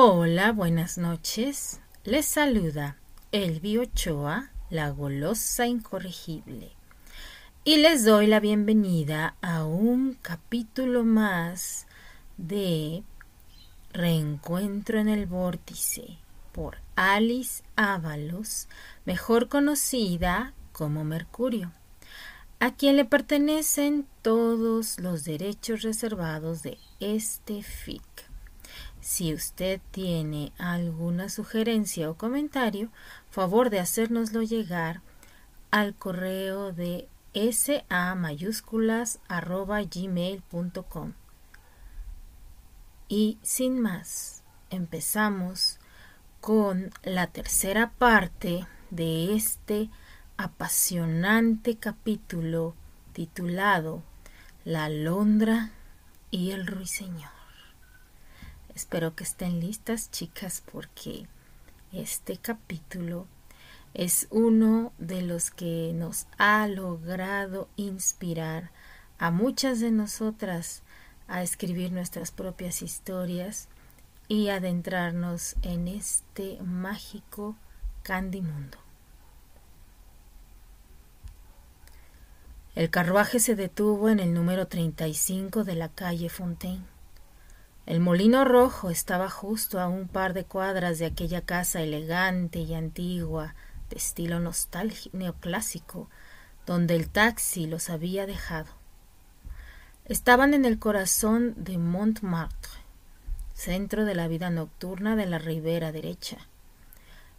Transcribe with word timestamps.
Hola, 0.00 0.52
buenas 0.52 0.96
noches. 0.96 1.80
Les 2.04 2.24
saluda 2.24 2.98
Elvi 3.32 3.78
Ochoa, 3.78 4.52
la 4.70 4.90
golosa 4.90 5.66
incorregible. 5.66 6.70
Y 7.64 7.78
les 7.78 8.04
doy 8.04 8.28
la 8.28 8.38
bienvenida 8.38 9.34
a 9.42 9.64
un 9.64 10.16
capítulo 10.22 11.02
más 11.02 11.88
de 12.36 13.02
Reencuentro 13.92 15.00
en 15.00 15.08
el 15.08 15.26
Vórtice 15.26 16.18
por 16.52 16.78
Alice 16.94 17.64
Ábalos, 17.74 18.68
mejor 19.04 19.48
conocida 19.48 20.54
como 20.70 21.02
Mercurio, 21.02 21.72
a 22.60 22.72
quien 22.72 22.94
le 22.94 23.04
pertenecen 23.04 24.06
todos 24.22 25.00
los 25.00 25.24
derechos 25.24 25.82
reservados 25.82 26.62
de 26.62 26.78
este 27.00 27.64
FIC. 27.64 28.27
Si 29.08 29.32
usted 29.32 29.80
tiene 29.90 30.52
alguna 30.58 31.30
sugerencia 31.30 32.10
o 32.10 32.18
comentario, 32.18 32.90
favor 33.30 33.70
de 33.70 33.80
hacérnoslo 33.80 34.42
llegar 34.42 35.00
al 35.70 35.94
correo 35.94 36.72
de 36.72 37.08
sa 37.50 38.14
mayúsculas 38.14 39.18
arroba 39.26 39.80
gmail.com. 39.80 41.14
Y 43.08 43.38
sin 43.40 43.80
más, 43.80 44.42
empezamos 44.68 45.78
con 46.42 46.90
la 47.02 47.28
tercera 47.28 47.92
parte 47.92 48.66
de 48.90 49.34
este 49.34 49.88
apasionante 50.36 51.78
capítulo 51.78 52.74
titulado 53.14 54.02
La 54.66 54.90
Londra 54.90 55.70
y 56.30 56.50
el 56.50 56.66
Ruiseñor. 56.66 57.37
Espero 58.78 59.16
que 59.16 59.24
estén 59.24 59.58
listas, 59.58 60.08
chicas, 60.12 60.62
porque 60.70 61.26
este 61.92 62.36
capítulo 62.36 63.26
es 63.92 64.28
uno 64.30 64.92
de 64.98 65.22
los 65.22 65.50
que 65.50 65.90
nos 65.96 66.28
ha 66.38 66.64
logrado 66.68 67.68
inspirar 67.74 68.70
a 69.18 69.32
muchas 69.32 69.80
de 69.80 69.90
nosotras 69.90 70.82
a 71.26 71.42
escribir 71.42 71.90
nuestras 71.90 72.30
propias 72.30 72.80
historias 72.80 73.66
y 74.28 74.48
adentrarnos 74.50 75.56
en 75.62 75.88
este 75.88 76.62
mágico 76.62 77.56
Candy 78.04 78.42
Mundo. 78.42 78.78
El 82.76 82.90
carruaje 82.90 83.40
se 83.40 83.56
detuvo 83.56 84.08
en 84.08 84.20
el 84.20 84.32
número 84.32 84.68
35 84.68 85.64
de 85.64 85.74
la 85.74 85.88
calle 85.88 86.28
Fontaine. 86.28 86.97
El 87.88 88.00
molino 88.00 88.44
rojo 88.44 88.90
estaba 88.90 89.30
justo 89.30 89.80
a 89.80 89.88
un 89.88 90.08
par 90.08 90.34
de 90.34 90.44
cuadras 90.44 90.98
de 90.98 91.06
aquella 91.06 91.40
casa 91.40 91.80
elegante 91.80 92.58
y 92.58 92.74
antigua, 92.74 93.54
de 93.88 93.96
estilo 93.96 94.38
neoclásico, 95.14 96.10
donde 96.66 96.96
el 96.96 97.08
taxi 97.08 97.66
los 97.66 97.88
había 97.88 98.26
dejado. 98.26 98.68
Estaban 100.04 100.52
en 100.52 100.66
el 100.66 100.78
corazón 100.78 101.54
de 101.56 101.78
Montmartre, 101.78 102.72
centro 103.54 104.04
de 104.04 104.14
la 104.14 104.28
vida 104.28 104.50
nocturna 104.50 105.16
de 105.16 105.24
la 105.24 105.38
ribera 105.38 105.90
derecha. 105.90 106.36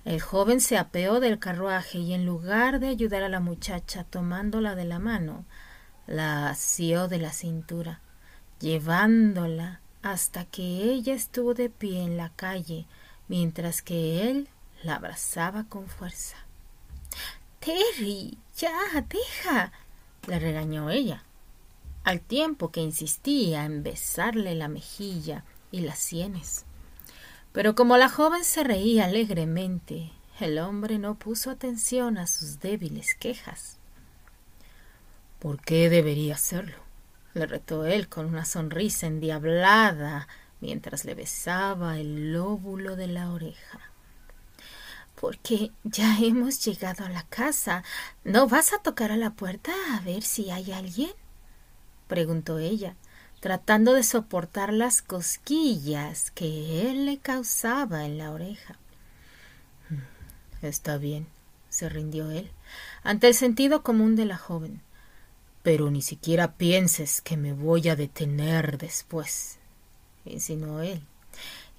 El 0.03 0.19
joven 0.19 0.61
se 0.61 0.79
apeó 0.79 1.19
del 1.19 1.37
carruaje 1.37 1.99
y 1.99 2.15
en 2.15 2.25
lugar 2.25 2.79
de 2.79 2.87
ayudar 2.87 3.21
a 3.21 3.29
la 3.29 3.39
muchacha 3.39 4.03
tomándola 4.03 4.73
de 4.73 4.85
la 4.85 4.97
mano, 4.97 5.45
la 6.07 6.49
asió 6.49 7.07
de 7.07 7.19
la 7.19 7.33
cintura, 7.33 8.01
llevándola 8.59 9.81
hasta 10.01 10.45
que 10.45 10.61
ella 10.61 11.13
estuvo 11.13 11.53
de 11.53 11.69
pie 11.69 12.03
en 12.03 12.17
la 12.17 12.29
calle 12.29 12.85
mientras 13.27 13.81
que 13.81 14.29
él 14.29 14.49
la 14.83 14.95
abrazaba 14.95 15.65
con 15.65 15.87
fuerza. 15.87 16.37
Terry, 17.59 18.37
ya, 18.55 18.71
deja, 19.07 19.71
le 20.27 20.39
regañó 20.39 20.89
ella, 20.89 21.23
al 22.03 22.21
tiempo 22.21 22.71
que 22.71 22.81
insistía 22.81 23.65
en 23.65 23.83
besarle 23.83 24.55
la 24.55 24.67
mejilla 24.67 25.43
y 25.71 25.81
las 25.81 25.99
sienes. 25.99 26.65
Pero 27.51 27.75
como 27.75 27.97
la 27.97 28.09
joven 28.09 28.43
se 28.43 28.63
reía 28.63 29.05
alegremente, 29.05 30.11
el 30.39 30.57
hombre 30.59 30.99
no 30.99 31.15
puso 31.15 31.51
atención 31.51 32.17
a 32.17 32.27
sus 32.27 32.59
débiles 32.59 33.15
quejas. 33.15 33.77
¿Por 35.39 35.59
qué 35.61 35.89
debería 35.89 36.35
hacerlo? 36.35 36.88
Le 37.39 37.47
retó 37.47 37.85
él 37.85 38.09
con 38.09 38.25
una 38.25 38.45
sonrisa 38.45 39.07
endiablada 39.07 40.27
mientras 40.59 41.05
le 41.05 41.15
besaba 41.15 41.97
el 41.97 42.33
lóbulo 42.33 42.95
de 42.95 43.07
la 43.07 43.31
oreja. 43.31 43.79
Porque 45.15 45.71
ya 45.83 46.17
hemos 46.19 46.63
llegado 46.63 47.05
a 47.05 47.09
la 47.09 47.23
casa. 47.23 47.83
¿No 48.23 48.47
vas 48.47 48.73
a 48.73 48.79
tocar 48.79 49.11
a 49.11 49.17
la 49.17 49.31
puerta 49.31 49.71
a 49.93 50.01
ver 50.01 50.23
si 50.23 50.51
hay 50.51 50.71
alguien? 50.71 51.11
preguntó 52.07 52.59
ella, 52.59 52.95
tratando 53.39 53.93
de 53.93 54.03
soportar 54.03 54.73
las 54.73 55.01
cosquillas 55.01 56.31
que 56.31 56.89
él 56.89 57.05
le 57.05 57.19
causaba 57.19 58.05
en 58.05 58.17
la 58.17 58.31
oreja. 58.31 58.75
Está 60.61 60.97
bien, 60.97 61.27
se 61.69 61.87
rindió 61.87 62.31
él, 62.31 62.51
ante 63.03 63.27
el 63.27 63.33
sentido 63.33 63.81
común 63.81 64.17
de 64.17 64.25
la 64.25 64.37
joven 64.37 64.81
pero 65.63 65.91
ni 65.91 66.01
siquiera 66.01 66.53
pienses 66.53 67.21
que 67.21 67.37
me 67.37 67.53
voy 67.53 67.89
a 67.89 67.95
detener 67.95 68.77
después, 68.77 69.57
insinuó 70.25 70.81
él, 70.81 71.01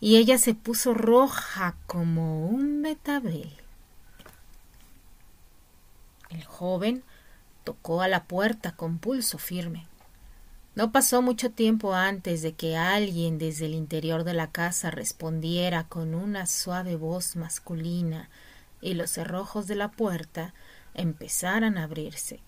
y 0.01 0.17
ella 0.17 0.39
se 0.39 0.55
puso 0.55 0.95
roja 0.95 1.77
como 1.87 2.47
un 2.47 2.83
betabel. 2.83 3.53
El 6.31 6.45
joven 6.45 7.03
tocó 7.65 8.03
a 8.03 8.09
la 8.09 8.25
puerta 8.25 8.73
con 8.73 8.99
pulso 8.99 9.39
firme. 9.39 9.87
No 10.77 10.93
pasó 10.93 11.21
mucho 11.21 11.51
tiempo 11.51 11.95
antes 11.95 12.43
de 12.43 12.53
que 12.53 12.77
alguien 12.77 13.39
desde 13.39 13.67
el 13.67 13.75
interior 13.75 14.23
de 14.25 14.35
la 14.35 14.53
casa 14.53 14.91
respondiera 14.91 15.85
con 15.85 16.15
una 16.15 16.47
suave 16.47 16.95
voz 16.97 17.35
masculina 17.35 18.31
y 18.81 18.95
los 18.95 19.11
cerrojos 19.11 19.67
de 19.67 19.75
la 19.75 19.91
puerta 19.91 20.55
empezaran 20.95 21.77
a 21.77 21.85
abrirse. 21.85 22.41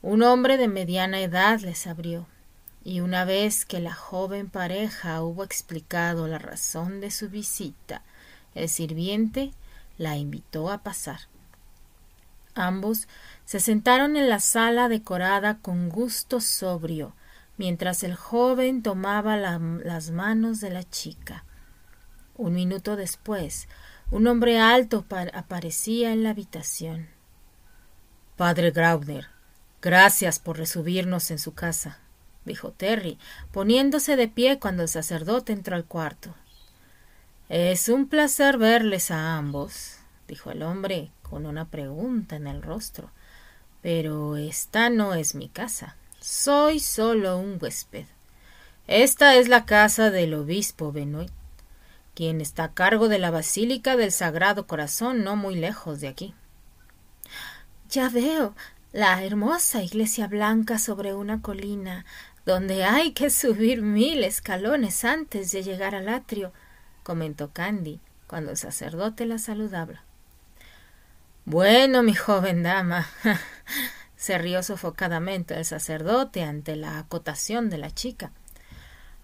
Un 0.00 0.22
hombre 0.22 0.58
de 0.58 0.68
mediana 0.68 1.20
edad 1.20 1.58
les 1.58 1.88
abrió, 1.88 2.28
y 2.84 3.00
una 3.00 3.24
vez 3.24 3.64
que 3.64 3.80
la 3.80 3.92
joven 3.92 4.48
pareja 4.48 5.22
hubo 5.22 5.42
explicado 5.42 6.28
la 6.28 6.38
razón 6.38 7.00
de 7.00 7.10
su 7.10 7.28
visita, 7.28 8.02
el 8.54 8.68
sirviente 8.68 9.52
la 9.96 10.16
invitó 10.16 10.70
a 10.70 10.78
pasar. 10.78 11.22
Ambos 12.54 13.08
se 13.44 13.58
sentaron 13.58 14.16
en 14.16 14.28
la 14.28 14.38
sala 14.38 14.88
decorada 14.88 15.58
con 15.58 15.88
gusto 15.88 16.40
sobrio, 16.40 17.12
mientras 17.56 18.04
el 18.04 18.14
joven 18.14 18.82
tomaba 18.82 19.36
las 19.36 20.10
manos 20.12 20.60
de 20.60 20.70
la 20.70 20.84
chica. 20.88 21.44
Un 22.36 22.54
minuto 22.54 22.94
después, 22.94 23.68
un 24.12 24.28
hombre 24.28 24.60
alto 24.60 25.04
aparecía 25.34 26.12
en 26.12 26.22
la 26.22 26.30
habitación. 26.30 27.08
Padre 28.36 28.70
Graubner, 28.70 29.26
Gracias 29.80 30.40
por 30.40 30.58
recibirnos 30.58 31.30
en 31.30 31.38
su 31.38 31.54
casa, 31.54 31.98
dijo 32.44 32.72
Terry, 32.72 33.18
poniéndose 33.52 34.16
de 34.16 34.26
pie 34.26 34.58
cuando 34.58 34.82
el 34.82 34.88
sacerdote 34.88 35.52
entró 35.52 35.76
al 35.76 35.84
cuarto. 35.84 36.34
Es 37.48 37.88
un 37.88 38.08
placer 38.08 38.58
verles 38.58 39.10
a 39.10 39.36
ambos, 39.36 39.98
dijo 40.26 40.50
el 40.50 40.62
hombre 40.62 41.10
con 41.22 41.46
una 41.46 41.66
pregunta 41.66 42.36
en 42.36 42.46
el 42.46 42.62
rostro. 42.62 43.10
Pero 43.80 44.36
esta 44.36 44.90
no 44.90 45.14
es 45.14 45.34
mi 45.34 45.48
casa. 45.48 45.96
Soy 46.20 46.80
solo 46.80 47.38
un 47.38 47.58
huésped. 47.60 48.06
Esta 48.88 49.36
es 49.36 49.48
la 49.48 49.64
casa 49.64 50.10
del 50.10 50.34
obispo 50.34 50.92
Benoit, 50.92 51.30
quien 52.14 52.40
está 52.40 52.64
a 52.64 52.74
cargo 52.74 53.08
de 53.08 53.18
la 53.18 53.30
Basílica 53.30 53.96
del 53.96 54.10
Sagrado 54.10 54.66
Corazón 54.66 55.22
no 55.22 55.36
muy 55.36 55.54
lejos 55.54 56.00
de 56.00 56.08
aquí. 56.08 56.34
Ya 57.90 58.08
veo 58.08 58.54
la 58.92 59.22
hermosa 59.22 59.82
iglesia 59.82 60.26
blanca 60.26 60.78
sobre 60.78 61.14
una 61.14 61.42
colina, 61.42 62.06
donde 62.46 62.84
hay 62.84 63.12
que 63.12 63.28
subir 63.28 63.82
mil 63.82 64.24
escalones 64.24 65.04
antes 65.04 65.52
de 65.52 65.62
llegar 65.62 65.94
al 65.94 66.08
atrio, 66.08 66.52
comentó 67.02 67.50
Candy 67.52 68.00
cuando 68.26 68.50
el 68.50 68.56
sacerdote 68.56 69.26
la 69.26 69.38
saludaba. 69.38 70.02
Bueno, 71.44 72.02
mi 72.02 72.14
joven 72.14 72.62
dama, 72.62 73.06
se 74.16 74.38
rió 74.38 74.62
sofocadamente 74.62 75.54
el 75.54 75.64
sacerdote 75.64 76.42
ante 76.42 76.76
la 76.76 76.98
acotación 76.98 77.70
de 77.70 77.78
la 77.78 77.90
chica. 77.90 78.32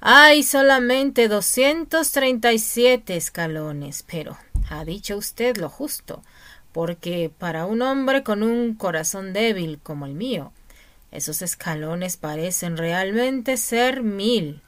Hay 0.01 0.43
solamente 0.43 1.29
doscientos 1.29 2.13
treinta 2.13 2.53
y 2.53 2.59
siete 2.59 3.17
escalones, 3.17 4.03
pero 4.03 4.37
ha 4.69 4.85
dicho 4.85 5.17
usted 5.17 5.57
lo 5.57 5.71
justo 5.71 6.23
porque 6.75 7.33
para 7.39 7.65
un 7.65 7.81
hombre 7.81 8.23
con 8.23 8.43
un 8.43 8.75
corazón 8.75 9.33
débil 9.33 9.79
como 9.83 10.05
el 10.05 10.13
mío, 10.13 10.53
esos 11.11 11.41
escalones 11.41 12.19
parecen 12.19 12.77
realmente 12.77 13.57
ser 13.57 14.03
mil. 14.03 14.61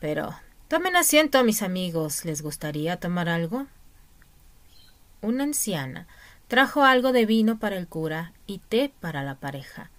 Pero 0.00 0.34
Tomen 0.74 0.96
asiento, 0.96 1.44
mis 1.44 1.62
amigos. 1.62 2.24
¿Les 2.24 2.40
gustaría 2.40 2.98
tomar 2.98 3.28
algo? 3.28 3.66
Una 5.20 5.44
anciana 5.44 6.08
trajo 6.48 6.82
algo 6.82 7.12
de 7.12 7.26
vino 7.26 7.58
para 7.58 7.76
el 7.76 7.86
cura 7.86 8.32
y 8.46 8.58
té 8.58 8.92
para 9.00 9.22
la 9.22 9.34
pareja. 9.34 9.90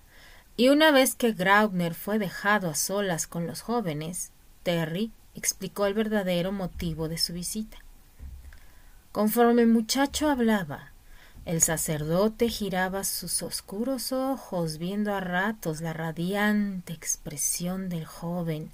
Y 0.57 0.69
una 0.69 0.91
vez 0.91 1.15
que 1.15 1.33
Graubner 1.33 1.93
fue 1.93 2.17
dejado 2.17 2.69
a 2.69 2.75
solas 2.75 3.27
con 3.27 3.45
los 3.45 3.61
jóvenes, 3.61 4.31
Terry 4.63 5.11
explicó 5.35 5.85
el 5.85 5.93
verdadero 5.93 6.51
motivo 6.51 7.09
de 7.09 7.19
su 7.19 7.33
visita. 7.33 7.77
Conforme 9.11 9.61
el 9.61 9.67
muchacho 9.67 10.29
hablaba, 10.29 10.91
el 11.45 11.61
sacerdote 11.61 12.49
giraba 12.49 13.03
sus 13.03 13.43
oscuros 13.43 14.11
ojos 14.11 14.79
viendo 14.79 15.13
a 15.13 15.19
ratos 15.19 15.79
la 15.79 15.93
radiante 15.93 16.91
expresión 16.93 17.87
del 17.87 18.05
joven 18.05 18.71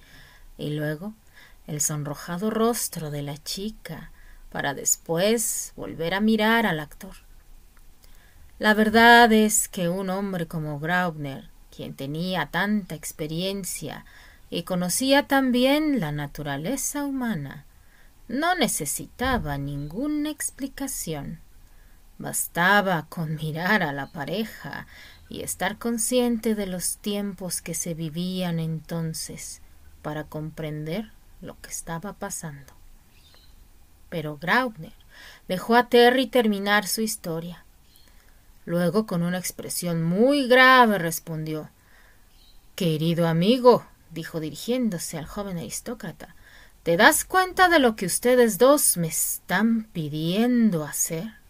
y 0.58 0.72
luego 0.72 1.14
el 1.68 1.82
sonrojado 1.82 2.50
rostro 2.50 3.12
de 3.12 3.24
la 3.24 3.38
chica 3.38 4.12
para 4.52 4.74
después 4.74 5.74
volver 5.76 6.14
a 6.14 6.22
mirar 6.22 6.66
al 6.66 6.80
actor. 6.80 7.16
La 8.58 8.74
verdad 8.74 9.32
es 9.34 9.68
que 9.68 9.90
un 9.90 10.10
hombre 10.10 10.48
como 10.48 10.80
Graubner, 10.80 11.50
quien 11.76 11.94
tenía 11.94 12.46
tanta 12.52 12.96
experiencia 12.96 14.06
y 14.50 14.64
conocía 14.64 15.28
también 15.28 16.00
la 16.00 16.12
naturaleza 16.12 17.04
humana, 17.04 17.66
no 18.28 18.56
necesitaba 18.56 19.58
ninguna 19.58 20.30
explicación. 20.30 21.40
Bastaba 22.22 23.08
con 23.10 23.36
mirar 23.38 23.82
a 23.82 23.92
la 23.92 24.12
pareja 24.12 24.86
y 25.28 25.42
estar 25.42 25.80
consciente 25.80 26.54
de 26.54 26.68
los 26.68 26.98
tiempos 26.98 27.64
que 27.64 27.74
se 27.74 27.96
vivían 27.96 28.60
entonces 28.60 29.60
para 30.04 30.26
comprender 30.26 31.12
lo 31.42 31.60
que 31.62 31.72
estaba 31.72 32.14
pasando. 32.14 32.74
Pero 34.10 34.38
Graubner 34.38 34.94
dejó 35.48 35.76
a 35.76 35.90
Terry 35.90 36.28
terminar 36.28 36.86
su 36.86 37.02
historia. 37.02 37.66
Luego, 38.66 39.08
con 39.08 39.24
una 39.24 39.40
expresión 39.40 40.04
muy 40.04 40.48
grave, 40.48 41.00
respondió 41.00 41.72
Querido 42.76 43.28
amigo, 43.28 43.88
dijo 44.12 44.40
dirigiéndose 44.40 45.18
al 45.18 45.26
joven 45.26 45.58
aristócrata, 45.58 46.36
¿te 46.84 46.98
das 46.98 47.26
cuenta 47.26 47.68
de 47.68 47.80
lo 47.80 47.96
que 47.96 48.06
ustedes 48.06 48.60
dos 48.60 48.96
me 48.98 49.08
están 49.08 49.86
pidiendo 49.86 50.84
hacer? 50.84 51.41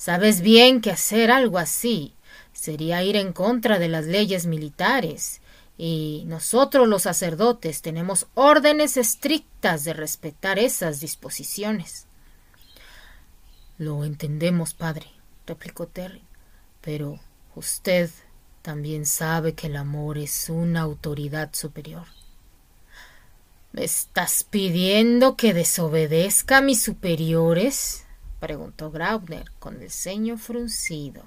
Sabes 0.00 0.40
bien 0.40 0.80
que 0.80 0.90
hacer 0.90 1.30
algo 1.30 1.58
así 1.58 2.14
sería 2.54 3.02
ir 3.02 3.16
en 3.16 3.34
contra 3.34 3.78
de 3.78 3.88
las 3.88 4.06
leyes 4.06 4.46
militares, 4.46 5.42
y 5.76 6.24
nosotros 6.26 6.88
los 6.88 7.02
sacerdotes 7.02 7.82
tenemos 7.82 8.26
órdenes 8.32 8.96
estrictas 8.96 9.84
de 9.84 9.92
respetar 9.92 10.58
esas 10.58 11.00
disposiciones. 11.00 12.06
Lo 13.76 14.02
entendemos, 14.06 14.72
padre, 14.72 15.04
replicó 15.46 15.86
Terry, 15.86 16.22
pero 16.80 17.20
usted 17.54 18.08
también 18.62 19.04
sabe 19.04 19.52
que 19.52 19.66
el 19.66 19.76
amor 19.76 20.16
es 20.16 20.48
una 20.48 20.80
autoridad 20.80 21.50
superior. 21.52 22.06
¿Me 23.72 23.84
estás 23.84 24.44
pidiendo 24.44 25.36
que 25.36 25.52
desobedezca 25.52 26.56
a 26.56 26.62
mis 26.62 26.82
superiores? 26.82 28.06
Preguntó 28.40 28.90
Graubner 28.90 29.50
con 29.58 29.80
el 29.80 29.90
ceño 29.90 30.38
fruncido. 30.38 31.22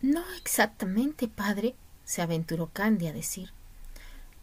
No 0.00 0.22
exactamente, 0.36 1.26
padre, 1.26 1.74
se 2.04 2.22
aventuró 2.22 2.70
Candy 2.72 3.08
a 3.08 3.12
decir. 3.12 3.50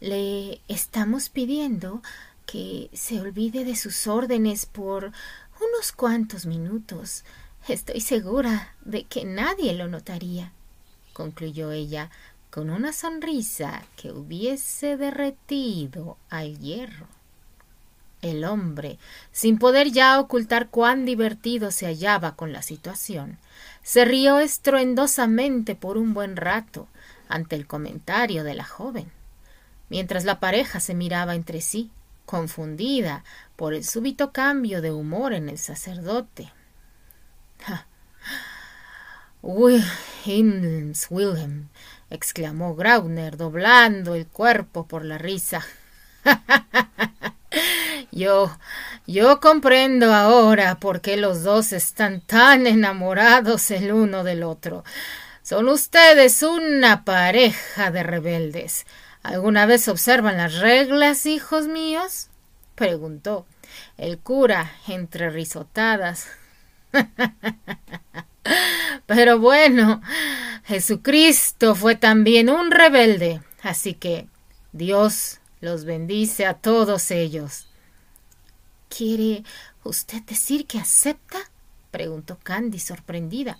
Le 0.00 0.60
estamos 0.68 1.30
pidiendo 1.30 2.02
que 2.44 2.90
se 2.92 3.20
olvide 3.20 3.64
de 3.64 3.74
sus 3.74 4.06
órdenes 4.06 4.66
por 4.66 5.04
unos 5.04 5.92
cuantos 5.92 6.44
minutos. 6.44 7.24
Estoy 7.66 8.00
segura 8.00 8.74
de 8.84 9.04
que 9.04 9.24
nadie 9.24 9.72
lo 9.72 9.88
notaría, 9.88 10.52
concluyó 11.14 11.72
ella 11.72 12.10
con 12.50 12.70
una 12.70 12.92
sonrisa 12.92 13.82
que 13.96 14.12
hubiese 14.12 14.96
derretido 14.96 16.18
al 16.28 16.58
hierro. 16.58 17.15
El 18.22 18.44
hombre, 18.44 18.98
sin 19.30 19.58
poder 19.58 19.92
ya 19.92 20.18
ocultar 20.18 20.68
cuán 20.68 21.04
divertido 21.04 21.70
se 21.70 21.86
hallaba 21.86 22.34
con 22.34 22.52
la 22.52 22.62
situación, 22.62 23.38
se 23.82 24.04
rió 24.04 24.38
estruendosamente 24.38 25.74
por 25.74 25.96
un 25.96 26.14
buen 26.14 26.36
rato 26.36 26.88
ante 27.28 27.56
el 27.56 27.66
comentario 27.66 28.42
de 28.42 28.54
la 28.54 28.64
joven, 28.64 29.10
mientras 29.88 30.24
la 30.24 30.40
pareja 30.40 30.80
se 30.80 30.94
miraba 30.94 31.34
entre 31.34 31.60
sí, 31.60 31.90
confundida 32.24 33.22
por 33.54 33.74
el 33.74 33.84
súbito 33.84 34.32
cambio 34.32 34.82
de 34.82 34.92
humor 34.92 35.32
en 35.32 35.48
el 35.48 35.58
sacerdote. 35.58 36.52
Wilhelm, 39.42 40.92
exclamó 42.10 42.74
Grauner, 42.74 43.36
doblando 43.36 44.14
el 44.14 44.26
cuerpo 44.26 44.86
por 44.86 45.04
la 45.04 45.18
risa. 45.18 45.64
Yo, 48.16 48.50
yo 49.06 49.40
comprendo 49.40 50.14
ahora 50.14 50.76
por 50.80 51.02
qué 51.02 51.18
los 51.18 51.42
dos 51.42 51.74
están 51.74 52.22
tan 52.22 52.66
enamorados 52.66 53.70
el 53.70 53.92
uno 53.92 54.24
del 54.24 54.42
otro. 54.42 54.84
Son 55.42 55.68
ustedes 55.68 56.42
una 56.42 57.04
pareja 57.04 57.90
de 57.90 58.02
rebeldes. 58.02 58.86
¿Alguna 59.22 59.66
vez 59.66 59.86
observan 59.88 60.38
las 60.38 60.60
reglas, 60.60 61.26
hijos 61.26 61.66
míos? 61.66 62.28
preguntó 62.74 63.44
el 63.98 64.18
cura 64.18 64.72
entre 64.88 65.28
risotadas. 65.28 66.28
Pero 69.04 69.38
bueno, 69.40 70.00
Jesucristo 70.64 71.74
fue 71.74 71.96
también 71.96 72.48
un 72.48 72.70
rebelde, 72.70 73.42
así 73.60 73.92
que 73.92 74.26
Dios 74.72 75.40
los 75.60 75.84
bendice 75.84 76.46
a 76.46 76.54
todos 76.54 77.10
ellos. 77.10 77.66
¿Quiere 78.96 79.44
usted 79.84 80.22
decir 80.22 80.66
que 80.66 80.78
acepta? 80.78 81.36
preguntó 81.90 82.38
Candy 82.42 82.78
sorprendida. 82.78 83.58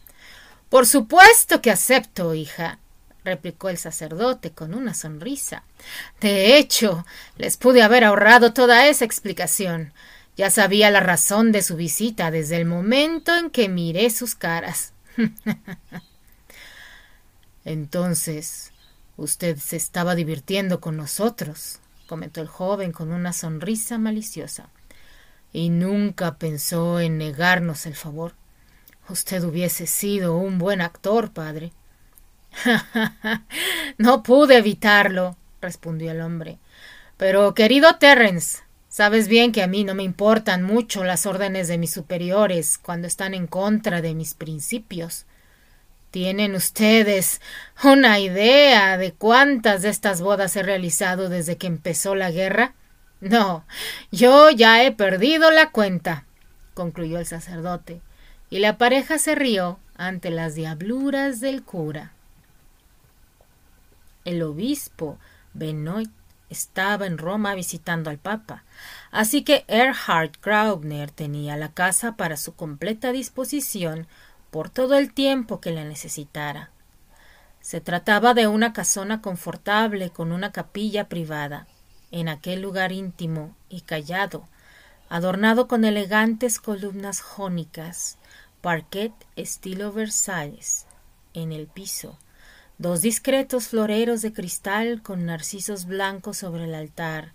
Por 0.71 0.87
supuesto 0.87 1.61
que 1.61 1.71
acepto, 1.71 2.33
hija, 2.33 2.79
replicó 3.23 3.69
el 3.69 3.77
sacerdote 3.77 4.53
con 4.53 4.73
una 4.73 4.95
sonrisa. 4.95 5.63
De 6.23 6.57
hecho, 6.57 7.05
les 7.37 7.59
pude 7.59 7.83
haber 7.83 8.05
ahorrado 8.05 8.55
toda 8.55 8.87
esa 8.87 9.05
explicación. 9.05 9.93
Ya 10.39 10.49
sabía 10.49 10.91
la 10.91 11.01
razón 11.01 11.53
de 11.53 11.61
su 11.61 11.77
visita 11.77 12.31
desde 12.31 12.57
el 12.57 12.65
momento 12.65 13.37
en 13.37 13.51
que 13.51 13.69
miré 13.69 14.09
sus 14.09 14.37
caras. 14.37 14.95
Entonces, 17.67 18.73
usted 19.19 19.59
se 19.59 19.77
estaba 19.77 20.15
divirtiendo 20.15 20.81
con 20.81 20.97
nosotros, 20.97 21.81
comentó 22.07 22.41
el 22.41 22.49
joven 22.49 22.93
con 22.93 23.13
una 23.13 23.35
sonrisa 23.35 23.99
maliciosa. 23.99 24.71
Y 25.57 25.71
nunca 25.71 26.37
pensó 26.37 27.01
en 27.01 27.17
negarnos 27.17 27.87
el 27.87 27.95
favor. 27.95 28.35
Usted 29.09 29.43
hubiese 29.43 29.87
sido 29.87 30.37
un 30.37 30.59
buen 30.59 30.83
actor, 30.83 31.33
padre. 31.33 31.73
no 33.97 34.23
pude 34.23 34.59
evitarlo, 34.59 35.39
respondió 35.63 36.11
el 36.11 36.21
hombre. 36.21 36.59
Pero, 37.17 37.55
querido 37.55 37.97
Terence, 37.97 38.65
sabes 38.91 39.29
bien 39.29 39.51
que 39.51 39.63
a 39.63 39.67
mí 39.67 39.83
no 39.83 39.95
me 39.95 40.03
importan 40.03 40.63
mucho 40.63 41.05
las 41.05 41.25
órdenes 41.25 41.69
de 41.69 41.79
mis 41.79 41.91
superiores 41.91 42.77
cuando 42.77 43.07
están 43.07 43.33
en 43.33 43.47
contra 43.47 44.03
de 44.03 44.15
mis 44.15 44.35
principios. 44.35 45.25
¿Tienen 46.11 46.55
ustedes 46.55 47.41
una 47.83 48.21
idea 48.21 48.99
de 48.99 49.15
cuántas 49.15 49.81
de 49.81 49.89
estas 49.89 50.21
bodas 50.21 50.55
he 50.55 50.63
realizado 50.63 51.31
desde 51.31 51.57
que 51.57 51.67
empezó 51.67 52.15
la 52.15 52.31
guerra? 52.31 52.75
No, 53.21 53.65
yo 54.13 54.51
ya 54.51 54.85
he 54.85 54.93
perdido 54.93 55.51
la 55.51 55.71
cuenta, 55.71 56.25
concluyó 56.75 57.19
el 57.19 57.27
sacerdote, 57.27 58.03
y 58.51 58.59
la 58.59 58.77
pareja 58.79 59.19
se 59.19 59.35
rió 59.35 59.79
ante 59.97 60.31
las 60.31 60.55
diabluras 60.55 61.41
del 61.41 61.63
cura. 61.63 62.13
El 64.25 64.43
obispo 64.43 65.19
Benoit 65.55 66.11
estaba 66.51 67.07
en 67.07 67.19
Roma 67.19 67.55
visitando 67.55 68.11
al 68.11 68.19
Papa, 68.19 68.65
así 69.11 69.43
que 69.43 69.65
Erhard 69.67 70.33
Graubner 70.43 71.11
tenía 71.11 71.57
la 71.57 71.73
casa 71.73 72.17
para 72.17 72.37
su 72.37 72.55
completa 72.55 73.13
disposición 73.13 74.07
por 74.51 74.71
todo 74.71 74.97
el 74.97 75.13
tiempo 75.13 75.61
que 75.61 75.73
la 75.73 75.85
necesitara. 75.85 76.71
Se 77.61 77.81
trataba 77.81 78.33
de 78.35 78.47
una 78.47 78.73
casona 78.73 79.23
confortable 79.23 80.11
con 80.11 80.31
una 80.31 80.53
capilla 80.53 81.09
privada, 81.09 81.67
en 82.11 82.29
aquel 82.29 82.63
lugar 82.63 82.93
íntimo 82.93 83.55
y 83.69 83.83
callado, 83.83 84.49
adornado 85.09 85.69
con 85.69 85.85
elegantes 85.85 86.61
columnas 86.61 87.21
jónicas, 87.21 88.19
parquet 88.61 89.13
estilo 89.37 89.93
Versalles, 89.93 90.87
en 91.35 91.53
el 91.53 91.67
piso, 91.67 92.19
dos 92.79 93.03
discretos 93.03 93.69
floreros 93.69 94.23
de 94.23 94.33
cristal 94.33 95.03
con 95.03 95.27
narcisos 95.27 95.87
blancos 95.87 96.39
sobre 96.39 96.65
el 96.65 96.75
altar 96.75 97.33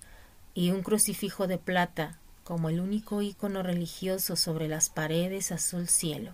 y 0.54 0.72
un 0.72 0.84
crucifijo 0.84 1.48
de 1.48 1.58
plata 1.58 2.18
como 2.44 2.70
el 2.70 2.80
único 2.80 3.22
ícono 3.22 3.64
religioso 3.64 4.36
sobre 4.36 4.68
las 4.68 4.90
paredes 4.90 5.52
azul 5.52 5.88
cielo. 5.88 6.34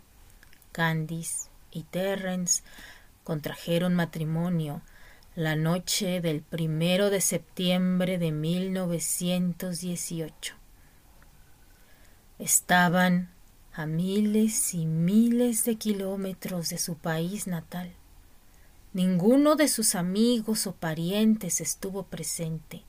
Candice 0.72 1.50
y 1.72 1.84
Terrence 1.84 2.64
contrajeron 3.24 3.94
matrimonio 3.94 4.82
la 5.38 5.56
noche 5.56 6.20
del 6.20 6.42
primero 6.42 7.10
de 7.12 7.22
septiembre 7.22 8.18
de 8.18 8.32
1918. 8.32 10.56
Estaban 12.40 13.30
a 13.72 13.86
miles 13.86 14.74
y 14.74 14.88
miles 14.88 15.64
de 15.64 15.76
kilómetros 15.76 16.70
de 16.70 16.80
su 16.80 16.96
país 16.96 17.46
natal. 17.46 17.94
Ninguno 18.94 19.56
de 19.56 19.68
sus 19.68 19.94
amigos 19.94 20.66
o 20.66 20.74
parientes 20.74 21.62
estuvo 21.62 22.02
presente. 22.02 22.82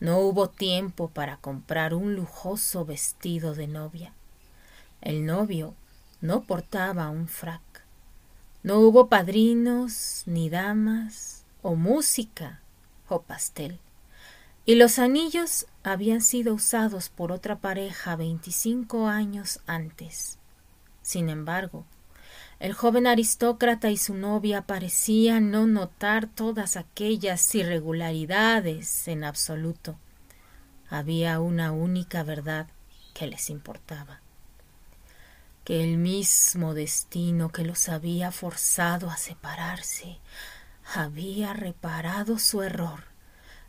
No 0.00 0.20
hubo 0.20 0.48
tiempo 0.48 1.08
para 1.08 1.36
comprar 1.36 1.92
un 1.92 2.14
lujoso 2.14 2.86
vestido 2.86 3.54
de 3.54 3.66
novia. 3.66 4.14
El 5.02 5.26
novio 5.26 5.74
no 6.22 6.44
portaba 6.44 7.10
un 7.10 7.28
frac. 7.28 7.84
No 8.62 8.80
hubo 8.80 9.10
padrinos, 9.10 10.22
ni 10.24 10.48
damas, 10.48 11.37
o 11.62 11.74
música, 11.74 12.60
o 13.08 13.22
pastel. 13.22 13.78
Y 14.64 14.74
los 14.74 14.98
anillos 14.98 15.66
habían 15.82 16.20
sido 16.20 16.54
usados 16.54 17.08
por 17.08 17.32
otra 17.32 17.56
pareja 17.56 18.16
veinticinco 18.16 19.08
años 19.08 19.60
antes. 19.66 20.38
Sin 21.02 21.30
embargo, 21.30 21.86
el 22.60 22.72
joven 22.72 23.06
aristócrata 23.06 23.90
y 23.90 23.96
su 23.96 24.14
novia 24.14 24.62
parecían 24.62 25.50
no 25.50 25.66
notar 25.66 26.26
todas 26.26 26.76
aquellas 26.76 27.54
irregularidades 27.54 29.08
en 29.08 29.24
absoluto. 29.24 29.96
Había 30.90 31.40
una 31.40 31.72
única 31.72 32.22
verdad 32.22 32.66
que 33.14 33.26
les 33.26 33.48
importaba 33.48 34.20
que 35.64 35.84
el 35.84 35.98
mismo 35.98 36.72
destino 36.72 37.50
que 37.50 37.62
los 37.62 37.90
había 37.90 38.32
forzado 38.32 39.10
a 39.10 39.18
separarse 39.18 40.18
había 40.94 41.52
reparado 41.52 42.38
su 42.38 42.62
error, 42.62 43.04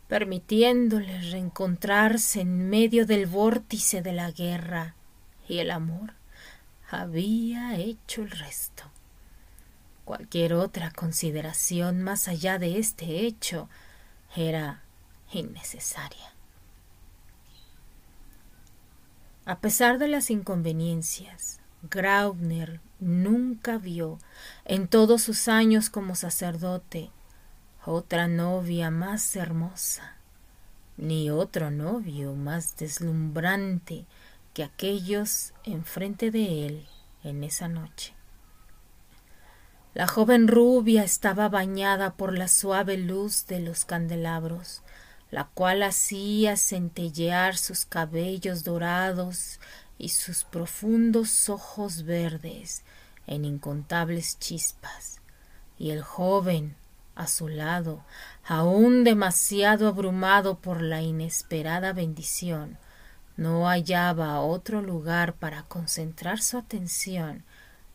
permitiéndoles 0.08 1.30
reencontrarse 1.30 2.40
en 2.40 2.68
medio 2.68 3.06
del 3.06 3.26
vórtice 3.26 4.02
de 4.02 4.12
la 4.12 4.30
guerra, 4.30 4.94
y 5.48 5.58
el 5.58 5.70
amor 5.70 6.14
había 6.88 7.76
hecho 7.76 8.22
el 8.22 8.30
resto. 8.30 8.84
Cualquier 10.04 10.54
otra 10.54 10.90
consideración 10.90 12.02
más 12.02 12.26
allá 12.26 12.58
de 12.58 12.78
este 12.78 13.26
hecho 13.26 13.68
era 14.34 14.82
innecesaria. 15.32 16.34
A 19.44 19.58
pesar 19.60 19.98
de 19.98 20.08
las 20.08 20.30
inconveniencias, 20.30 21.60
Graubner 21.82 22.80
nunca 23.00 23.78
vio 23.78 24.18
en 24.64 24.88
todos 24.88 25.22
sus 25.22 25.48
años 25.48 25.90
como 25.90 26.14
sacerdote 26.14 27.10
otra 27.84 28.28
novia 28.28 28.90
más 28.90 29.34
hermosa, 29.36 30.16
ni 30.98 31.30
otro 31.30 31.70
novio 31.70 32.34
más 32.34 32.76
deslumbrante 32.76 34.04
que 34.52 34.64
aquellos 34.64 35.54
enfrente 35.64 36.30
de 36.30 36.66
él 36.66 36.86
en 37.24 37.42
esa 37.42 37.68
noche. 37.68 38.12
La 39.94 40.06
joven 40.06 40.46
rubia 40.46 41.02
estaba 41.02 41.48
bañada 41.48 42.14
por 42.14 42.36
la 42.36 42.48
suave 42.48 42.96
luz 42.96 43.46
de 43.46 43.60
los 43.60 43.84
candelabros, 43.84 44.82
la 45.30 45.44
cual 45.46 45.82
hacía 45.82 46.56
centellear 46.56 47.56
sus 47.56 47.86
cabellos 47.86 48.62
dorados 48.62 49.58
y 50.00 50.08
sus 50.08 50.44
profundos 50.44 51.50
ojos 51.50 52.04
verdes 52.04 52.82
en 53.26 53.44
incontables 53.44 54.38
chispas, 54.38 55.20
y 55.78 55.90
el 55.90 56.02
joven 56.02 56.74
a 57.14 57.26
su 57.26 57.48
lado, 57.48 58.02
aún 58.46 59.04
demasiado 59.04 59.88
abrumado 59.88 60.58
por 60.58 60.80
la 60.80 61.02
inesperada 61.02 61.92
bendición, 61.92 62.78
no 63.36 63.66
hallaba 63.68 64.40
otro 64.40 64.80
lugar 64.80 65.34
para 65.34 65.64
concentrar 65.64 66.40
su 66.40 66.56
atención 66.56 67.44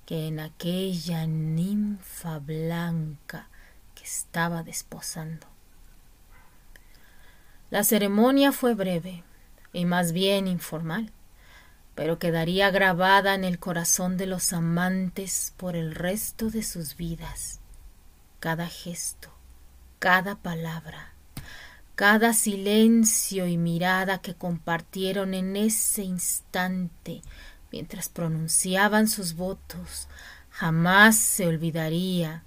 que 0.05 0.27
en 0.27 0.39
aquella 0.39 1.25
ninfa 1.25 2.37
blanca 2.37 3.49
que 3.95 4.03
estaba 4.03 4.61
desposando. 4.61 5.47
La 7.71 7.83
ceremonia 7.83 8.51
fue 8.51 8.75
breve 8.75 9.23
y 9.73 9.85
más 9.85 10.11
bien 10.11 10.47
informal 10.47 11.11
pero 11.95 12.19
quedaría 12.19 12.69
grabada 12.71 13.33
en 13.33 13.45
el 13.45 13.57
corazón 13.57 14.17
de 14.17 14.27
los 14.27 14.51
amantes 14.51 15.53
por 15.57 15.75
el 15.75 15.95
resto 15.95 16.49
de 16.49 16.61
sus 16.61 16.97
vidas. 16.97 17.61
Cada 18.41 18.67
gesto, 18.67 19.29
cada 19.99 20.35
palabra, 20.35 21.13
cada 21.95 22.33
silencio 22.33 23.47
y 23.47 23.57
mirada 23.57 24.17
que 24.17 24.35
compartieron 24.35 25.33
en 25.33 25.55
ese 25.55 26.03
instante 26.03 27.21
mientras 27.71 28.09
pronunciaban 28.09 29.07
sus 29.07 29.35
votos, 29.35 30.07
jamás 30.49 31.15
se 31.15 31.47
olvidaría, 31.47 32.43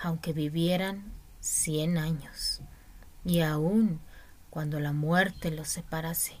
aunque 0.00 0.32
vivieran 0.32 1.12
cien 1.40 1.98
años, 1.98 2.60
y 3.24 3.40
aun 3.40 4.00
cuando 4.50 4.78
la 4.80 4.92
muerte 4.92 5.50
los 5.50 5.68
separase. 5.68 6.34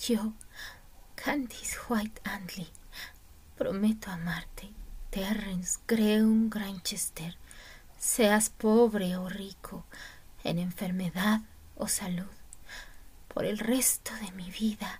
Yo 0.00 0.32
Candice 1.22 1.76
White 1.86 2.22
Andley, 2.24 2.66
prometo 3.54 4.10
amarte. 4.10 4.70
Terrence 5.10 5.78
Greun 5.86 6.48
Granchester, 6.48 7.36
seas 7.98 8.48
pobre 8.48 9.18
o 9.18 9.28
rico, 9.28 9.84
en 10.44 10.58
enfermedad 10.58 11.40
o 11.76 11.88
salud, 11.88 12.32
por 13.28 13.44
el 13.44 13.58
resto 13.58 14.12
de 14.14 14.32
mi 14.32 14.50
vida 14.50 14.98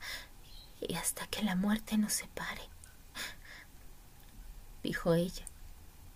y 0.80 0.94
hasta 0.94 1.26
que 1.28 1.42
la 1.42 1.56
muerte 1.56 1.96
nos 1.96 2.12
separe. 2.12 2.68
Dijo 4.82 5.14
ella, 5.14 5.46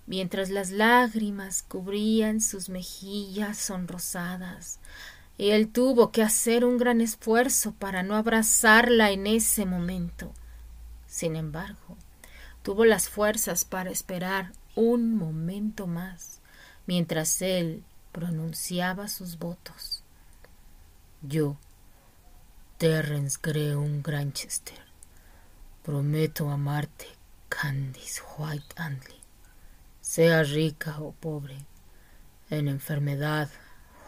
mientras 0.06 0.50
las 0.50 0.70
lágrimas 0.70 1.62
cubrían 1.62 2.42
sus 2.42 2.68
mejillas 2.68 3.56
sonrosadas, 3.56 4.80
y 5.36 5.50
él 5.50 5.68
tuvo 5.68 6.12
que 6.12 6.22
hacer 6.22 6.64
un 6.64 6.78
gran 6.78 7.00
esfuerzo 7.00 7.72
para 7.72 8.02
no 8.02 8.16
abrazarla 8.16 9.10
en 9.10 9.26
ese 9.26 9.66
momento. 9.66 10.32
Sin 11.06 11.36
embargo, 11.36 11.96
tuvo 12.62 12.84
las 12.84 13.08
fuerzas 13.08 13.64
para 13.64 13.90
esperar 13.90 14.52
un 14.76 15.16
momento 15.16 15.86
más, 15.86 16.40
mientras 16.86 17.42
él 17.42 17.82
pronunciaba 18.12 19.08
sus 19.08 19.38
votos. 19.38 20.02
Yo, 21.22 21.56
Terrence 22.78 23.38
Greun 23.42 24.02
Granchester, 24.02 24.78
prometo 25.82 26.50
amarte, 26.50 27.06
Candice 27.48 28.20
White 28.38 28.74
Andley, 28.76 29.20
sea 30.00 30.42
rica 30.42 31.00
o 31.00 31.12
pobre, 31.12 31.56
en 32.50 32.68
enfermedad 32.68 33.48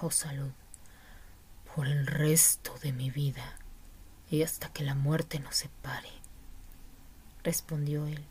o 0.00 0.10
salud 0.10 0.52
por 1.76 1.88
el 1.88 2.06
resto 2.06 2.72
de 2.82 2.94
mi 2.94 3.10
vida 3.10 3.58
y 4.30 4.42
hasta 4.42 4.72
que 4.72 4.82
la 4.82 4.94
muerte 4.94 5.40
nos 5.40 5.56
separe, 5.56 6.08
respondió 7.44 8.06
él, 8.06 8.24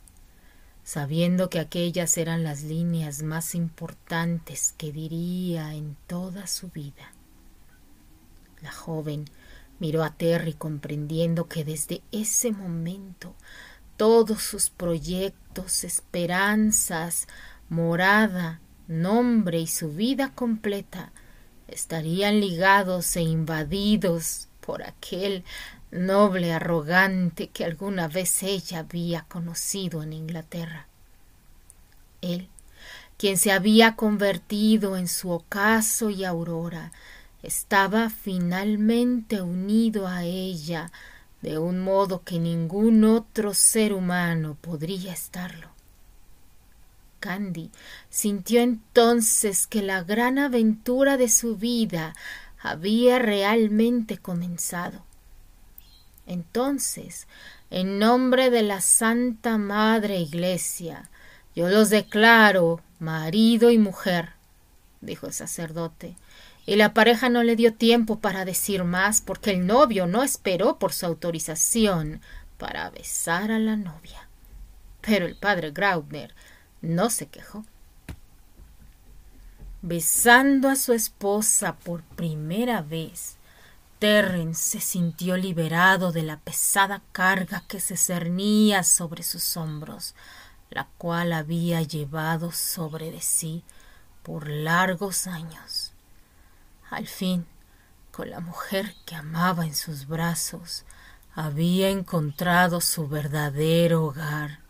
sabiendo 0.82 1.48
que 1.48 1.60
aquellas 1.60 2.18
eran 2.18 2.42
las 2.42 2.64
líneas 2.64 3.22
más 3.22 3.54
importantes 3.54 4.74
que 4.76 4.90
diría 4.90 5.74
en 5.74 5.96
toda 6.08 6.48
su 6.48 6.70
vida. 6.70 7.12
La 8.62 8.72
joven 8.72 9.26
miró 9.78 10.02
a 10.02 10.10
Terry 10.10 10.54
comprendiendo 10.54 11.46
que 11.46 11.64
desde 11.64 12.02
ese 12.10 12.50
momento 12.50 13.36
todos 13.96 14.42
sus 14.42 14.70
proyectos, 14.70 15.84
esperanzas, 15.84 17.28
morada, 17.68 18.60
nombre 18.88 19.60
y 19.60 19.68
su 19.68 19.92
vida 19.92 20.32
completa 20.34 21.12
estarían 21.68 22.40
ligados 22.40 23.16
e 23.16 23.22
invadidos 23.22 24.48
por 24.60 24.82
aquel 24.82 25.44
noble 25.90 26.52
arrogante 26.52 27.48
que 27.48 27.64
alguna 27.64 28.08
vez 28.08 28.42
ella 28.42 28.80
había 28.80 29.22
conocido 29.22 30.02
en 30.02 30.12
Inglaterra. 30.12 30.86
Él, 32.20 32.48
quien 33.16 33.38
se 33.38 33.52
había 33.52 33.96
convertido 33.96 34.96
en 34.96 35.08
su 35.08 35.30
ocaso 35.30 36.10
y 36.10 36.24
aurora, 36.24 36.92
estaba 37.42 38.10
finalmente 38.10 39.40
unido 39.40 40.08
a 40.08 40.24
ella 40.24 40.90
de 41.42 41.58
un 41.58 41.80
modo 41.80 42.22
que 42.24 42.38
ningún 42.40 43.04
otro 43.04 43.54
ser 43.54 43.92
humano 43.92 44.56
podría 44.60 45.12
estarlo. 45.12 45.75
Sintió 48.08 48.60
entonces 48.60 49.66
que 49.66 49.82
la 49.82 50.02
gran 50.02 50.38
aventura 50.38 51.16
de 51.16 51.28
su 51.28 51.56
vida 51.56 52.14
había 52.60 53.18
realmente 53.18 54.18
comenzado. 54.18 55.04
Entonces, 56.26 57.26
en 57.70 57.98
nombre 57.98 58.50
de 58.50 58.62
la 58.62 58.80
Santa 58.80 59.58
Madre 59.58 60.18
Iglesia, 60.18 61.08
yo 61.54 61.68
los 61.68 61.90
declaro 61.90 62.80
marido 62.98 63.70
y 63.70 63.78
mujer, 63.78 64.30
dijo 65.00 65.26
el 65.26 65.32
sacerdote, 65.32 66.16
y 66.66 66.76
la 66.76 66.94
pareja 66.94 67.28
no 67.28 67.44
le 67.44 67.54
dio 67.54 67.74
tiempo 67.74 68.18
para 68.18 68.44
decir 68.44 68.82
más 68.82 69.20
porque 69.20 69.50
el 69.52 69.66
novio 69.66 70.06
no 70.06 70.24
esperó 70.24 70.78
por 70.78 70.92
su 70.92 71.06
autorización 71.06 72.20
para 72.58 72.90
besar 72.90 73.52
a 73.52 73.58
la 73.60 73.76
novia. 73.76 74.28
Pero 75.00 75.26
el 75.26 75.36
padre 75.36 75.70
Graubner 75.70 76.34
no 76.80 77.10
se 77.10 77.26
quejó. 77.26 77.64
Besando 79.82 80.68
a 80.68 80.76
su 80.76 80.92
esposa 80.92 81.76
por 81.76 82.02
primera 82.02 82.82
vez, 82.82 83.36
Terrence 83.98 84.70
se 84.70 84.80
sintió 84.80 85.36
liberado 85.36 86.12
de 86.12 86.22
la 86.22 86.38
pesada 86.38 87.02
carga 87.12 87.62
que 87.68 87.80
se 87.80 87.96
cernía 87.96 88.82
sobre 88.82 89.22
sus 89.22 89.56
hombros, 89.56 90.14
la 90.70 90.88
cual 90.98 91.32
había 91.32 91.82
llevado 91.82 92.52
sobre 92.52 93.10
de 93.10 93.20
sí 93.20 93.62
por 94.22 94.48
largos 94.48 95.26
años. 95.26 95.92
Al 96.90 97.06
fin, 97.06 97.46
con 98.10 98.30
la 98.30 98.40
mujer 98.40 98.94
que 99.06 99.14
amaba 99.14 99.64
en 99.64 99.74
sus 99.74 100.06
brazos, 100.06 100.84
había 101.34 101.90
encontrado 101.90 102.80
su 102.80 103.08
verdadero 103.08 104.04
hogar 104.04 104.60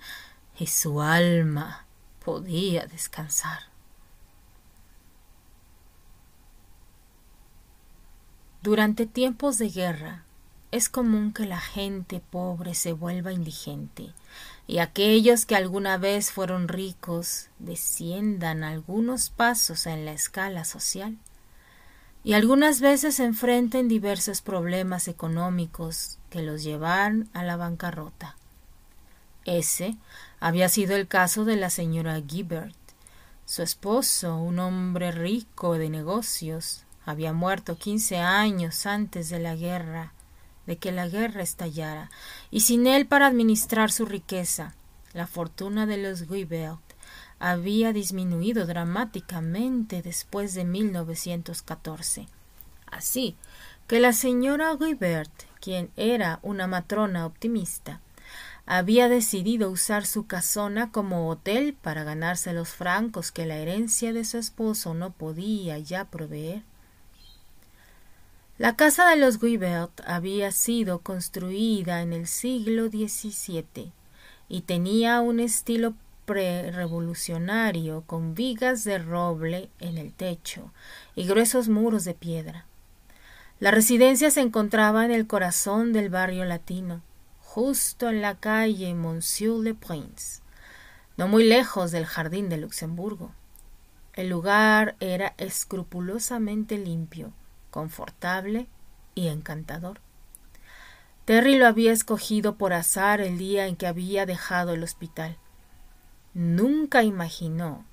y 0.59 0.67
su 0.67 1.01
alma 1.01 1.86
podía 2.27 2.89
descansar. 2.89 3.61
Durante 8.65 9.07
tiempos 9.07 9.59
de 9.59 9.69
guerra 9.71 10.25
es 10.73 10.89
común 10.89 11.33
que 11.33 11.47
la 11.47 11.61
gente 11.61 12.19
pobre 12.19 12.75
se 12.75 12.93
vuelva 12.93 13.33
indigente 13.33 14.13
y 14.67 14.79
aquellos 14.79 15.47
que 15.47 15.55
alguna 15.55 15.99
vez 15.99 16.33
fueron 16.33 16.67
ricos 16.67 17.47
desciendan 17.61 18.65
algunos 18.65 19.31
pasos 19.31 19.87
en 19.87 20.05
la 20.05 20.11
escala 20.11 20.65
social 20.65 21.17
y 22.25 22.33
algunas 22.33 22.81
veces 22.81 23.21
enfrenten 23.21 23.87
diversos 23.87 24.43
problemas 24.43 25.07
económicos 25.07 26.19
que 26.29 26.43
los 26.43 26.65
llevan 26.65 27.29
a 27.35 27.45
la 27.45 27.57
bancarrota. 27.57 28.35
Ese 29.45 29.97
había 30.41 30.69
sido 30.69 30.97
el 30.97 31.09
caso 31.09 31.45
de 31.45 31.57
la 31.57 31.71
señora 31.71 32.21
Gibbert. 32.27 32.77
Su 33.45 33.63
esposo, 33.63 34.37
un 34.37 34.59
hombre 34.59 35.13
rico 35.13 35.75
de 35.75 35.89
negocios, 35.89 36.85
había 37.05 37.33
muerto 37.33 37.79
quince 37.79 38.19
años 38.19 38.87
antes 38.87 39.29
de 39.29 39.39
la 39.39 39.55
guerra, 39.55 40.13
de 40.67 40.77
que 40.77 40.93
la 40.93 41.09
guerra 41.09 41.43
estallara, 41.43 42.11
y 42.51 42.61
sin 42.61 42.87
él 42.87 43.07
para 43.07 43.29
administrar 43.29 43.93
su 43.93 44.05
riqueza, 44.05 44.75
la 45.13 45.27
fortuna 45.27 45.87
de 45.87 45.97
los 45.97 46.29
Guibert 46.29 46.81
había 47.39 47.93
disminuido 47.93 48.67
dramáticamente 48.67 50.03
después 50.03 50.55
de 50.55 50.65
1914. 50.65 52.29
Así 52.87 53.37
que 53.87 54.01
la 54.01 54.13
señora 54.13 54.75
Guibert, 54.75 55.31
quien 55.61 55.91
era 55.97 56.41
una 56.43 56.67
matrona 56.67 57.27
optimista, 57.27 58.01
había 58.67 59.09
decidido 59.09 59.71
usar 59.71 60.05
su 60.05 60.27
casona 60.27 60.91
como 60.91 61.29
hotel 61.29 61.75
para 61.81 62.03
ganarse 62.03 62.53
los 62.53 62.71
francos 62.71 63.31
que 63.31 63.47
la 63.47 63.57
herencia 63.57 64.13
de 64.13 64.25
su 64.25 64.39
esposo 64.39 64.93
no 64.93 65.13
podía 65.13 65.79
ya 65.79 66.05
proveer. 66.05 66.63
La 68.59 68.75
casa 68.75 69.09
de 69.09 69.17
los 69.17 69.39
Guibert 69.39 70.01
había 70.07 70.51
sido 70.51 70.99
construida 71.01 72.03
en 72.03 72.13
el 72.13 72.27
siglo 72.27 72.89
XVII 72.89 73.93
y 74.49 74.61
tenía 74.63 75.21
un 75.21 75.41
estilo 75.41 75.95
prerevolucionario 76.25 78.03
con 78.07 78.35
vigas 78.35 78.83
de 78.83 78.99
roble 78.99 79.71
en 79.79 79.97
el 79.97 80.13
techo 80.13 80.73
y 81.15 81.27
gruesos 81.27 81.69
muros 81.69 82.05
de 82.05 82.15
piedra. 82.15 82.67
La 83.61 83.71
residencia 83.71 84.31
se 84.31 84.41
encontraba 84.41 85.05
en 85.05 85.13
el 85.13 85.27
corazón 85.27 85.93
del 85.93 86.11
barrio 86.11 86.45
latino, 86.45 87.01
justo 87.57 88.11
en 88.11 88.21
la 88.21 88.35
calle 88.35 88.93
Monsieur 88.93 89.59
le 89.65 89.73
Prince, 89.73 90.43
no 91.17 91.27
muy 91.27 91.43
lejos 91.43 91.91
del 91.91 92.05
jardín 92.05 92.51
de 92.51 92.59
Luxemburgo. 92.59 93.33
El 94.13 94.29
lugar 94.29 94.95
era 95.01 95.33
escrupulosamente 95.39 96.77
limpio, 96.77 97.33
confortable 97.71 98.67
y 99.15 99.29
encantador. 99.29 100.01
Terry 101.25 101.57
lo 101.57 101.67
había 101.67 101.93
escogido 101.93 102.57
por 102.57 102.75
azar 102.75 103.23
el 103.23 103.39
día 103.39 103.67
en 103.67 103.77
que 103.77 103.87
había 103.87 104.27
dejado 104.27 104.75
el 104.75 104.83
hospital. 104.83 105.39
Nunca 106.35 107.05
imaginó 107.05 107.87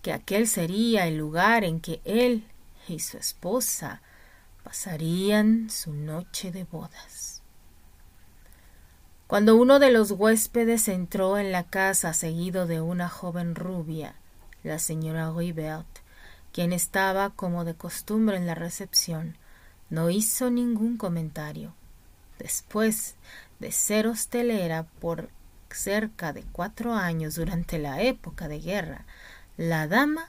que 0.00 0.14
aquel 0.14 0.48
sería 0.48 1.06
el 1.06 1.18
lugar 1.18 1.64
en 1.64 1.82
que 1.82 2.00
él 2.06 2.46
y 2.88 3.00
su 3.00 3.18
esposa 3.18 4.00
pasarían 4.64 5.68
su 5.68 5.92
noche 5.92 6.52
de 6.52 6.64
bodas. 6.64 7.29
Cuando 9.30 9.54
uno 9.54 9.78
de 9.78 9.92
los 9.92 10.10
huéspedes 10.10 10.88
entró 10.88 11.38
en 11.38 11.52
la 11.52 11.62
casa 11.62 12.14
seguido 12.14 12.66
de 12.66 12.80
una 12.80 13.08
joven 13.08 13.54
rubia, 13.54 14.16
la 14.64 14.80
señora 14.80 15.30
Ribert, 15.30 15.86
quien 16.52 16.72
estaba 16.72 17.30
como 17.30 17.64
de 17.64 17.74
costumbre 17.76 18.36
en 18.38 18.48
la 18.48 18.56
recepción, 18.56 19.36
no 19.88 20.10
hizo 20.10 20.50
ningún 20.50 20.96
comentario. 20.96 21.74
Después 22.40 23.14
de 23.60 23.70
ser 23.70 24.08
hostelera 24.08 24.86
por 24.98 25.30
cerca 25.70 26.32
de 26.32 26.42
cuatro 26.50 26.94
años 26.94 27.36
durante 27.36 27.78
la 27.78 28.02
época 28.02 28.48
de 28.48 28.58
guerra, 28.58 29.04
la 29.56 29.86
dama 29.86 30.28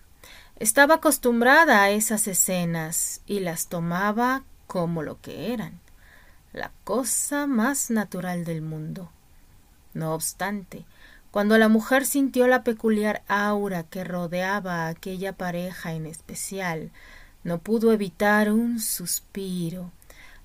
estaba 0.59 0.93
acostumbrada 0.93 1.81
a 1.81 1.89
esas 1.89 2.27
escenas 2.27 3.21
y 3.25 3.39
las 3.39 3.65
tomaba 3.65 4.43
como 4.67 5.01
lo 5.01 5.19
que 5.19 5.53
eran, 5.53 5.80
la 6.53 6.71
cosa 6.83 7.47
más 7.47 7.91
natural 7.91 8.45
del 8.45 8.61
mundo. 8.61 9.09
No 9.93 10.13
obstante, 10.13 10.85
cuando 11.31 11.57
la 11.57 11.69
mujer 11.69 12.05
sintió 12.05 12.47
la 12.47 12.63
peculiar 12.63 13.23
aura 13.27 13.83
que 13.83 14.03
rodeaba 14.03 14.85
a 14.85 14.87
aquella 14.89 15.33
pareja 15.33 15.93
en 15.93 16.05
especial, 16.05 16.91
no 17.43 17.59
pudo 17.59 17.93
evitar 17.93 18.51
un 18.51 18.79
suspiro, 18.79 19.91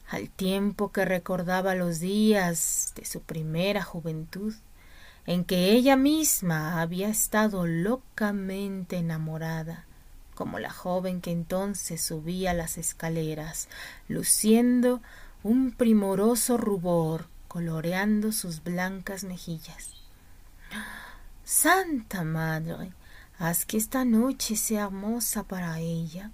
al 0.08 0.30
tiempo 0.30 0.92
que 0.92 1.04
recordaba 1.04 1.74
los 1.74 1.98
días 1.98 2.92
de 2.94 3.04
su 3.04 3.20
primera 3.20 3.82
juventud 3.82 4.54
en 5.26 5.44
que 5.44 5.72
ella 5.72 5.96
misma 5.96 6.80
había 6.80 7.08
estado 7.08 7.66
locamente 7.66 8.96
enamorada, 8.96 9.84
como 10.36 10.60
la 10.60 10.70
joven 10.70 11.20
que 11.20 11.32
entonces 11.32 12.00
subía 12.00 12.54
las 12.54 12.78
escaleras, 12.78 13.68
luciendo 14.08 15.02
un 15.46 15.70
primoroso 15.70 16.56
rubor 16.56 17.28
coloreando 17.46 18.32
sus 18.32 18.64
blancas 18.64 19.22
mejillas. 19.22 19.94
Santa 21.44 22.24
Madre, 22.24 22.92
haz 23.38 23.64
que 23.64 23.76
esta 23.76 24.04
noche 24.04 24.56
sea 24.56 24.86
hermosa 24.86 25.44
para 25.44 25.78
ella, 25.78 26.32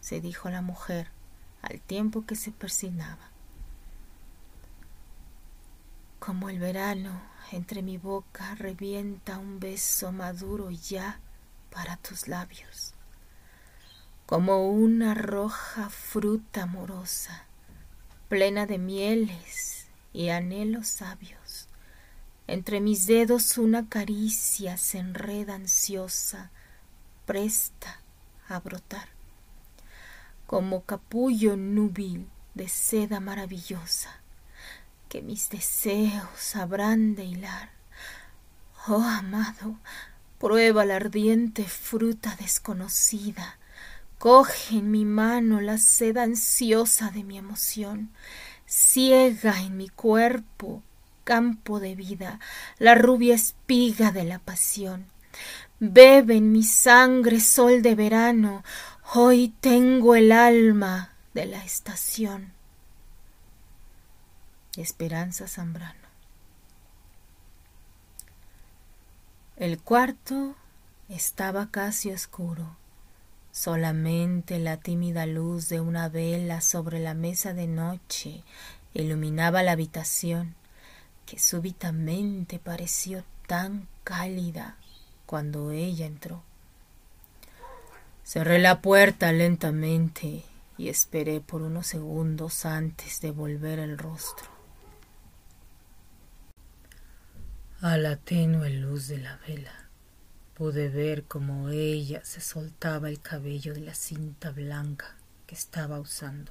se 0.00 0.20
dijo 0.20 0.50
la 0.50 0.60
mujer 0.60 1.06
al 1.62 1.80
tiempo 1.80 2.26
que 2.26 2.34
se 2.34 2.50
persignaba. 2.50 3.30
Como 6.18 6.48
el 6.48 6.58
verano 6.58 7.20
entre 7.52 7.82
mi 7.82 7.96
boca 7.96 8.56
revienta 8.56 9.38
un 9.38 9.60
beso 9.60 10.10
maduro 10.10 10.72
ya 10.72 11.20
para 11.70 11.96
tus 11.96 12.26
labios, 12.26 12.92
como 14.26 14.68
una 14.68 15.14
roja 15.14 15.88
fruta 15.90 16.64
amorosa, 16.64 17.47
plena 18.28 18.66
de 18.66 18.78
mieles 18.78 19.88
y 20.12 20.28
anhelos 20.28 20.88
sabios. 20.88 21.68
Entre 22.46 22.80
mis 22.80 23.06
dedos 23.06 23.58
una 23.58 23.88
caricia 23.88 24.76
se 24.76 24.98
enreda 24.98 25.54
ansiosa, 25.54 26.50
presta 27.26 28.00
a 28.48 28.58
brotar, 28.60 29.08
como 30.46 30.84
capullo 30.84 31.56
núbil 31.56 32.28
de 32.54 32.68
seda 32.68 33.20
maravillosa 33.20 34.20
que 35.08 35.22
mis 35.22 35.48
deseos 35.48 36.54
habrán 36.54 37.14
de 37.14 37.24
hilar. 37.24 37.70
Oh 38.86 39.02
amado, 39.02 39.78
prueba 40.38 40.84
la 40.84 40.96
ardiente 40.96 41.64
fruta 41.64 42.36
desconocida, 42.36 43.57
coge 44.18 44.78
en 44.78 44.90
mi 44.90 45.04
mano 45.04 45.60
la 45.60 45.78
seda 45.78 46.24
ansiosa 46.24 47.10
de 47.10 47.24
mi 47.24 47.38
emoción, 47.38 48.10
ciega 48.66 49.60
en 49.62 49.76
mi 49.76 49.88
cuerpo, 49.88 50.82
campo 51.24 51.80
de 51.80 51.94
vida, 51.94 52.40
la 52.78 52.94
rubia 52.94 53.34
espiga 53.34 54.10
de 54.12 54.24
la 54.24 54.38
pasión. 54.38 55.06
bebe 55.80 56.36
en 56.36 56.50
mi 56.50 56.64
sangre 56.64 57.38
sol 57.38 57.82
de 57.82 57.94
verano, 57.94 58.64
hoy 59.14 59.54
tengo 59.60 60.16
el 60.16 60.32
alma 60.32 61.12
de 61.34 61.46
la 61.46 61.64
estación. 61.64 62.52
Esperanza 64.76 65.46
Zambrano. 65.46 66.08
El 69.56 69.80
cuarto 69.80 70.54
estaba 71.08 71.70
casi 71.70 72.12
oscuro. 72.12 72.76
Solamente 73.60 74.60
la 74.60 74.76
tímida 74.76 75.26
luz 75.26 75.68
de 75.68 75.80
una 75.80 76.08
vela 76.08 76.60
sobre 76.60 77.00
la 77.00 77.14
mesa 77.14 77.54
de 77.54 77.66
noche 77.66 78.44
iluminaba 78.94 79.64
la 79.64 79.72
habitación, 79.72 80.54
que 81.26 81.40
súbitamente 81.40 82.60
pareció 82.60 83.24
tan 83.48 83.88
cálida 84.04 84.76
cuando 85.26 85.72
ella 85.72 86.06
entró. 86.06 86.44
Cerré 88.22 88.60
la 88.60 88.80
puerta 88.80 89.32
lentamente 89.32 90.44
y 90.76 90.88
esperé 90.88 91.40
por 91.40 91.62
unos 91.62 91.88
segundos 91.88 92.64
antes 92.64 93.20
de 93.20 93.32
volver 93.32 93.80
el 93.80 93.98
rostro. 93.98 94.46
A 97.80 97.96
la 97.96 98.14
tenue 98.14 98.70
luz 98.70 99.08
de 99.08 99.18
la 99.18 99.36
vela 99.48 99.87
Pude 100.58 100.88
ver 100.88 101.22
cómo 101.22 101.68
ella 101.68 102.20
se 102.24 102.40
soltaba 102.40 103.08
el 103.08 103.20
cabello 103.20 103.74
de 103.74 103.80
la 103.80 103.94
cinta 103.94 104.50
blanca 104.50 105.14
que 105.46 105.54
estaba 105.54 106.00
usando, 106.00 106.50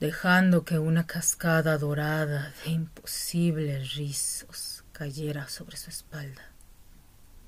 dejando 0.00 0.64
que 0.64 0.80
una 0.80 1.06
cascada 1.06 1.78
dorada 1.78 2.52
de 2.64 2.72
imposibles 2.72 3.94
rizos 3.94 4.82
cayera 4.90 5.46
sobre 5.46 5.76
su 5.76 5.90
espalda. 5.90 6.50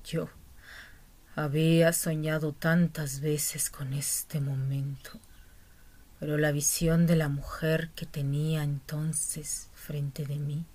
Yo 0.05 0.29
había 1.35 1.91
soñado 1.91 2.53
tantas 2.53 3.19
veces 3.19 3.69
con 3.69 3.91
este 3.91 4.39
momento, 4.39 5.19
pero 6.17 6.37
la 6.37 6.53
visión 6.53 7.07
de 7.07 7.17
la 7.17 7.27
mujer 7.27 7.89
que 7.93 8.05
tenía 8.05 8.63
entonces 8.63 9.67
frente 9.73 10.25
de 10.25 10.37
mí 10.37 10.65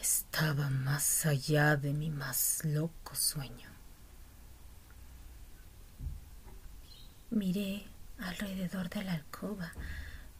estaba 0.00 0.70
más 0.70 1.26
allá 1.26 1.76
de 1.76 1.92
mi 1.92 2.10
más 2.10 2.64
loco 2.64 3.14
sueño. 3.14 3.68
Miré 7.30 7.86
alrededor 8.18 8.88
de 8.88 9.04
la 9.04 9.14
alcoba 9.14 9.72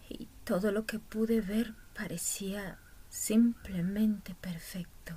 y 0.09 0.29
todo 0.45 0.73
lo 0.73 0.87
que 0.87 0.99
pude 0.99 1.41
ver 1.41 1.75
parecía 1.95 2.79
simplemente 3.11 4.35
perfecto. 4.35 5.17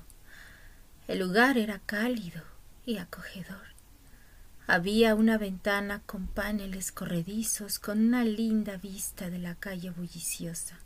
El 1.07 1.19
lugar 1.19 1.57
era 1.57 1.79
cálido 1.79 2.43
y 2.85 2.97
acogedor. 2.97 3.71
Había 4.67 5.15
una 5.15 5.37
ventana 5.37 6.01
con 6.05 6.27
paneles 6.27 6.91
corredizos 6.91 7.79
con 7.79 7.99
una 7.99 8.23
linda 8.23 8.77
vista 8.77 9.29
de 9.29 9.39
la 9.39 9.55
calle 9.55 9.89
bulliciosa. 9.89 10.77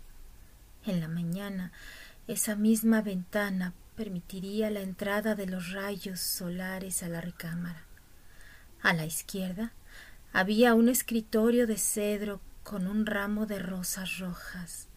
En 0.85 0.99
la 0.99 1.07
mañana 1.07 1.71
esa 2.27 2.55
misma 2.55 3.01
ventana 3.01 3.73
permitiría 3.95 4.69
la 4.69 4.81
entrada 4.81 5.35
de 5.35 5.45
los 5.45 5.71
rayos 5.71 6.19
solares 6.19 7.03
a 7.03 7.09
la 7.09 7.21
recámara. 7.21 7.83
A 8.81 8.93
la 8.93 9.05
izquierda 9.05 9.71
había 10.33 10.73
un 10.73 10.89
escritorio 10.89 11.65
de 11.67 11.77
cedro 11.77 12.41
con 12.63 12.87
un 12.87 13.05
ramo 13.05 13.45
de 13.45 13.59
rosas 13.59 14.17
rojas. 14.17 14.87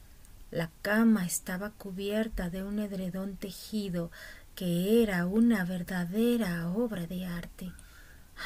La 0.51 0.71
cama 0.83 1.27
estaba 1.27 1.71
cubierta 1.71 2.49
de 2.51 2.63
un 2.63 2.79
edredón 2.79 3.37
tejido 3.37 4.11
que 4.55 5.03
era 5.03 5.27
una 5.27 5.65
verdadera 5.65 6.69
obra 6.71 7.07
de 7.07 7.27
arte. 7.27 7.73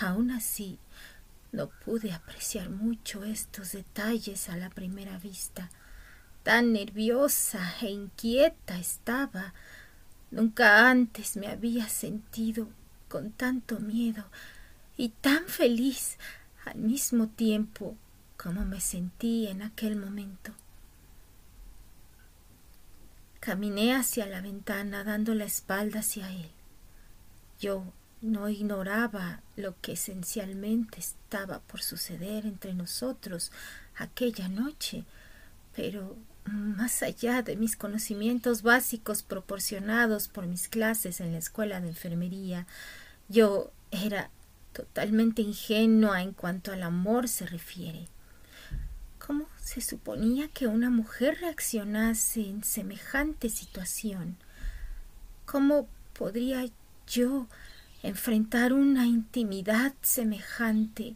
Aun 0.01 0.31
así, 0.31 0.79
no 1.53 1.69
pude 1.69 2.13
apreciar 2.13 2.69
mucho 2.71 3.25
estos 3.25 3.73
detalles 3.73 4.49
a 4.49 4.57
la 4.57 4.69
primera 4.69 5.19
vista. 5.19 5.71
Tan 6.43 6.73
nerviosa 6.73 7.75
e 7.81 7.91
inquieta 7.91 8.79
estaba. 8.79 9.55
Nunca 10.31 10.91
antes 10.91 11.37
me 11.37 11.47
había 11.47 11.89
sentido 11.89 12.69
con 13.09 13.31
tanto 13.31 13.79
miedo 13.79 14.25
y 14.97 15.11
tan 15.11 15.47
feliz 15.47 16.19
al 16.65 16.77
mismo 16.77 17.29
tiempo 17.29 17.97
como 18.37 18.65
me 18.65 18.81
sentí 18.81 19.47
en 19.47 19.63
aquel 19.63 19.97
momento. 19.97 20.53
Caminé 23.39 23.95
hacia 23.95 24.27
la 24.27 24.41
ventana 24.41 25.05
dando 25.05 25.35
la 25.35 25.45
espalda 25.45 26.01
hacia 26.01 26.33
él. 26.33 26.51
Yo 27.61 27.85
no 28.21 28.49
ignoraba 28.49 29.43
lo 29.57 29.81
que 29.81 29.93
esencialmente 29.93 31.01
estaba 31.01 31.61
por 31.61 31.83
suceder 31.83 32.47
entre 32.47 32.73
nosotros 32.73 33.53
aquella 33.97 34.49
noche, 34.49 35.05
pero 35.75 36.17
más 36.45 37.03
allá 37.03 37.43
de 37.43 37.57
mis 37.57 37.77
conocimientos 37.77 38.63
básicos 38.63 39.23
proporcionados 39.23 40.29
por 40.29 40.47
mis 40.47 40.69
clases 40.69 41.21
en 41.21 41.33
la 41.33 41.39
escuela 41.39 41.81
de 41.81 41.89
enfermería, 41.89 42.67
yo 43.29 43.71
era 43.91 44.31
totalmente 44.73 45.43
ingenua 45.43 46.23
en 46.23 46.33
cuanto 46.33 46.73
al 46.73 46.83
amor 46.83 47.29
se 47.29 47.47
refiere. 47.47 48.09
¿Cómo 49.25 49.47
se 49.63 49.81
suponía 49.81 50.49
que 50.49 50.67
una 50.67 50.91
mujer 50.91 51.39
reaccionase 51.41 52.49
en 52.49 52.65
semejante 52.65 53.49
situación? 53.51 54.37
¿Cómo 55.47 55.87
podría 56.13 56.67
yo 57.07 57.47
enfrentar 58.03 58.73
una 58.73 59.07
intimidad 59.07 59.95
semejante 60.03 61.15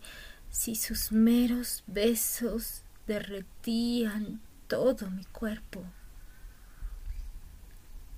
si 0.50 0.76
sus 0.76 1.10
meros 1.10 1.82
besos 1.86 2.82
derretían 3.06 4.40
todo 4.68 5.10
mi 5.10 5.24
cuerpo, 5.24 5.84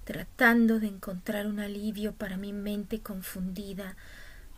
tratando 0.05 0.81
de 0.81 0.87
encontrar 0.87 1.47
un 1.47 1.61
alivio 1.61 2.15
para 2.15 2.37
mi 2.37 2.53
mente 2.53 3.01
confundida, 3.01 3.97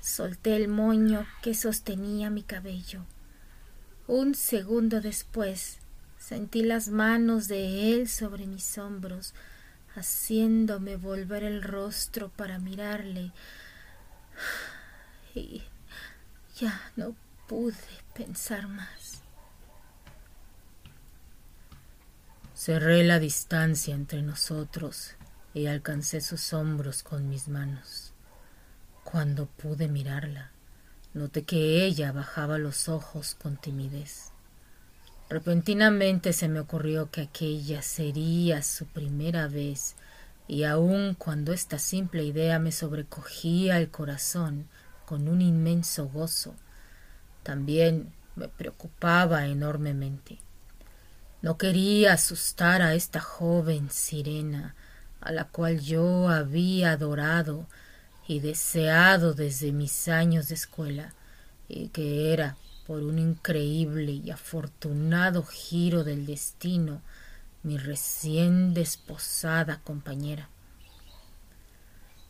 solté 0.00 0.56
el 0.56 0.68
moño 0.68 1.26
que 1.42 1.54
sostenía 1.54 2.30
mi 2.30 2.42
cabello. 2.42 3.04
Un 4.06 4.34
segundo 4.34 5.00
después 5.00 5.78
sentí 6.18 6.62
las 6.62 6.88
manos 6.88 7.48
de 7.48 7.94
él 7.94 8.08
sobre 8.08 8.46
mis 8.46 8.78
hombros, 8.78 9.34
haciéndome 9.96 10.96
volver 10.96 11.42
el 11.42 11.62
rostro 11.62 12.28
para 12.28 12.58
mirarle. 12.58 13.32
Y 15.34 15.62
ya 16.56 16.80
no 16.96 17.14
pude 17.48 17.74
pensar 18.14 18.68
más. 18.68 18.99
Cerré 22.62 23.04
la 23.04 23.18
distancia 23.18 23.94
entre 23.94 24.20
nosotros 24.20 25.12
y 25.54 25.64
alcancé 25.64 26.20
sus 26.20 26.52
hombros 26.52 27.02
con 27.02 27.26
mis 27.26 27.48
manos. 27.48 28.12
Cuando 29.02 29.46
pude 29.46 29.88
mirarla, 29.88 30.50
noté 31.14 31.44
que 31.44 31.86
ella 31.86 32.12
bajaba 32.12 32.58
los 32.58 32.90
ojos 32.90 33.34
con 33.34 33.56
timidez. 33.56 34.32
Repentinamente 35.30 36.34
se 36.34 36.48
me 36.48 36.60
ocurrió 36.60 37.10
que 37.10 37.22
aquella 37.22 37.80
sería 37.80 38.62
su 38.62 38.84
primera 38.84 39.48
vez, 39.48 39.96
y 40.46 40.64
aun 40.64 41.14
cuando 41.14 41.54
esta 41.54 41.78
simple 41.78 42.24
idea 42.24 42.58
me 42.58 42.72
sobrecogía 42.72 43.78
el 43.78 43.90
corazón 43.90 44.68
con 45.06 45.28
un 45.28 45.40
inmenso 45.40 46.08
gozo, 46.08 46.54
también 47.42 48.12
me 48.36 48.48
preocupaba 48.48 49.46
enormemente. 49.46 50.40
No 51.42 51.56
quería 51.56 52.12
asustar 52.12 52.82
a 52.82 52.94
esta 52.94 53.20
joven 53.20 53.90
sirena, 53.90 54.74
a 55.20 55.32
la 55.32 55.44
cual 55.44 55.80
yo 55.80 56.28
había 56.28 56.92
adorado 56.92 57.66
y 58.28 58.40
deseado 58.40 59.32
desde 59.32 59.72
mis 59.72 60.08
años 60.08 60.48
de 60.48 60.54
escuela, 60.54 61.14
y 61.68 61.88
que 61.88 62.32
era, 62.32 62.56
por 62.86 63.02
un 63.02 63.18
increíble 63.18 64.12
y 64.12 64.30
afortunado 64.30 65.44
giro 65.44 66.04
del 66.04 66.26
destino, 66.26 67.00
mi 67.62 67.78
recién 67.78 68.74
desposada 68.74 69.80
compañera. 69.82 70.48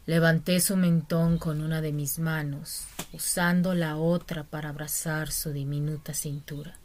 Levanté 0.07 0.61
su 0.61 0.77
mentón 0.77 1.39
con 1.39 1.61
una 1.61 1.81
de 1.81 1.93
mis 1.93 2.19
manos, 2.19 2.85
usando 3.13 3.75
la 3.75 3.97
otra 3.97 4.45
para 4.45 4.71
abrazar 4.71 5.31
su 5.31 5.53
diminuta 5.53 6.15
cintura. 6.15 6.80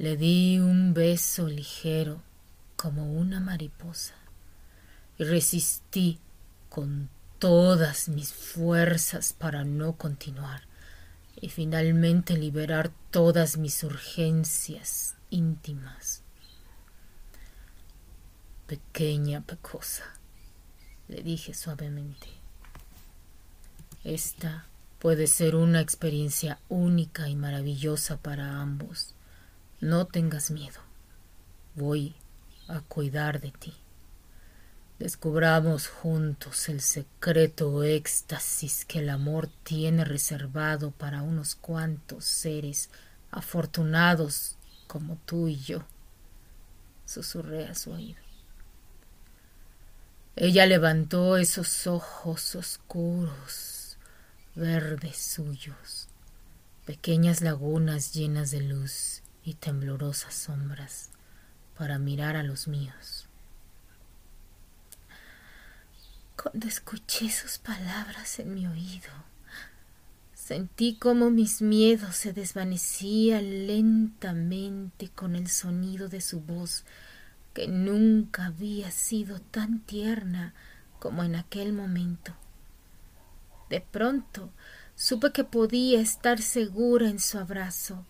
Le 0.00 0.16
di 0.16 0.58
un 0.58 0.94
beso 0.94 1.46
ligero 1.46 2.22
como 2.74 3.12
una 3.12 3.38
mariposa 3.38 4.14
y 5.18 5.24
resistí 5.24 6.18
con 6.70 7.10
todas 7.38 8.08
mis 8.08 8.32
fuerzas 8.32 9.34
para 9.34 9.62
no 9.62 9.98
continuar 9.98 10.62
y 11.38 11.50
finalmente 11.50 12.38
liberar 12.38 12.90
todas 13.10 13.58
mis 13.58 13.84
urgencias 13.84 15.16
íntimas. 15.28 16.22
Pequeña 18.68 19.42
pecosa, 19.42 20.04
le 21.08 21.22
dije 21.22 21.52
suavemente, 21.52 22.28
Esta 24.02 24.64
puede 24.98 25.26
ser 25.26 25.56
una 25.56 25.82
experiencia 25.82 26.58
única 26.70 27.28
y 27.28 27.36
maravillosa 27.36 28.16
para 28.16 28.62
ambos. 28.62 29.14
No 29.80 30.06
tengas 30.06 30.50
miedo. 30.50 30.78
Voy 31.74 32.14
a 32.68 32.80
cuidar 32.80 33.40
de 33.40 33.50
ti. 33.50 33.72
Descubramos 34.98 35.88
juntos 35.88 36.68
el 36.68 36.82
secreto 36.82 37.82
éxtasis 37.82 38.84
que 38.84 38.98
el 38.98 39.08
amor 39.08 39.48
tiene 39.62 40.04
reservado 40.04 40.90
para 40.90 41.22
unos 41.22 41.54
cuantos 41.54 42.26
seres 42.26 42.90
afortunados 43.30 44.58
como 44.86 45.16
tú 45.24 45.48
y 45.48 45.56
yo, 45.56 45.82
susurré 47.06 47.66
a 47.66 47.74
su 47.74 47.92
oído. 47.92 48.20
Ella 50.36 50.66
levantó 50.66 51.38
esos 51.38 51.86
ojos 51.86 52.54
oscuros, 52.54 53.96
verdes 54.54 55.16
suyos, 55.16 56.08
pequeñas 56.84 57.40
lagunas 57.40 58.12
llenas 58.12 58.50
de 58.50 58.60
luz 58.60 59.19
y 59.44 59.54
temblorosas 59.54 60.34
sombras, 60.34 61.10
para 61.76 61.98
mirar 61.98 62.36
a 62.36 62.42
los 62.42 62.68
míos. 62.68 63.26
Cuando 66.42 66.68
escuché 66.68 67.30
sus 67.30 67.58
palabras 67.58 68.38
en 68.38 68.54
mi 68.54 68.66
oído, 68.66 69.10
sentí 70.34 70.96
como 70.96 71.30
mis 71.30 71.60
miedos 71.62 72.16
se 72.16 72.32
desvanecían 72.32 73.66
lentamente 73.66 75.10
con 75.10 75.36
el 75.36 75.48
sonido 75.48 76.08
de 76.08 76.20
su 76.20 76.40
voz, 76.40 76.84
que 77.52 77.68
nunca 77.68 78.46
había 78.46 78.90
sido 78.90 79.40
tan 79.40 79.80
tierna 79.80 80.54
como 80.98 81.24
en 81.24 81.34
aquel 81.34 81.72
momento. 81.72 82.34
De 83.68 83.80
pronto 83.80 84.50
supe 84.96 85.32
que 85.32 85.44
podía 85.44 86.00
estar 86.00 86.42
segura 86.42 87.08
en 87.08 87.20
su 87.20 87.38
abrazo. 87.38 88.04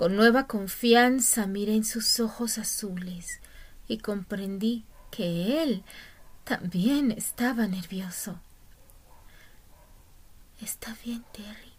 Con 0.00 0.16
nueva 0.16 0.46
confianza 0.46 1.46
miré 1.46 1.74
en 1.74 1.84
sus 1.84 2.20
ojos 2.20 2.56
azules 2.56 3.42
y 3.86 3.98
comprendí 3.98 4.86
que 5.10 5.62
él 5.62 5.84
también 6.44 7.10
estaba 7.10 7.66
nervioso. 7.66 8.40
Está 10.58 10.96
bien, 11.04 11.22
Terry, 11.34 11.74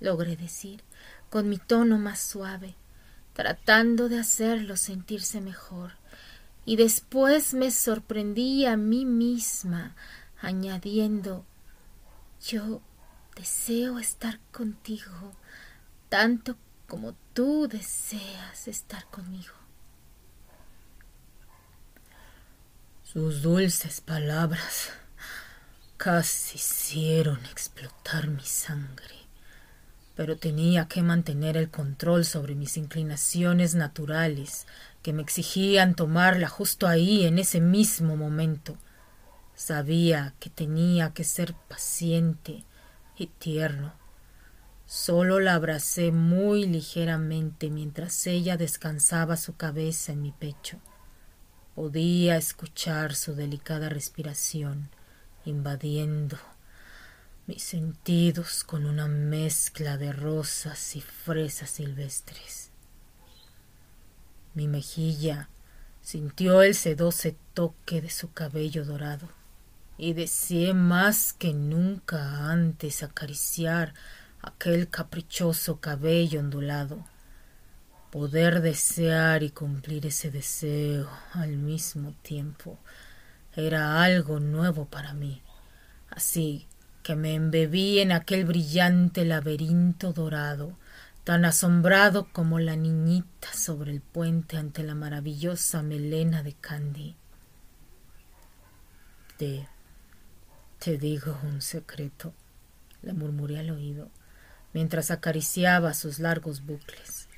logré 0.00 0.34
decir, 0.34 0.82
con 1.30 1.48
mi 1.48 1.58
tono 1.58 1.96
más 1.96 2.18
suave, 2.18 2.74
tratando 3.34 4.08
de 4.08 4.18
hacerlo 4.18 4.76
sentirse 4.76 5.40
mejor. 5.40 5.92
Y 6.64 6.74
después 6.74 7.54
me 7.54 7.70
sorprendí 7.70 8.66
a 8.66 8.76
mí 8.76 9.04
misma, 9.04 9.94
añadiendo 10.40 11.46
Yo 12.44 12.82
deseo 13.36 14.00
estar 14.00 14.40
contigo 14.50 15.36
tanto 16.08 16.56
como 16.86 17.14
tú 17.32 17.68
deseas 17.68 18.68
estar 18.68 19.04
conmigo. 19.06 19.54
Sus 23.02 23.42
dulces 23.42 24.00
palabras 24.00 24.90
casi 25.96 26.56
hicieron 26.56 27.44
explotar 27.46 28.28
mi 28.28 28.42
sangre, 28.42 29.14
pero 30.16 30.36
tenía 30.36 30.88
que 30.88 31.02
mantener 31.02 31.56
el 31.56 31.70
control 31.70 32.24
sobre 32.24 32.54
mis 32.54 32.76
inclinaciones 32.76 33.74
naturales 33.74 34.66
que 35.02 35.12
me 35.12 35.22
exigían 35.22 35.94
tomarla 35.94 36.48
justo 36.48 36.86
ahí, 36.86 37.24
en 37.24 37.38
ese 37.38 37.60
mismo 37.60 38.16
momento. 38.16 38.76
Sabía 39.54 40.34
que 40.40 40.50
tenía 40.50 41.12
que 41.12 41.24
ser 41.24 41.54
paciente 41.68 42.64
y 43.16 43.26
tierno. 43.26 43.92
Solo 44.86 45.40
la 45.40 45.54
abracé 45.54 46.12
muy 46.12 46.66
ligeramente 46.66 47.70
mientras 47.70 48.26
ella 48.26 48.56
descansaba 48.56 49.36
su 49.36 49.56
cabeza 49.56 50.12
en 50.12 50.22
mi 50.22 50.32
pecho. 50.32 50.78
Podía 51.74 52.36
escuchar 52.36 53.14
su 53.14 53.34
delicada 53.34 53.88
respiración 53.88 54.90
invadiendo 55.44 56.38
mis 57.46 57.62
sentidos 57.62 58.64
con 58.64 58.86
una 58.86 59.06
mezcla 59.06 59.98
de 59.98 60.12
rosas 60.12 60.96
y 60.96 61.00
fresas 61.00 61.70
silvestres. 61.70 62.70
Mi 64.54 64.68
mejilla 64.68 65.48
sintió 66.00 66.62
el 66.62 66.74
sedoso 66.74 67.30
toque 67.54 68.00
de 68.00 68.10
su 68.10 68.32
cabello 68.32 68.84
dorado 68.84 69.28
y 69.98 70.12
deseé 70.12 70.74
más 70.74 71.32
que 71.32 71.52
nunca 71.52 72.50
antes 72.50 73.02
acariciar 73.02 73.94
aquel 74.46 74.88
caprichoso 74.88 75.80
cabello 75.80 76.40
ondulado 76.40 77.04
Poder 78.14 78.60
desear 78.60 79.42
y 79.42 79.50
cumplir 79.50 80.06
ese 80.06 80.30
deseo 80.30 81.10
al 81.32 81.56
mismo 81.56 82.14
tiempo 82.22 82.78
era 83.56 84.04
algo 84.04 84.38
nuevo 84.38 84.84
para 84.84 85.14
mí. 85.14 85.42
Así 86.10 86.68
que 87.02 87.16
me 87.16 87.34
embebí 87.34 87.98
en 87.98 88.12
aquel 88.12 88.44
brillante 88.44 89.24
laberinto 89.24 90.12
dorado, 90.12 90.78
tan 91.24 91.44
asombrado 91.44 92.28
como 92.32 92.60
la 92.60 92.76
niñita 92.76 93.52
sobre 93.52 93.90
el 93.90 94.00
puente 94.00 94.58
ante 94.58 94.84
la 94.84 94.94
maravillosa 94.94 95.82
melena 95.82 96.44
de 96.44 96.52
Candy. 96.52 97.16
Te, 99.38 99.66
te 100.78 100.98
digo 100.98 101.36
un 101.42 101.60
secreto, 101.62 102.32
le 103.02 103.12
murmuré 103.12 103.58
al 103.58 103.70
oído, 103.72 104.08
mientras 104.74 105.10
acariciaba 105.10 105.94
sus 105.94 106.18
largos 106.18 106.66
bucles. 106.66 107.28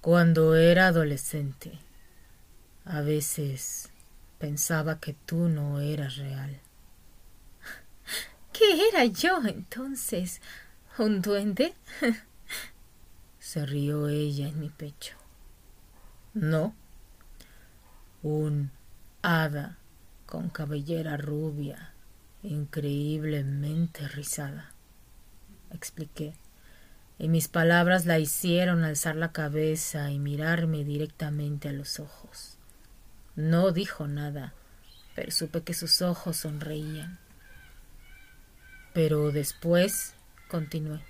Cuando 0.00 0.56
era 0.56 0.86
adolescente, 0.86 1.78
a 2.84 3.02
veces 3.02 3.90
pensaba 4.38 4.98
que 4.98 5.12
tú 5.12 5.48
no 5.48 5.80
eras 5.80 6.16
real. 6.16 6.60
¿Qué 8.52 8.88
era 8.88 9.04
yo 9.04 9.40
entonces? 9.46 10.40
¿Un 10.98 11.20
duende? 11.22 11.74
Se 13.38 13.66
rió 13.66 14.08
ella 14.08 14.48
en 14.48 14.60
mi 14.60 14.70
pecho. 14.70 15.16
No, 16.34 16.74
un 18.22 18.70
hada 19.22 19.78
con 20.26 20.48
cabellera 20.48 21.16
rubia, 21.16 21.92
increíblemente 22.42 24.08
rizada, 24.08 24.71
expliqué 25.72 26.34
y 27.22 27.28
mis 27.28 27.46
palabras 27.46 28.04
la 28.04 28.18
hicieron 28.18 28.82
alzar 28.82 29.14
la 29.14 29.30
cabeza 29.30 30.10
y 30.10 30.18
mirarme 30.18 30.82
directamente 30.82 31.68
a 31.68 31.72
los 31.72 32.00
ojos. 32.00 32.58
No 33.36 33.70
dijo 33.70 34.08
nada, 34.08 34.54
pero 35.14 35.30
supe 35.30 35.62
que 35.62 35.72
sus 35.72 36.02
ojos 36.02 36.38
sonreían. 36.38 37.20
Pero 38.92 39.30
después, 39.30 40.14
continué, 40.48 41.00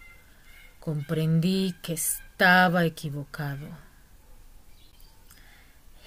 comprendí 0.81 1.75
que 1.83 1.94
estaba 1.94 2.85
equivocado. 2.85 3.68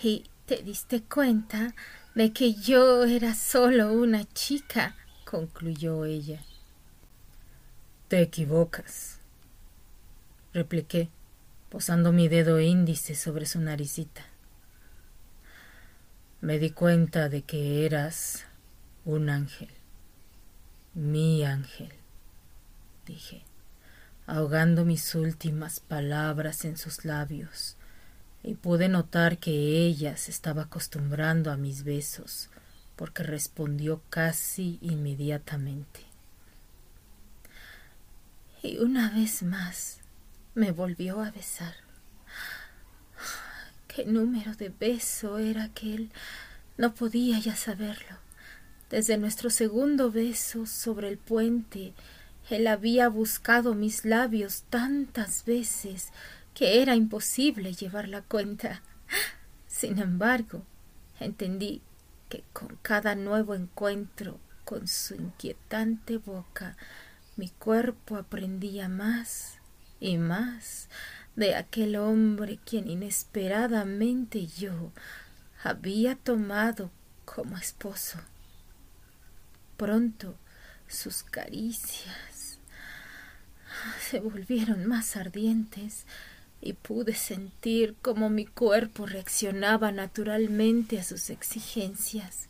Y 0.04 0.26
te 0.46 0.62
diste 0.62 1.02
cuenta 1.02 1.74
de 2.14 2.32
que 2.32 2.54
yo 2.54 3.06
era 3.06 3.34
solo 3.34 3.92
una 3.92 4.24
chica, 4.34 4.96
concluyó 5.26 6.06
ella. 6.06 6.44
Te 8.16 8.22
equivocas, 8.22 9.20
repliqué, 10.54 11.10
posando 11.68 12.14
mi 12.14 12.30
dedo 12.30 12.62
índice 12.62 13.14
sobre 13.14 13.46
su 13.46 13.60
naricita. 13.60 14.26
Me 16.40 16.58
di 16.58 16.70
cuenta 16.70 17.28
de 17.28 17.42
que 17.42 17.86
eras 17.86 18.46
un 19.04 19.30
ángel, 19.30 19.68
mi 20.94 21.44
ángel, 21.44 21.92
dije, 23.06 23.44
ahogando 24.28 24.86
mis 24.86 25.14
últimas 25.14 25.82
palabras 25.82 26.64
en 26.64 26.78
sus 26.78 27.04
labios, 27.04 27.76
y 28.44 28.54
pude 28.54 28.88
notar 28.88 29.40
que 29.40 29.52
ella 29.52 30.16
se 30.16 30.32
estaba 30.32 30.62
acostumbrando 30.62 31.52
a 31.52 31.58
mis 31.58 31.84
besos, 31.84 32.50
porque 32.96 33.24
respondió 33.24 34.02
casi 34.10 34.80
inmediatamente. 34.82 36.15
Y 38.66 38.80
una 38.80 39.12
vez 39.12 39.44
más, 39.44 40.00
me 40.56 40.72
volvió 40.72 41.22
a 41.22 41.30
besar. 41.30 41.76
¿Qué 43.88 44.06
número 44.06 44.56
de 44.56 44.70
beso 44.70 45.38
era 45.38 45.66
aquel? 45.66 46.10
No 46.76 46.96
podía 46.96 47.38
ya 47.38 47.56
saberlo. 47.56 48.18
Desde 48.90 49.20
nuestro 49.20 49.52
segundo 49.52 50.10
beso 50.10 50.66
sobre 50.66 51.10
el 51.10 51.20
puente, 51.20 51.94
él 52.50 52.66
había 52.66 53.08
buscado 53.08 53.76
mis 53.76 54.04
labios 54.04 54.64
tantas 54.72 55.46
veces 55.46 56.10
que 56.56 56.82
era 56.82 56.96
imposible 56.96 57.72
llevar 57.74 58.08
la 58.08 58.24
cuenta. 58.24 58.82
Sin 59.68 60.00
embargo, 60.00 60.64
entendí 61.20 61.84
que 62.30 62.44
con 62.52 62.80
cada 62.82 63.14
nuevo 63.14 63.54
encuentro 63.54 64.40
con 64.64 64.88
su 64.88 65.14
inquietante 65.14 66.18
boca, 66.18 66.76
mi 67.36 67.50
cuerpo 67.50 68.18
aprendía 68.18 68.88
más 68.90 69.60
y 70.00 70.18
más 70.18 70.90
de 71.36 71.56
aquel 71.56 71.96
hombre 71.96 72.60
quien 72.64 72.90
inesperadamente 72.90 74.48
yo 74.48 74.92
había 75.64 76.16
tomado 76.16 76.92
como 77.26 77.58
esposo. 77.58 78.20
Pronto 79.78 80.36
sus 80.88 81.24
caricias 81.24 82.60
se 84.10 84.20
volvieron 84.20 84.86
más 84.86 85.18
ardientes 85.18 86.06
y 86.62 86.74
pude 86.74 87.14
sentir 87.14 87.96
cómo 88.02 88.30
mi 88.30 88.46
cuerpo 88.46 89.06
reaccionaba 89.06 89.92
naturalmente 89.92 91.00
a 91.00 91.04
sus 91.04 91.30
exigencias. 91.30 92.48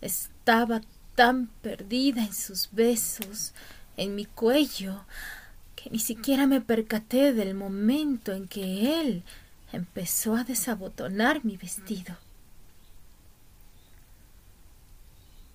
Estaba 0.00 0.82
tan 1.14 1.46
perdida 1.62 2.22
en 2.22 2.32
sus 2.32 2.70
besos, 2.72 3.52
en 4.00 4.14
mi 4.14 4.24
cuello, 4.24 5.04
que 5.76 5.90
ni 5.90 5.98
siquiera 5.98 6.46
me 6.46 6.62
percaté 6.62 7.34
del 7.34 7.54
momento 7.54 8.32
en 8.32 8.48
que 8.48 8.98
él 8.98 9.22
empezó 9.72 10.36
a 10.36 10.44
desabotonar 10.44 11.44
mi 11.44 11.58
vestido. 11.58 12.16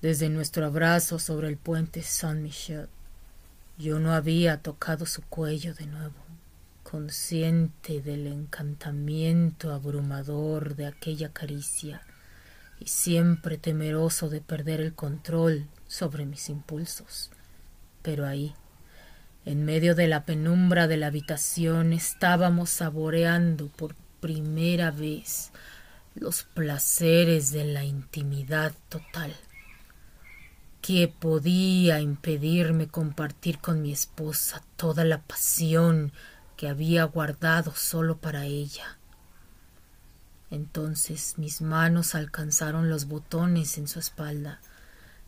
Desde 0.04 0.30
nuestro 0.30 0.68
abrazo 0.68 1.18
sobre 1.18 1.48
el 1.48 1.58
puente 1.58 2.04
Saint 2.04 2.42
Michel, 2.42 2.88
yo 3.80 3.98
no 4.00 4.14
había 4.14 4.62
tocado 4.62 5.08
su 5.08 5.24
cuello 5.24 5.74
de 5.74 5.88
nuevo, 5.88 6.24
consciente 6.84 8.00
del 8.00 8.28
encantamiento 8.28 9.74
abrumador 9.74 10.76
de 10.76 10.86
aquella 10.86 11.34
caricia 11.34 12.04
y 12.80 12.90
siempre 12.90 13.58
temeroso 13.58 14.30
de 14.30 14.42
perder 14.42 14.82
el 14.82 14.94
control 14.94 15.66
sobre 15.88 16.28
mis 16.28 16.50
impulsos. 16.50 17.32
Pero 18.06 18.28
ahí, 18.28 18.54
en 19.46 19.66
medio 19.66 19.96
de 19.96 20.08
la 20.08 20.26
penumbra 20.26 20.88
de 20.88 20.96
la 20.96 21.08
habitación, 21.08 21.92
estábamos 21.92 22.70
saboreando 22.70 23.68
por 23.70 23.96
primera 24.22 24.92
vez 24.92 25.52
los 26.14 26.44
placeres 26.44 27.52
de 27.52 27.66
la 27.66 27.84
intimidad 27.84 28.74
total 28.90 29.34
que 30.82 31.08
podía 31.08 32.00
impedirme 32.00 32.88
compartir 32.88 33.58
con 33.58 33.82
mi 33.82 33.92
esposa 33.92 34.62
toda 34.76 35.04
la 35.04 35.24
pasión 35.24 36.12
que 36.58 36.70
había 36.70 37.06
guardado 37.06 37.74
solo 37.76 38.18
para 38.18 38.46
ella. 38.46 39.00
Entonces 40.52 41.40
mis 41.40 41.60
manos 41.64 42.14
alcanzaron 42.14 42.88
los 42.88 43.06
botones 43.06 43.80
en 43.80 43.88
su 43.88 43.98
espalda 43.98 44.62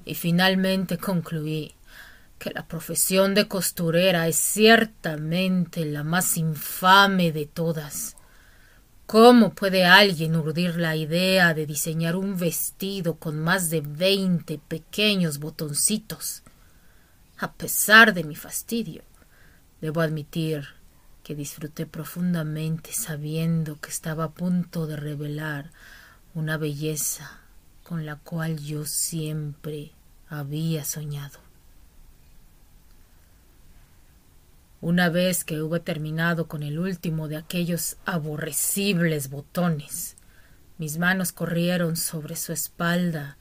y 0.05 0.13
finalmente 0.13 0.99
concluí 0.99 1.73
que 2.39 2.52
la 2.52 2.67
profesión 2.67 3.34
de 3.34 3.47
costurera 3.47 4.28
es 4.28 4.36
ciertamente 4.36 5.86
la 5.86 6.04
más 6.04 6.38
infame 6.38 7.32
de 7.32 7.45
todas 7.45 8.17
¿Cómo 9.08 9.54
puede 9.54 9.86
alguien 9.86 10.36
urdir 10.36 10.76
la 10.76 10.97
idea 10.97 11.54
de 11.54 11.65
diseñar 11.65 12.17
un 12.17 12.38
vestido 12.38 13.15
con 13.15 13.39
más 13.39 13.69
de 13.69 13.80
veinte 13.80 14.60
pequeños 14.67 15.39
botoncitos? 15.39 16.43
A 17.38 17.54
pesar 17.54 18.13
de 18.13 18.26
mi 18.26 18.36
fastidio, 18.36 19.04
debo 19.80 20.02
admitir 20.02 20.67
que 21.23 21.36
disfruté 21.36 21.86
profundamente 21.86 22.91
sabiendo 22.91 23.80
que 23.80 23.91
estaba 23.91 24.26
a 24.26 24.32
punto 24.32 24.88
de 24.88 24.97
revelar 24.97 25.71
una 26.34 26.58
belleza 26.58 27.39
con 27.84 28.06
la 28.06 28.17
cual 28.17 28.58
yo 28.60 28.84
siempre 28.84 29.93
había 30.28 30.84
soñado. 30.84 31.46
Una 34.79 35.09
vez 35.09 35.43
que 35.43 35.61
hube 35.63 35.79
terminado 35.79 36.47
con 36.47 36.61
el 36.61 36.77
último 36.77 37.27
de 37.27 37.37
aquellos 37.37 37.97
aborrecibles 38.05 39.31
botones, 39.31 40.15
mis 40.77 40.99
manos 40.99 41.31
corrieron 41.31 41.95
sobre 41.97 42.35
su 42.35 42.53
espalda, 42.53 43.37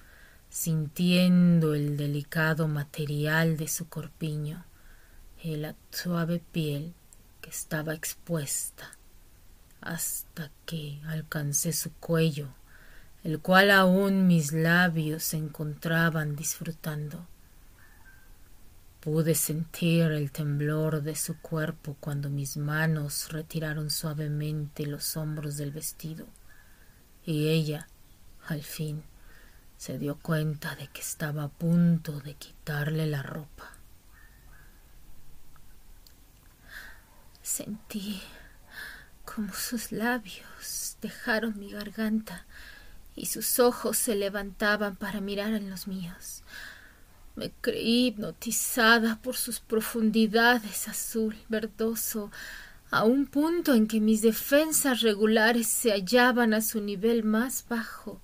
sintiendo 0.49 1.75
el 1.75 1.99
delicado 1.99 2.69
material 2.69 3.59
de 3.59 3.69
su 3.69 3.87
corpiño 3.87 4.65
y 5.43 5.57
la 5.57 5.75
suave 5.91 6.41
piel 6.53 6.95
que 7.43 7.51
estaba 7.51 7.93
expuesta, 7.93 8.97
hasta 9.83 10.51
que 10.65 11.03
alcancé 11.07 11.75
su 11.75 11.93
cuello, 11.93 12.49
el 13.23 13.41
cual 13.41 13.71
aún 13.73 14.27
mis 14.27 14.53
labios 14.53 15.23
se 15.23 15.37
encontraban 15.37 16.35
disfrutando. 16.35 17.27
Pude 19.07 19.37
sentir 19.37 20.11
el 20.11 20.33
temblor 20.33 21.01
de 21.01 21.15
su 21.15 21.41
cuerpo 21.41 21.97
cuando 22.01 22.29
mis 22.29 22.57
manos 22.57 23.31
retiraron 23.31 23.89
suavemente 23.89 24.85
los 24.85 25.17
hombros 25.17 25.57
del 25.57 25.71
vestido 25.71 26.27
y 27.25 27.47
ella, 27.47 27.87
al 28.49 28.65
fin, 28.65 29.05
se 29.77 30.01
dio 30.01 30.19
cuenta 30.19 30.75
de 30.75 30.89
que 30.89 31.03
estaba 31.03 31.45
a 31.45 31.49
punto 31.49 32.19
de 32.19 32.35
quitarle 32.35 33.07
la 33.07 33.23
ropa. 33.23 33.75
Sentí 37.43 38.21
como 39.25 39.53
sus 39.53 39.93
labios 39.93 40.97
dejaron 41.01 41.57
mi 41.61 41.71
garganta 41.71 42.45
y 43.15 43.27
sus 43.27 43.61
ojos 43.61 43.99
se 43.99 44.17
levantaban 44.17 44.97
para 44.97 45.21
mirar 45.21 45.55
en 45.55 45.71
los 45.71 45.87
míos. 45.87 46.43
Me 47.37 47.53
creí 47.61 48.07
hipnotizada 48.07 49.21
por 49.23 49.37
sus 49.37 49.61
profundidades 49.61 50.89
azul 50.89 51.37
verdoso, 51.49 52.31
a 52.91 53.05
un 53.05 53.27
punto 53.27 53.75
en 53.75 53.87
que 53.87 54.01
mis 54.01 54.23
defensas 54.23 55.03
regulares 55.03 55.67
se 55.67 55.91
hallaban 55.91 56.55
a 56.55 56.63
su 56.63 56.81
nivel 56.81 57.25
más 57.25 57.67
bajo. 57.69 58.23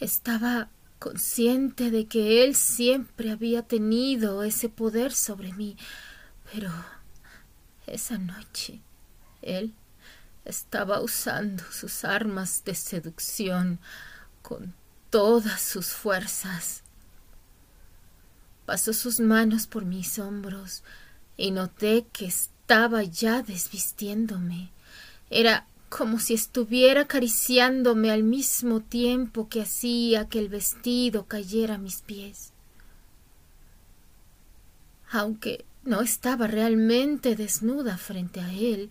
Estaba 0.00 0.70
consciente 0.98 1.90
de 1.90 2.06
que 2.06 2.44
él 2.44 2.54
siempre 2.54 3.30
había 3.30 3.62
tenido 3.62 4.42
ese 4.42 4.68
poder 4.68 5.12
sobre 5.12 5.52
mí, 5.52 5.76
pero 6.52 6.70
esa 7.86 8.18
noche 8.18 8.80
él 9.42 9.74
estaba 10.44 11.00
usando 11.00 11.62
sus 11.70 12.04
armas 12.04 12.64
de 12.64 12.74
seducción 12.74 13.78
con 14.42 14.74
todas 15.10 15.60
sus 15.60 15.88
fuerzas. 15.88 16.82
Pasó 18.68 18.92
sus 18.92 19.18
manos 19.18 19.66
por 19.66 19.86
mis 19.86 20.18
hombros 20.18 20.82
y 21.38 21.52
noté 21.52 22.04
que 22.12 22.26
estaba 22.26 23.02
ya 23.02 23.40
desvistiéndome. 23.40 24.72
Era 25.30 25.66
como 25.88 26.18
si 26.20 26.34
estuviera 26.34 27.00
acariciándome 27.00 28.10
al 28.10 28.24
mismo 28.24 28.80
tiempo 28.80 29.48
que 29.48 29.62
hacía 29.62 30.28
que 30.28 30.38
el 30.38 30.50
vestido 30.50 31.24
cayera 31.24 31.76
a 31.76 31.78
mis 31.78 32.02
pies. 32.02 32.52
Aunque 35.10 35.64
no 35.82 36.02
estaba 36.02 36.46
realmente 36.46 37.36
desnuda 37.36 37.96
frente 37.96 38.40
a 38.40 38.52
él, 38.52 38.90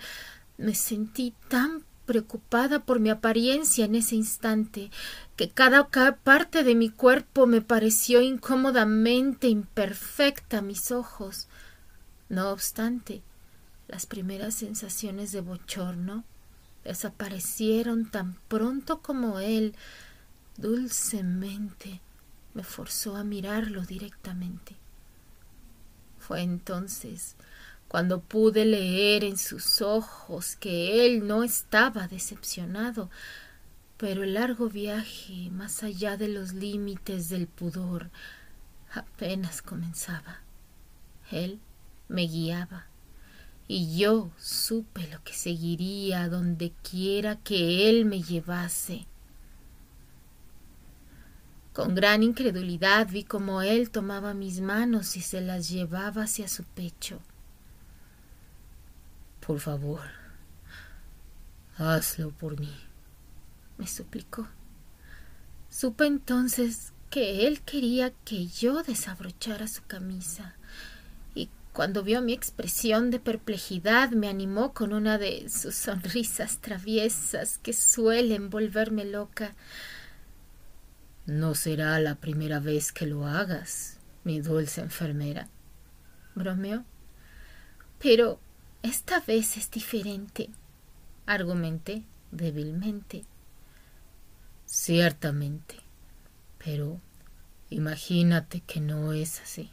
me 0.57 0.73
sentí 0.73 1.35
tan 1.49 1.83
preocupada 2.07 2.79
por 2.79 2.99
mi 2.99 3.11
apariencia 3.11 3.85
en 3.85 3.93
ese 3.93 4.15
instante, 4.15 4.89
que 5.35 5.49
cada 5.49 5.89
parte 5.89 6.63
de 6.63 6.73
mi 6.73 6.89
cuerpo 6.89 7.45
me 7.45 7.61
pareció 7.61 8.21
incómodamente 8.21 9.49
imperfecta 9.49 10.59
a 10.59 10.61
mis 10.63 10.91
ojos. 10.91 11.47
No 12.29 12.49
obstante, 12.49 13.21
las 13.87 14.07
primeras 14.07 14.55
sensaciones 14.55 15.31
de 15.31 15.41
bochorno 15.41 16.23
desaparecieron 16.83 18.09
tan 18.09 18.35
pronto 18.47 19.01
como 19.01 19.39
él 19.39 19.75
dulcemente 20.57 22.01
me 22.53 22.63
forzó 22.63 23.17
a 23.17 23.23
mirarlo 23.23 23.81
directamente. 23.81 24.75
Fue 26.17 26.41
entonces 26.41 27.35
cuando 27.87 28.19
pude 28.19 28.65
leer 28.65 29.23
en 29.23 29.37
sus 29.37 29.81
ojos 29.81 30.55
que 30.55 31.05
él 31.05 31.27
no 31.27 31.43
estaba 31.43 32.07
decepcionado, 32.07 33.09
pero 33.97 34.23
el 34.23 34.33
largo 34.33 34.69
viaje 34.69 35.49
más 35.51 35.83
allá 35.83 36.17
de 36.17 36.27
los 36.27 36.53
límites 36.53 37.29
del 37.29 37.47
pudor 37.47 38.09
apenas 38.93 39.61
comenzaba. 39.61 40.41
Él 41.31 41.59
me 42.07 42.23
guiaba 42.23 42.87
y 43.67 43.97
yo 43.97 44.31
supe 44.37 45.07
lo 45.07 45.23
que 45.23 45.33
seguiría 45.33 46.29
donde 46.29 46.71
quiera 46.89 47.37
que 47.37 47.89
él 47.89 48.05
me 48.05 48.21
llevase. 48.21 49.05
Con 51.73 51.93
gran 51.93 52.23
incredulidad 52.23 53.07
vi 53.09 53.23
cómo 53.23 53.61
él 53.61 53.91
tomaba 53.91 54.33
mis 54.33 54.61
manos 54.61 55.15
y 55.15 55.21
se 55.21 55.41
las 55.41 55.69
llevaba 55.69 56.23
hacia 56.23 56.47
su 56.47 56.63
pecho. 56.63 57.19
Por 59.47 59.61
favor, 59.61 60.01
hazlo 61.77 62.31
por 62.31 62.59
mí, 62.59 62.75
me 63.77 63.87
suplicó. 63.87 64.45
Supe 65.69 66.05
entonces 66.05 66.91
que 67.09 67.47
él 67.47 67.61
quería 67.61 68.11
que 68.25 68.47
yo 68.47 68.83
desabrochara 68.83 69.69
su 69.69 69.85
camisa. 69.85 70.57
Y 71.33 71.49
cuando 71.71 72.03
vio 72.03 72.21
mi 72.21 72.33
expresión 72.33 73.09
de 73.09 73.21
perplejidad 73.21 74.09
me 74.11 74.27
animó 74.27 74.73
con 74.73 74.91
una 74.91 75.17
de 75.17 75.47
sus 75.47 75.75
sonrisas 75.75 76.59
traviesas 76.59 77.57
que 77.57 77.71
suelen 77.71 78.49
volverme 78.49 79.05
loca. 79.05 79.55
No 81.25 81.55
será 81.55 81.97
la 82.01 82.15
primera 82.15 82.59
vez 82.59 82.91
que 82.91 83.05
lo 83.05 83.25
hagas, 83.25 83.97
mi 84.25 84.41
dulce 84.41 84.81
enfermera. 84.81 85.47
Bromeó. 86.35 86.83
Pero 87.99 88.41
esta 88.83 89.19
vez 89.19 89.57
es 89.57 89.69
diferente, 89.71 90.49
argumenté 91.25 92.03
débilmente. 92.31 93.25
Ciertamente, 94.65 95.75
pero 96.57 96.99
imagínate 97.69 98.61
que 98.61 98.79
no 98.81 99.13
es 99.13 99.39
así. 99.41 99.71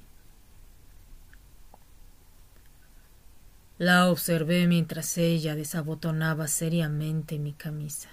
La 3.79 4.09
observé 4.09 4.69
mientras 4.69 5.19
ella 5.19 5.57
desabotonaba 5.57 6.47
seriamente 6.47 7.41
mi 7.41 7.53
camisa, 7.53 8.09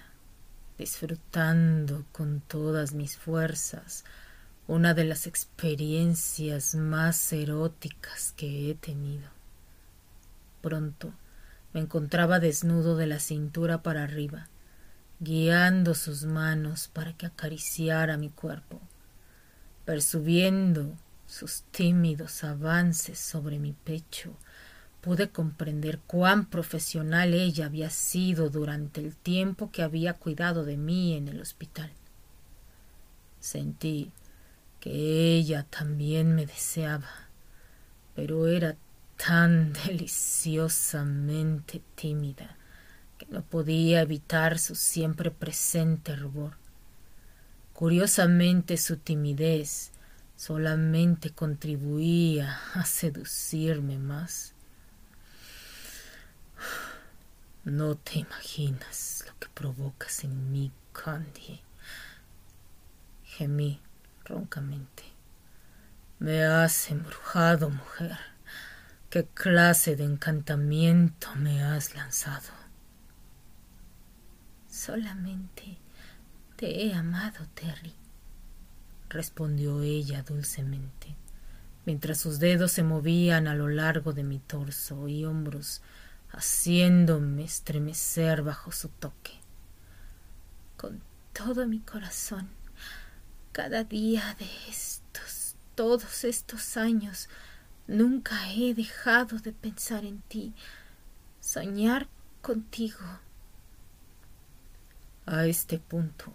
disfrutando 0.76 2.04
con 2.10 2.40
todas 2.40 2.94
mis 2.94 3.16
fuerzas 3.16 4.04
una 4.66 4.94
de 4.94 5.04
las 5.04 5.26
experiencias 5.26 6.74
más 6.74 7.32
eróticas 7.32 8.32
que 8.36 8.70
he 8.70 8.74
tenido. 8.74 9.28
Pronto 10.62 11.12
me 11.74 11.80
encontraba 11.80 12.40
desnudo 12.40 12.96
de 12.96 13.06
la 13.06 13.18
cintura 13.18 13.82
para 13.82 14.04
arriba, 14.04 14.48
guiando 15.20 15.94
sus 15.94 16.24
manos 16.24 16.88
para 16.88 17.12
que 17.14 17.26
acariciara 17.26 18.16
mi 18.16 18.30
cuerpo, 18.30 18.80
percibiendo 19.84 20.96
sus 21.26 21.62
tímidos 21.70 22.44
avances 22.44 23.18
sobre 23.18 23.58
mi 23.58 23.72
pecho, 23.72 24.36
pude 25.00 25.30
comprender 25.30 25.98
cuán 26.06 26.46
profesional 26.46 27.34
ella 27.34 27.66
había 27.66 27.90
sido 27.90 28.50
durante 28.50 29.00
el 29.00 29.16
tiempo 29.16 29.70
que 29.72 29.82
había 29.82 30.14
cuidado 30.14 30.64
de 30.64 30.76
mí 30.76 31.14
en 31.16 31.28
el 31.28 31.40
hospital. 31.40 31.90
Sentí 33.40 34.12
que 34.78 34.90
ella 35.36 35.66
también 35.68 36.34
me 36.34 36.46
deseaba, 36.46 37.10
pero 38.14 38.46
era 38.46 38.76
tan 39.24 39.72
deliciosamente 39.86 41.80
tímida 41.94 42.56
que 43.18 43.26
no 43.26 43.42
podía 43.42 44.00
evitar 44.02 44.58
su 44.58 44.74
siempre 44.74 45.30
presente 45.30 46.16
rubor. 46.16 46.56
Curiosamente 47.72 48.76
su 48.76 48.96
timidez 48.96 49.92
solamente 50.36 51.30
contribuía 51.30 52.60
a 52.74 52.84
seducirme 52.84 53.98
más. 53.98 54.54
No 57.64 57.94
te 57.94 58.18
imaginas 58.18 59.22
lo 59.24 59.38
que 59.38 59.46
provocas 59.54 60.24
en 60.24 60.50
mí, 60.50 60.72
Candy. 60.92 61.60
Gemí 63.24 63.80
roncamente. 64.24 65.04
Me 66.18 66.42
has 66.44 66.90
embrujado, 66.90 67.70
mujer. 67.70 68.31
¿Qué 69.12 69.26
clase 69.26 69.94
de 69.94 70.04
encantamiento 70.04 71.34
me 71.36 71.62
has 71.62 71.94
lanzado? 71.94 72.48
Solamente 74.70 75.76
te 76.56 76.86
he 76.86 76.94
amado, 76.94 77.46
Terry, 77.52 77.92
respondió 79.10 79.82
ella 79.82 80.22
dulcemente, 80.22 81.14
mientras 81.84 82.20
sus 82.20 82.38
dedos 82.38 82.72
se 82.72 82.84
movían 82.84 83.48
a 83.48 83.54
lo 83.54 83.68
largo 83.68 84.14
de 84.14 84.24
mi 84.24 84.38
torso 84.38 85.06
y 85.08 85.26
hombros, 85.26 85.82
haciéndome 86.30 87.44
estremecer 87.44 88.40
bajo 88.40 88.72
su 88.72 88.88
toque. 88.88 89.32
Con 90.78 91.02
todo 91.34 91.66
mi 91.66 91.80
corazón, 91.80 92.48
cada 93.52 93.84
día 93.84 94.34
de 94.38 94.48
estos, 94.70 95.54
todos 95.74 96.24
estos 96.24 96.78
años, 96.78 97.28
Nunca 97.86 98.52
he 98.52 98.74
dejado 98.74 99.38
de 99.38 99.52
pensar 99.52 100.04
en 100.04 100.20
ti, 100.22 100.54
soñar 101.40 102.08
contigo. 102.40 103.00
A 105.26 105.46
este 105.46 105.78
punto 105.78 106.32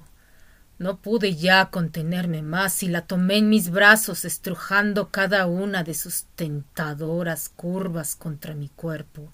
no 0.80 0.98
pude 0.98 1.36
ya 1.36 1.72
contenerme 1.72 2.44
más 2.44 2.84
y 2.84 2.88
la 2.88 3.02
tomé 3.02 3.38
en 3.38 3.50
mis 3.50 3.72
brazos 3.72 4.26
estrujando 4.26 5.10
cada 5.10 5.48
una 5.48 5.84
de 5.84 5.96
sus 5.96 6.26
tentadoras 6.36 7.50
curvas 7.50 8.16
contra 8.16 8.54
mi 8.54 8.70
cuerpo 8.70 9.34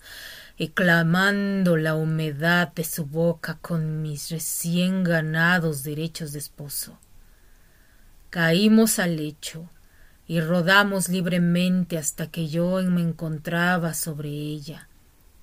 y 0.58 0.70
clamando 0.70 1.76
la 1.76 1.96
humedad 1.96 2.72
de 2.74 2.86
su 2.86 3.06
boca 3.06 3.58
con 3.62 4.02
mis 4.02 4.30
recién 4.30 5.04
ganados 5.04 5.84
derechos 5.84 6.32
de 6.32 6.40
esposo. 6.40 6.98
Caímos 8.30 9.00
al 9.00 9.18
lecho 9.18 9.70
y 10.28 10.40
rodamos 10.40 11.10
libremente 11.10 11.98
hasta 11.98 12.28
que 12.28 12.48
yo 12.48 12.82
me 12.84 13.02
encontraba 13.02 13.94
sobre 13.94 14.30
ella, 14.30 14.88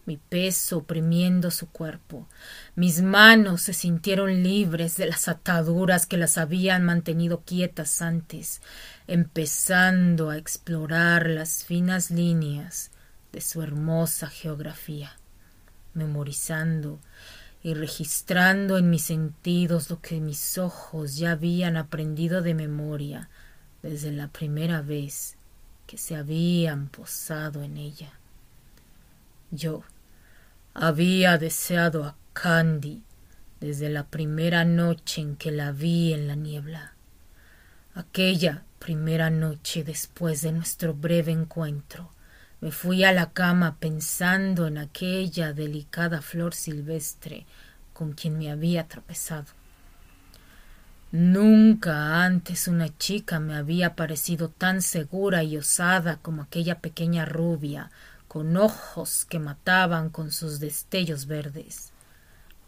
mi 0.06 0.16
peso 0.16 0.78
oprimiendo 0.78 1.50
su 1.50 1.68
cuerpo. 1.68 2.26
Mis 2.74 3.02
manos 3.02 3.62
se 3.62 3.74
sintieron 3.74 4.42
libres 4.42 4.96
de 4.96 5.06
las 5.06 5.28
ataduras 5.28 6.06
que 6.06 6.16
las 6.16 6.38
habían 6.38 6.84
mantenido 6.84 7.42
quietas 7.44 8.00
antes, 8.00 8.62
empezando 9.06 10.30
a 10.30 10.38
explorar 10.38 11.28
las 11.28 11.64
finas 11.64 12.10
líneas 12.10 12.90
de 13.32 13.40
su 13.42 13.62
hermosa 13.62 14.28
geografía, 14.28 15.12
memorizando 15.92 16.98
y 17.62 17.74
registrando 17.74 18.78
en 18.78 18.88
mis 18.88 19.02
sentidos 19.02 19.90
lo 19.90 20.00
que 20.00 20.18
mis 20.20 20.56
ojos 20.56 21.16
ya 21.16 21.32
habían 21.32 21.76
aprendido 21.76 22.40
de 22.40 22.54
memoria 22.54 23.28
desde 23.82 24.12
la 24.12 24.28
primera 24.28 24.82
vez 24.82 25.36
que 25.86 25.98
se 25.98 26.16
habían 26.16 26.88
posado 26.88 27.62
en 27.62 27.76
ella. 27.76 28.12
Yo 29.50 29.82
había 30.74 31.38
deseado 31.38 32.04
a 32.04 32.16
Candy 32.32 33.02
desde 33.60 33.90
la 33.90 34.04
primera 34.04 34.64
noche 34.64 35.20
en 35.20 35.36
que 35.36 35.50
la 35.50 35.72
vi 35.72 36.12
en 36.12 36.28
la 36.28 36.36
niebla. 36.36 36.94
Aquella 37.94 38.62
primera 38.78 39.30
noche 39.30 39.84
después 39.84 40.42
de 40.42 40.52
nuestro 40.52 40.94
breve 40.94 41.32
encuentro, 41.32 42.10
me 42.60 42.72
fui 42.72 43.04
a 43.04 43.12
la 43.12 43.32
cama 43.32 43.76
pensando 43.78 44.66
en 44.66 44.78
aquella 44.78 45.52
delicada 45.52 46.22
flor 46.22 46.54
silvestre 46.54 47.46
con 47.92 48.12
quien 48.12 48.38
me 48.38 48.50
había 48.50 48.86
tropezado. 48.86 49.59
Nunca 51.12 52.24
antes 52.24 52.68
una 52.68 52.96
chica 52.96 53.40
me 53.40 53.56
había 53.56 53.96
parecido 53.96 54.48
tan 54.48 54.80
segura 54.80 55.42
y 55.42 55.56
osada 55.56 56.18
como 56.18 56.42
aquella 56.42 56.78
pequeña 56.78 57.24
rubia, 57.24 57.90
con 58.28 58.56
ojos 58.56 59.24
que 59.24 59.40
mataban 59.40 60.10
con 60.10 60.30
sus 60.30 60.60
destellos 60.60 61.26
verdes. 61.26 61.90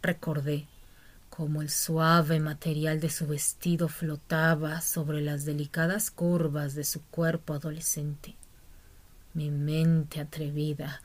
Recordé 0.01 0.67
cómo 1.29 1.61
el 1.61 1.69
suave 1.69 2.41
material 2.41 2.99
de 2.99 3.09
su 3.09 3.27
vestido 3.27 3.87
flotaba 3.87 4.81
sobre 4.81 5.21
las 5.21 5.45
delicadas 5.45 6.11
curvas 6.11 6.75
de 6.75 6.83
su 6.83 7.01
cuerpo 7.01 7.53
adolescente. 7.53 8.35
Mi 9.33 9.51
mente 9.51 10.19
atrevida 10.19 11.01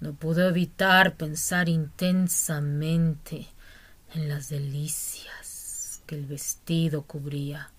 no 0.00 0.14
pudo 0.14 0.48
evitar 0.48 1.14
pensar 1.16 1.68
intensamente 1.68 3.48
en 4.14 4.30
las 4.30 4.48
delicias 4.48 5.49
el 6.14 6.26
vestido 6.26 7.02
cubría. 7.02 7.70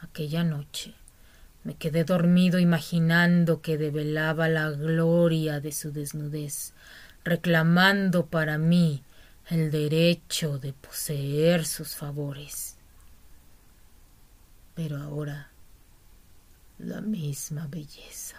Aquella 0.00 0.44
noche 0.44 0.94
me 1.64 1.74
quedé 1.74 2.04
dormido 2.04 2.58
imaginando 2.58 3.60
que 3.60 3.78
develaba 3.78 4.48
la 4.48 4.70
gloria 4.70 5.60
de 5.60 5.72
su 5.72 5.92
desnudez, 5.92 6.72
reclamando 7.24 8.26
para 8.26 8.58
mí 8.58 9.02
el 9.50 9.70
derecho 9.70 10.58
de 10.58 10.72
poseer 10.72 11.66
sus 11.66 11.94
favores. 11.94 12.76
Pero 14.74 14.98
ahora 14.98 15.50
la 16.78 17.00
misma 17.00 17.66
belleza, 17.66 18.36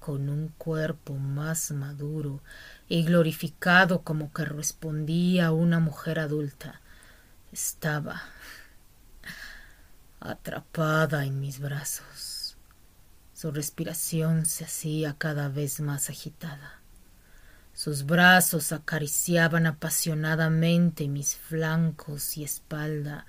con 0.00 0.28
un 0.28 0.48
cuerpo 0.48 1.14
más 1.14 1.70
maduro 1.70 2.40
y 2.88 3.04
glorificado 3.04 4.02
como 4.02 4.32
que 4.32 4.44
respondía 4.44 5.46
a 5.46 5.52
una 5.52 5.78
mujer 5.78 6.18
adulta, 6.18 6.80
estaba 7.54 8.20
atrapada 10.18 11.24
en 11.24 11.38
mis 11.38 11.60
brazos. 11.60 12.56
Su 13.32 13.52
respiración 13.52 14.44
se 14.44 14.64
hacía 14.64 15.14
cada 15.16 15.48
vez 15.48 15.78
más 15.78 16.10
agitada. 16.10 16.80
Sus 17.72 18.06
brazos 18.06 18.72
acariciaban 18.72 19.66
apasionadamente 19.66 21.06
mis 21.06 21.36
flancos 21.36 22.36
y 22.36 22.42
espalda, 22.42 23.24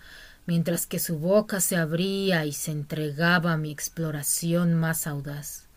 mientras 0.47 0.88
que 0.88 0.97
su 0.97 1.19
boca 1.19 1.61
se 1.61 1.78
abría 1.78 2.45
y 2.45 2.51
se 2.51 2.71
entregaba 2.71 3.53
a 3.53 3.57
mi 3.57 3.71
exploración 3.71 4.73
más 4.73 5.05
audaz. 5.05 5.67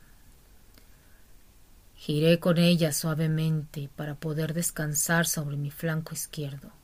Giré 1.97 2.39
con 2.39 2.57
ella 2.57 2.95
suavemente 2.95 3.91
para 3.95 4.15
poder 4.15 4.55
descansar 4.55 5.27
sobre 5.27 5.59
mi 5.59 5.71
flanco 5.71 6.15
izquierdo. 6.15 6.78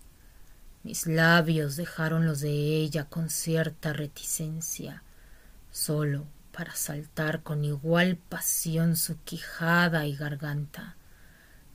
Mis 0.85 1.07
labios 1.07 1.77
dejaron 1.77 2.27
los 2.27 2.41
de 2.41 2.51
ella 2.51 3.07
con 3.07 3.31
cierta 3.31 3.95
reticencia, 3.95 5.03
solo 5.71 6.27
para 6.53 6.75
saltar 6.75 7.43
con 7.43 7.65
igual 7.65 8.17
pasión 8.17 8.95
su 8.95 9.19
quijada 9.23 10.05
y 10.05 10.15
garganta. 10.15 10.97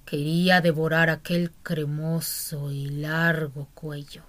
Quería 0.06 0.62
devorar 0.62 1.10
aquel 1.10 1.52
cremoso 1.64 2.72
y 2.72 2.88
largo 2.88 3.68
cuello. 3.74 4.24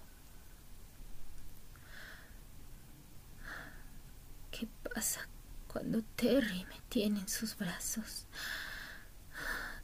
¿Qué 4.51 4.67
pasa 4.95 5.29
cuando 5.69 6.03
Terry 6.17 6.65
me 6.65 6.81
tiene 6.89 7.21
en 7.21 7.29
sus 7.29 7.55
brazos? 7.59 8.27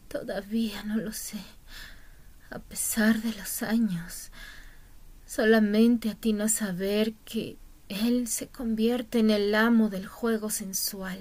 Todavía 0.09 0.83
no 0.85 0.97
lo 0.97 1.13
sé. 1.13 1.43
A 2.49 2.61
pesar 2.61 3.21
de 3.21 3.35
los 3.35 3.63
años, 3.63 4.31
solamente 5.27 6.09
atino 6.09 6.45
a 6.45 6.49
saber 6.49 7.13
que 7.25 7.59
él 7.89 8.29
se 8.29 8.47
convierte 8.49 9.19
en 9.19 9.31
el 9.31 9.55
amo 9.55 9.91
del 9.91 10.07
juego 10.07 10.49
sensual, 10.51 11.19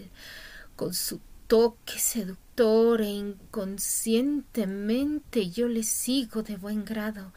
con 0.75 0.93
su 0.93 1.19
toque 1.47 1.97
seductor 1.99 3.01
e 3.01 3.09
inconscientemente 3.09 5.49
yo 5.49 5.67
le 5.67 5.83
sigo 5.83 6.43
de 6.43 6.55
buen 6.57 6.85
grado. 6.85 7.33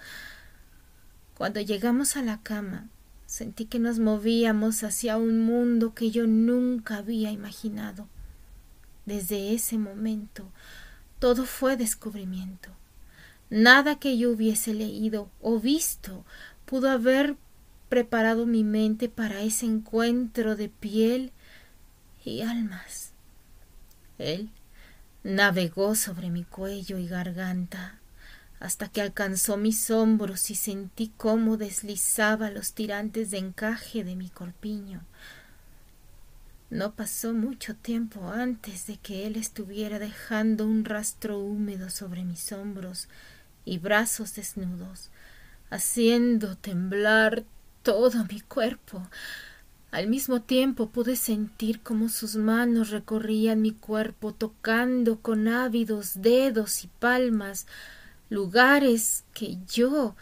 Cuando 1.35 1.61
llegamos 1.61 2.17
a 2.17 2.23
la 2.23 2.43
cama, 2.43 2.89
sentí 3.27 3.67
que 3.67 3.79
nos 3.79 3.99
movíamos 3.99 4.83
hacia 4.83 5.19
un 5.19 5.41
mundo 5.41 5.95
que 5.95 6.11
yo 6.11 6.27
nunca 6.27 6.97
había 6.97 7.31
imaginado. 7.31 8.09
Desde 9.07 9.55
ese 9.55 9.79
momento, 9.79 10.51
todo 11.19 11.45
fue 11.45 11.77
descubrimiento. 11.77 12.71
Nada 13.51 13.99
que 13.99 14.19
yo 14.19 14.31
hubiese 14.31 14.75
leído 14.75 15.31
o 15.41 15.59
visto 15.59 16.25
pudo 16.69 16.91
haber 16.91 17.35
preparado 17.89 18.45
mi 18.45 18.63
mente 18.63 19.09
para 19.09 19.41
ese 19.41 19.65
encuentro 19.65 20.55
de 20.55 20.69
piel 20.69 21.33
y 22.23 22.43
almas. 22.43 23.13
Él 24.19 24.51
navegó 25.25 25.95
sobre 25.95 26.29
mi 26.29 26.45
cuello 26.45 26.99
y 26.99 27.09
garganta 27.09 27.99
hasta 28.61 28.89
que 28.89 29.01
alcanzó 29.01 29.57
mis 29.57 29.91
hombros 29.91 30.51
y 30.51 30.57
sentí 30.57 31.11
cómo 31.17 31.57
deslizaba 31.57 32.51
los 32.51 32.75
tirantes 32.75 33.31
de 33.31 33.39
encaje 33.39 34.05
de 34.05 34.17
mi 34.17 34.29
corpiño. 34.29 35.01
No 36.69 36.93
pasó 36.93 37.33
mucho 37.33 37.77
tiempo 37.77 38.29
antes 38.29 38.87
de 38.87 38.99
que 38.99 39.27
él 39.27 39.37
estuviera 39.37 39.99
dejando 39.99 40.67
un 40.67 40.85
rastro 40.85 41.39
húmedo 41.39 41.89
sobre 41.89 42.25
mis 42.25 42.53
hombros 42.53 43.09
y 43.65 43.79
brazos 43.79 44.35
desnudos, 44.35 45.11
haciendo 45.71 46.57
temblar 46.57 47.45
todo 47.83 48.25
mi 48.31 48.41
cuerpo. 48.41 49.09
Al 49.91 50.07
mismo 50.07 50.43
tiempo 50.43 50.91
pude 50.91 51.17
sentir 51.17 51.81
cómo 51.81 52.09
sus 52.09 52.37
manos 52.37 52.91
recorrían 52.91 53.63
mi 53.63 53.73
cuerpo, 53.73 54.35
tocando 54.35 55.21
con 55.21 55.49
ávidos 55.49 56.21
dedos 56.21 56.85
y 56.85 56.89
palmas 56.99 57.67
lugares 58.29 59.25
que 59.33 59.57
yo 59.67 60.15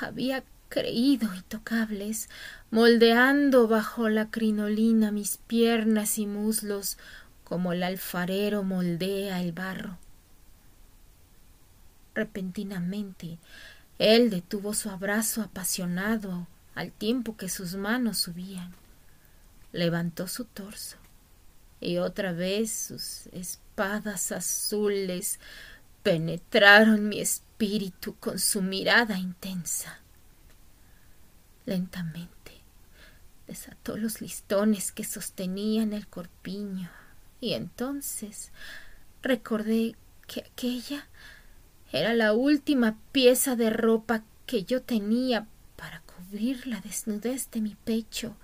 había 0.00 0.44
creído 0.68 1.34
intocables, 1.34 2.28
moldeando 2.70 3.66
bajo 3.68 4.08
la 4.08 4.30
crinolina 4.30 5.10
mis 5.10 5.36
piernas 5.36 6.18
y 6.18 6.26
muslos 6.26 6.96
como 7.44 7.72
el 7.72 7.82
alfarero 7.82 8.62
moldea 8.62 9.42
el 9.42 9.52
barro. 9.52 9.98
Repentinamente 12.14 13.38
él 14.02 14.30
detuvo 14.30 14.74
su 14.74 14.90
abrazo 14.90 15.42
apasionado 15.42 16.48
al 16.74 16.90
tiempo 16.90 17.36
que 17.36 17.48
sus 17.48 17.76
manos 17.76 18.18
subían. 18.18 18.74
Levantó 19.70 20.26
su 20.26 20.44
torso 20.44 20.96
y 21.80 21.98
otra 21.98 22.32
vez 22.32 22.72
sus 22.72 23.26
espadas 23.28 24.32
azules 24.32 25.38
penetraron 26.02 27.08
mi 27.08 27.20
espíritu 27.20 28.16
con 28.16 28.40
su 28.40 28.60
mirada 28.60 29.18
intensa. 29.18 30.00
Lentamente 31.64 32.60
desató 33.46 33.96
los 33.96 34.20
listones 34.20 34.90
que 34.90 35.04
sostenían 35.04 35.92
el 35.92 36.08
corpiño 36.08 36.90
y 37.40 37.52
entonces 37.52 38.50
recordé 39.22 39.94
que 40.26 40.40
aquella 40.40 41.06
era 41.92 42.14
la 42.14 42.32
última 42.32 42.98
pieza 43.12 43.54
de 43.56 43.70
ropa 43.70 44.24
que 44.46 44.64
yo 44.64 44.82
tenía 44.82 45.46
la 46.64 46.80
desnudez 46.80 47.50
de 47.50 47.60
mi 47.60 47.74
pecho. 47.74 48.34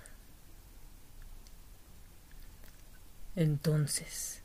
Entonces 3.35 4.43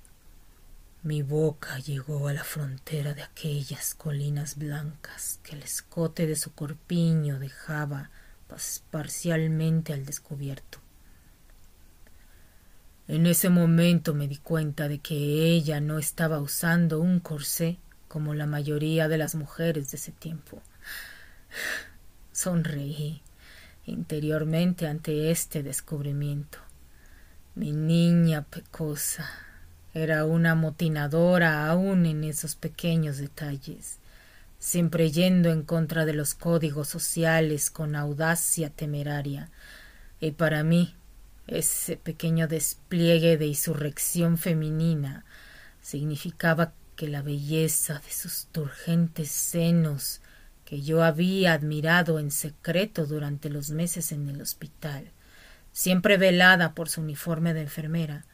mi 1.03 1.23
boca 1.23 1.79
llegó 1.79 2.29
a 2.29 2.33
la 2.33 2.45
frontera 2.45 3.13
de 3.13 3.23
aquellas 3.23 3.95
colinas 3.95 4.57
blancas 4.57 5.41
que 5.43 5.57
el 5.57 5.63
escote 5.63 6.27
de 6.27 6.37
su 6.37 6.55
corpiño 6.55 7.39
dejaba 7.39 8.11
parcialmente 8.91 9.93
al 9.93 10.07
descubierto. 10.07 10.79
En 13.07 13.27
ese 13.27 13.51
momento 13.51 14.15
me 14.15 14.27
di 14.27 14.39
cuenta 14.39 14.89
de 14.89 15.01
que 15.01 15.15
ella 15.15 15.81
no 15.81 15.99
estaba 15.99 16.39
usando 16.39 17.01
un 17.01 17.21
corsé 17.21 17.79
como 18.15 18.33
la 18.33 18.47
mayoría 18.47 19.09
de 19.09 19.19
las 19.19 19.35
mujeres 19.35 19.91
de 19.91 19.97
ese 19.97 20.13
tiempo. 20.13 20.63
Sonreí 22.31 23.23
interiormente 23.87 24.87
ante 24.87 25.33
este 25.33 25.65
descubrimiento. 25.65 26.59
Mi 27.57 27.73
niña 27.73 28.43
pecosa 28.43 29.29
era 29.95 30.27
una 30.27 30.53
amotinadora 30.53 31.69
aún 31.69 32.07
en 32.07 32.23
esos 32.23 32.55
pequeños 32.55 33.19
detalles, 33.19 33.99
siempre 34.61 35.11
yendo 35.11 35.51
en 35.51 35.65
contra 35.65 36.05
de 36.05 36.13
los 36.13 36.35
códigos 36.35 36.87
sociales 36.87 37.69
con 37.69 37.97
audacia 37.97 38.71
temeraria, 38.71 39.51
y 40.21 40.31
para 40.31 40.63
mí 40.63 40.95
ese 41.49 41.97
pequeño 41.97 42.47
despliegue 42.47 43.39
de 43.39 43.47
insurrección 43.47 44.39
femenina 44.39 45.25
significaba 45.83 46.73
que 47.05 47.11
la 47.11 47.21
belleza 47.21 47.99
de 47.99 48.11
sus 48.11 48.47
turgentes 48.47 49.31
senos 49.31 50.23
que 50.65 50.81
yo 50.81 51.05
había 51.05 51.53
admirado 51.53 52.19
en 52.19 52.31
secreto 52.31 53.05
durante 53.05 53.51
los 53.51 53.69
meses 53.69 54.11
en 54.11 54.27
el 54.31 54.41
hospital, 54.41 55.11
siempre 55.71 56.17
velada 56.17 56.73
por 56.73 56.89
su 56.89 57.03
uniforme 57.03 57.53
de 57.53 57.61
enfermera, 57.61 58.25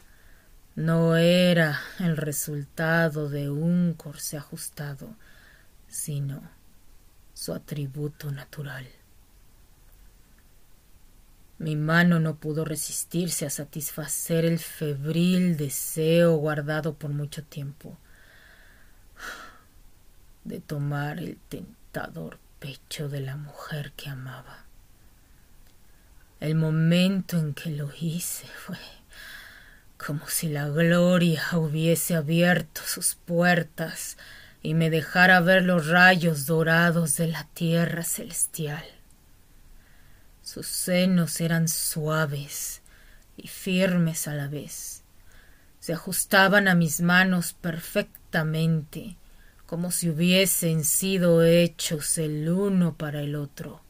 no 0.77 1.17
era 1.17 1.81
el 1.99 2.17
resultado 2.17 3.29
de 3.29 3.51
un 3.51 3.95
corsé 3.95 4.37
ajustado, 4.37 5.17
sino 5.89 6.41
su 7.35 7.53
atributo 7.53 8.31
natural. 8.31 8.87
Mi 11.59 11.75
mano 11.75 12.21
no 12.21 12.37
pudo 12.37 12.65
resistirse 12.65 13.47
a 13.47 13.51
satisfacer 13.51 14.45
el 14.45 14.61
febril 14.61 15.57
deseo 15.57 16.37
guardado 16.37 16.95
por 16.95 17.11
mucho 17.11 17.43
tiempo 17.43 17.99
de 20.45 20.61
tomar 20.61 21.19
el 21.19 21.39
pecho 22.59 23.09
de 23.09 23.21
la 23.21 23.37
mujer 23.37 23.93
que 23.93 24.09
amaba. 24.09 24.65
El 26.41 26.55
momento 26.55 27.39
en 27.39 27.55
que 27.55 27.71
lo 27.71 27.91
hice 28.01 28.47
fue 28.47 28.79
como 30.05 30.27
si 30.29 30.49
la 30.49 30.69
gloria 30.69 31.43
hubiese 31.53 32.17
abierto 32.17 32.81
sus 32.87 33.15
puertas 33.15 34.17
y 34.63 34.75
me 34.75 34.89
dejara 34.89 35.41
ver 35.41 35.65
los 35.65 35.89
rayos 35.89 36.47
dorados 36.47 37.17
de 37.17 37.27
la 37.27 37.45
tierra 37.53 38.03
celestial. 38.03 38.85
Sus 40.43 40.67
senos 40.67 41.41
eran 41.41 41.69
suaves 41.69 42.81
y 43.37 43.49
firmes 43.49 44.27
a 44.27 44.35
la 44.35 44.49
vez. 44.49 45.03
Se 45.81 45.93
ajustaban 45.93 46.67
a 46.69 46.75
mis 46.75 47.01
manos 47.01 47.53
perfectamente 47.53 49.17
como 49.71 49.93
si 49.93 50.11
hubiesen 50.11 50.83
sido 50.83 51.45
hechos 51.45 52.19
el 52.19 52.49
uno 52.49 52.95
para 52.97 53.21
el 53.21 53.37
otro. 53.37 53.81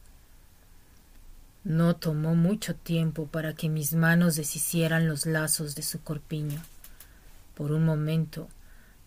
No 1.63 1.95
tomó 1.95 2.35
mucho 2.35 2.75
tiempo 2.75 3.25
para 3.25 3.55
que 3.55 3.67
mis 3.67 3.95
manos 3.95 4.35
deshicieran 4.35 5.07
los 5.07 5.25
lazos 5.25 5.73
de 5.73 5.81
su 5.81 6.03
corpiño. 6.03 6.61
Por 7.55 7.71
un 7.71 7.83
momento 7.83 8.47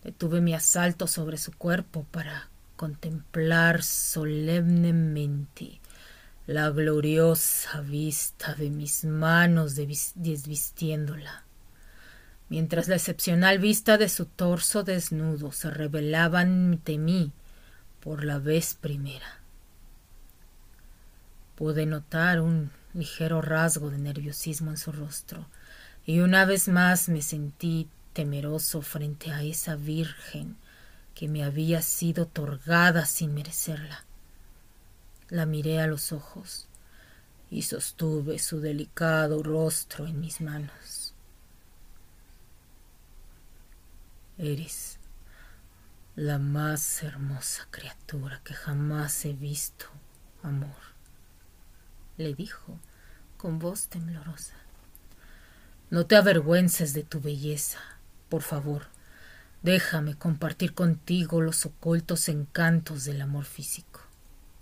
detuve 0.03 0.41
mi 0.41 0.53
asalto 0.53 1.07
sobre 1.07 1.37
su 1.37 1.53
cuerpo 1.53 2.05
para 2.11 2.49
contemplar 2.75 3.81
solemnemente 3.81 5.79
la 6.45 6.71
gloriosa 6.71 7.79
vista 7.79 8.53
de 8.53 8.69
mis 8.69 9.05
manos 9.05 9.75
desvistiéndola, 9.77 11.44
mientras 12.49 12.87
la 12.87 12.95
excepcional 12.95 13.59
vista 13.59 13.97
de 13.97 14.09
su 14.09 14.25
torso 14.25 14.83
desnudo 14.83 15.51
se 15.51 15.69
revelaba 15.69 16.41
ante 16.41 16.97
mí 16.97 17.31
por 17.99 18.23
la 18.23 18.39
vez 18.39 18.75
primera. 18.75 19.39
Pude 21.55 21.85
notar 21.85 22.41
un 22.41 22.71
ligero 22.93 23.41
rasgo 23.41 23.89
de 23.89 23.97
nerviosismo 23.97 24.71
en 24.71 24.77
su 24.77 24.91
rostro, 24.91 25.47
y 26.05 26.19
una 26.19 26.45
vez 26.45 26.67
más 26.67 27.09
me 27.09 27.21
sentí 27.21 27.87
temeroso 28.13 28.81
frente 28.81 29.31
a 29.31 29.43
esa 29.43 29.75
virgen 29.75 30.55
que 31.15 31.27
me 31.27 31.43
había 31.43 31.81
sido 31.81 32.23
otorgada 32.23 33.05
sin 33.05 33.33
merecerla. 33.33 34.05
La 35.29 35.45
miré 35.45 35.79
a 35.79 35.87
los 35.87 36.11
ojos 36.11 36.67
y 37.49 37.63
sostuve 37.63 38.37
su 38.37 38.59
delicado 38.59 39.41
rostro 39.41 40.05
en 40.07 40.19
mis 40.19 40.41
manos. 40.41 41.04
Eres 44.37 44.99
la 46.17 46.39
más 46.39 47.03
hermosa 47.03 47.67
criatura 47.71 48.41
que 48.43 48.53
jamás 48.53 49.23
he 49.23 49.31
visto, 49.31 49.85
amor, 50.43 50.75
le 52.17 52.33
dijo 52.33 52.77
con 53.37 53.59
voz 53.59 53.87
temblorosa. 53.87 54.55
No 55.89 56.05
te 56.05 56.17
avergüences 56.17 56.93
de 56.93 57.03
tu 57.03 57.21
belleza, 57.21 57.79
por 58.27 58.41
favor. 58.41 58.87
Déjame 59.63 60.15
compartir 60.15 60.73
contigo 60.73 61.39
los 61.41 61.65
ocultos 61.65 62.27
encantos 62.27 63.05
del 63.05 63.21
amor 63.21 63.45
físico. 63.45 64.01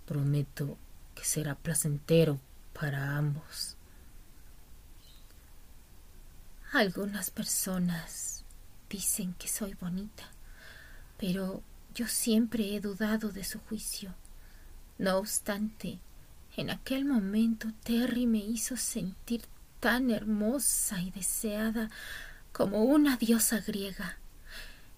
Prometo 0.06 0.78
que 1.16 1.24
será 1.24 1.56
placentero 1.56 2.38
para 2.72 3.16
ambos. 3.16 3.76
Algunas 6.72 7.30
personas 7.30 8.43
dicen 8.96 9.34
que 9.38 9.48
soy 9.48 9.74
bonita 9.74 10.34
pero 11.18 11.62
yo 11.94 12.06
siempre 12.08 12.74
he 12.74 12.80
dudado 12.80 13.30
de 13.30 13.44
su 13.44 13.58
juicio. 13.60 14.14
No 14.98 15.18
obstante, 15.18 15.98
en 16.56 16.70
aquel 16.70 17.04
momento 17.04 17.68
Terry 17.82 18.26
me 18.26 18.38
hizo 18.38 18.76
sentir 18.76 19.42
tan 19.80 20.10
hermosa 20.10 21.00
y 21.00 21.10
deseada 21.10 21.90
como 22.52 22.84
una 22.84 23.16
diosa 23.16 23.60
griega, 23.60 24.18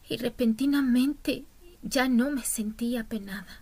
y 0.09 0.17
repentinamente 0.19 1.45
ya 1.83 2.09
no 2.09 2.31
me 2.31 2.43
sentía 2.43 3.05
penada, 3.05 3.61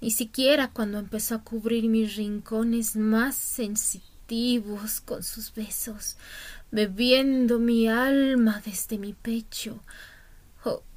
ni 0.00 0.10
siquiera 0.10 0.68
cuando 0.68 0.98
empezó 0.98 1.36
a 1.36 1.44
cubrir 1.44 1.88
mis 1.88 2.16
rincones 2.16 2.96
más 2.96 3.34
sensitivos 3.34 5.00
con 5.00 5.22
sus 5.22 5.54
besos, 5.54 6.16
bebiendo 6.72 7.58
mi 7.58 7.86
alma 7.86 8.60
desde 8.64 8.98
mi 8.98 9.12
pecho, 9.12 9.80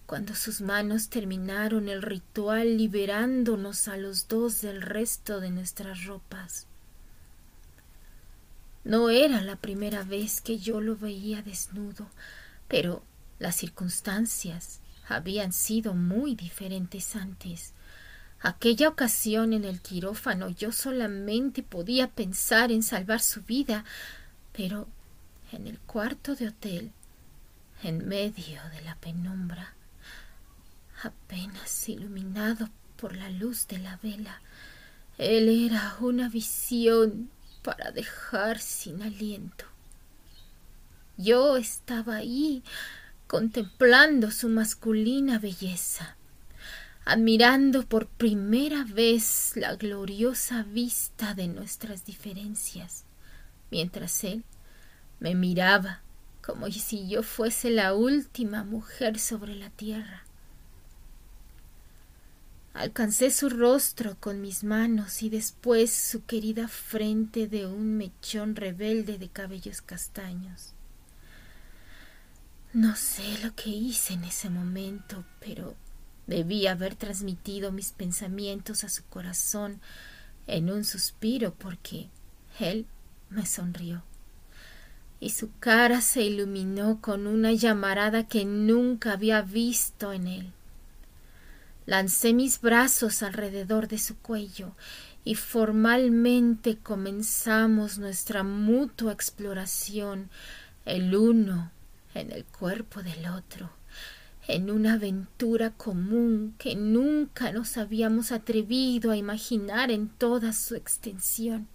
cuando 0.06 0.36
sus 0.36 0.62
manos 0.62 1.10
terminaron 1.10 1.90
el 1.90 2.04
ritual 2.04 2.78
liberándonos 2.78 3.88
a 3.88 3.98
los 3.98 4.28
dos 4.28 4.62
del 4.62 4.84
resto 4.84 5.40
de 5.40 5.50
nuestras 5.50 6.06
ropas. 6.06 6.68
No 8.84 9.10
era 9.10 9.42
la 9.42 9.56
primera 9.56 10.04
vez 10.04 10.42
que 10.42 10.60
yo 10.60 10.80
lo 10.80 10.96
veía 10.96 11.42
desnudo, 11.42 12.08
pero 12.68 13.02
las 13.40 13.56
circunstancias 13.56 14.80
habían 15.08 15.52
sido 15.52 15.96
muy 15.96 16.36
diferentes 16.36 17.16
antes. 17.16 17.74
Aquella 18.42 18.90
ocasión 18.90 19.54
en 19.54 19.66
el 19.66 19.82
quirófano 19.82 20.50
yo 20.50 20.72
solamente 20.72 21.64
podía 21.64 22.12
pensar 22.12 22.72
en 22.72 22.84
salvar 22.84 23.22
su 23.22 23.42
vida, 23.42 23.86
pero 24.54 24.88
en 25.52 25.68
el 25.68 25.80
cuarto 25.80 26.36
de 26.36 26.48
hotel, 26.48 26.92
en 27.84 28.08
medio 28.08 28.62
de 28.74 28.82
la 28.82 28.96
penumbra, 28.96 29.74
apenas 31.04 31.88
iluminado 31.90 32.70
por 32.98 33.16
la 33.16 33.30
luz 33.30 33.68
de 33.68 33.80
la 33.80 33.98
vela. 33.98 34.42
Él 35.18 35.50
era 35.50 35.96
una 36.00 36.30
visión 36.30 37.30
para 37.64 37.92
dejar 37.92 38.60
sin 38.60 39.02
aliento. 39.02 39.66
Yo 41.18 41.58
estaba 41.58 42.18
ahí 42.18 42.64
contemplando 43.28 44.32
su 44.32 44.50
masculina 44.50 45.40
belleza, 45.40 46.16
admirando 47.06 47.86
por 47.86 48.08
primera 48.08 48.84
vez 48.84 49.54
la 49.56 49.76
gloriosa 49.76 50.64
vista 50.64 51.34
de 51.34 51.48
nuestras 51.48 52.06
diferencias, 52.06 53.06
mientras 53.72 54.24
él 54.24 54.44
me 55.20 55.36
miraba 55.36 56.02
como 56.46 56.70
si 56.70 57.08
yo 57.08 57.24
fuese 57.24 57.72
la 57.72 57.96
última 57.96 58.64
mujer 58.64 59.20
sobre 59.20 59.56
la 59.56 59.72
tierra. 59.72 60.24
Alcancé 62.76 63.32
su 63.32 63.50
rostro 63.50 64.18
con 64.20 64.42
mis 64.42 64.64
manos 64.64 65.24
y 65.24 65.30
después 65.30 65.92
su 65.92 66.26
querida 66.26 66.68
frente 66.68 67.48
de 67.48 67.66
un 67.66 67.98
mechón 67.98 68.56
rebelde 68.56 69.18
de 69.18 69.30
cabellos 69.30 69.82
castaños. 69.82 70.74
No 72.74 72.96
sé 72.96 73.40
lo 73.42 73.56
que 73.56 73.70
hice 73.70 74.14
en 74.14 74.26
ese 74.26 74.50
momento, 74.50 75.24
pero 75.40 75.76
debí 76.28 76.68
haber 76.68 76.96
transmitido 76.96 77.72
mis 77.72 77.92
pensamientos 77.92 78.84
a 78.84 78.90
su 78.90 79.04
corazón 79.06 79.80
en 80.46 80.70
un 80.70 80.84
suspiro 80.84 81.56
porque 81.56 82.10
él 82.60 82.86
me 83.30 83.46
sonrió 83.46 84.04
y 85.26 85.32
su 85.32 85.50
cara 85.60 86.02
se 86.02 86.22
iluminó 86.22 87.02
con 87.02 87.26
una 87.26 87.52
llamarada 87.52 88.28
que 88.28 88.46
nunca 88.46 89.14
había 89.14 89.42
visto 89.42 90.14
en 90.14 90.28
él. 90.28 90.52
Lancé 91.88 92.32
mis 92.32 92.62
brazos 92.62 93.24
alrededor 93.24 93.88
de 93.88 93.98
su 93.98 94.20
cuello 94.20 94.76
y 95.24 95.34
formalmente 95.34 96.78
comenzamos 96.78 97.98
nuestra 97.98 98.44
mutua 98.44 99.14
exploración, 99.14 100.30
el 100.86 101.16
uno 101.16 101.72
en 102.14 102.32
el 102.32 102.46
cuerpo 102.46 103.02
del 103.02 103.26
otro, 103.26 103.72
en 104.48 104.70
una 104.70 104.94
aventura 104.94 105.72
común 105.72 106.54
que 106.60 106.76
nunca 106.76 107.52
nos 107.52 107.78
habíamos 107.78 108.32
atrevido 108.32 109.10
a 109.10 109.18
imaginar 109.18 109.90
en 109.90 110.08
toda 110.08 110.54
su 110.54 110.76
extensión. 110.76 111.68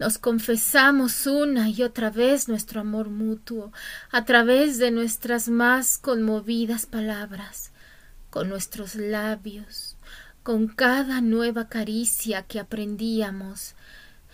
Nos 0.00 0.16
confesamos 0.16 1.26
una 1.26 1.68
y 1.68 1.82
otra 1.82 2.08
vez 2.08 2.48
nuestro 2.48 2.80
amor 2.80 3.10
mutuo 3.10 3.70
a 4.10 4.24
través 4.24 4.78
de 4.78 4.90
nuestras 4.90 5.50
más 5.50 5.98
conmovidas 5.98 6.86
palabras 6.86 7.70
con 8.30 8.48
nuestros 8.48 8.94
labios, 8.94 9.98
con 10.42 10.68
cada 10.68 11.20
nueva 11.20 11.68
caricia 11.68 12.44
que 12.44 12.58
aprendíamos, 12.58 13.74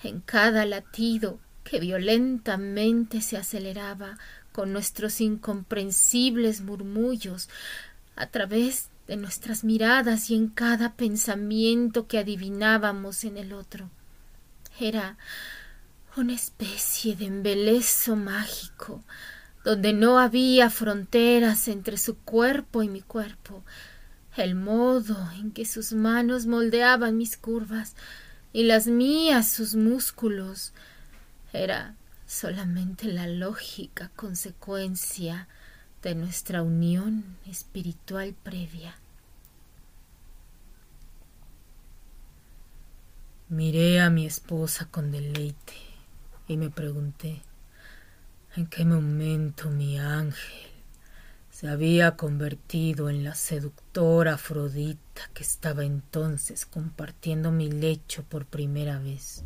en 0.05 0.21
cada 0.21 0.67
latido 0.67 1.41
que 1.65 1.81
violentamente 1.81 3.21
se 3.21 3.37
aceleraba 3.37 4.19
con 4.53 4.73
nuestros 4.73 5.21
incomprensibles 5.21 6.61
murmullos, 6.61 7.49
a 8.15 8.29
través 8.29 8.89
de 9.09 9.17
nuestras 9.17 9.65
miradas 9.65 10.31
y 10.31 10.37
en 10.37 10.47
cada 10.47 10.95
pensamiento 10.95 12.07
que 12.07 12.19
adivinábamos 12.19 13.25
en 13.25 13.37
el 13.37 13.53
otro. 13.53 13.91
Era 14.79 15.17
una 16.17 16.35
especie 16.35 17.17
de 17.17 17.27
embelezo 17.27 18.17
mágico, 18.17 19.03
donde 19.65 19.93
no 19.93 20.19
había 20.19 20.71
fronteras 20.71 21.69
entre 21.69 21.99
su 21.99 22.19
cuerpo 22.19 22.83
y 22.83 22.89
mi 22.89 23.01
cuerpo, 23.01 23.65
el 24.37 24.55
modo 24.55 25.17
en 25.33 25.51
que 25.51 25.65
sus 25.65 25.93
manos 25.93 26.47
moldeaban 26.47 27.17
mis 27.17 27.37
curvas 27.37 27.97
y 28.53 28.65
las 28.65 28.87
mías 28.87 29.51
sus 29.51 29.75
músculos, 29.75 30.73
era 31.53 31.95
solamente 32.27 33.07
la 33.07 33.27
lógica 33.27 34.11
consecuencia 34.15 35.49
de 36.03 36.15
nuestra 36.15 36.63
unión 36.63 37.25
espiritual 37.47 38.35
previa. 38.43 38.95
Miré 43.49 44.01
a 44.01 44.11
mi 44.11 44.27
esposa 44.27 44.89
con 44.91 45.13
deleite 45.13 45.75
y 46.49 46.57
me 46.57 46.69
pregunté 46.69 47.43
en 48.57 48.67
qué 48.67 48.85
momento 48.85 49.71
mi 49.71 50.01
ángel 50.01 50.69
se 51.53 51.69
había 51.69 52.17
convertido 52.17 53.09
en 53.09 53.23
la 53.23 53.37
seductora 53.37 54.35
Afrodita 54.35 55.31
que 55.33 55.45
estaba 55.45 55.85
entonces 55.85 56.67
compartiendo 56.67 57.53
mi 57.53 57.71
lecho 57.71 58.25
por 58.25 58.47
primera 58.47 58.99
vez. 58.99 59.45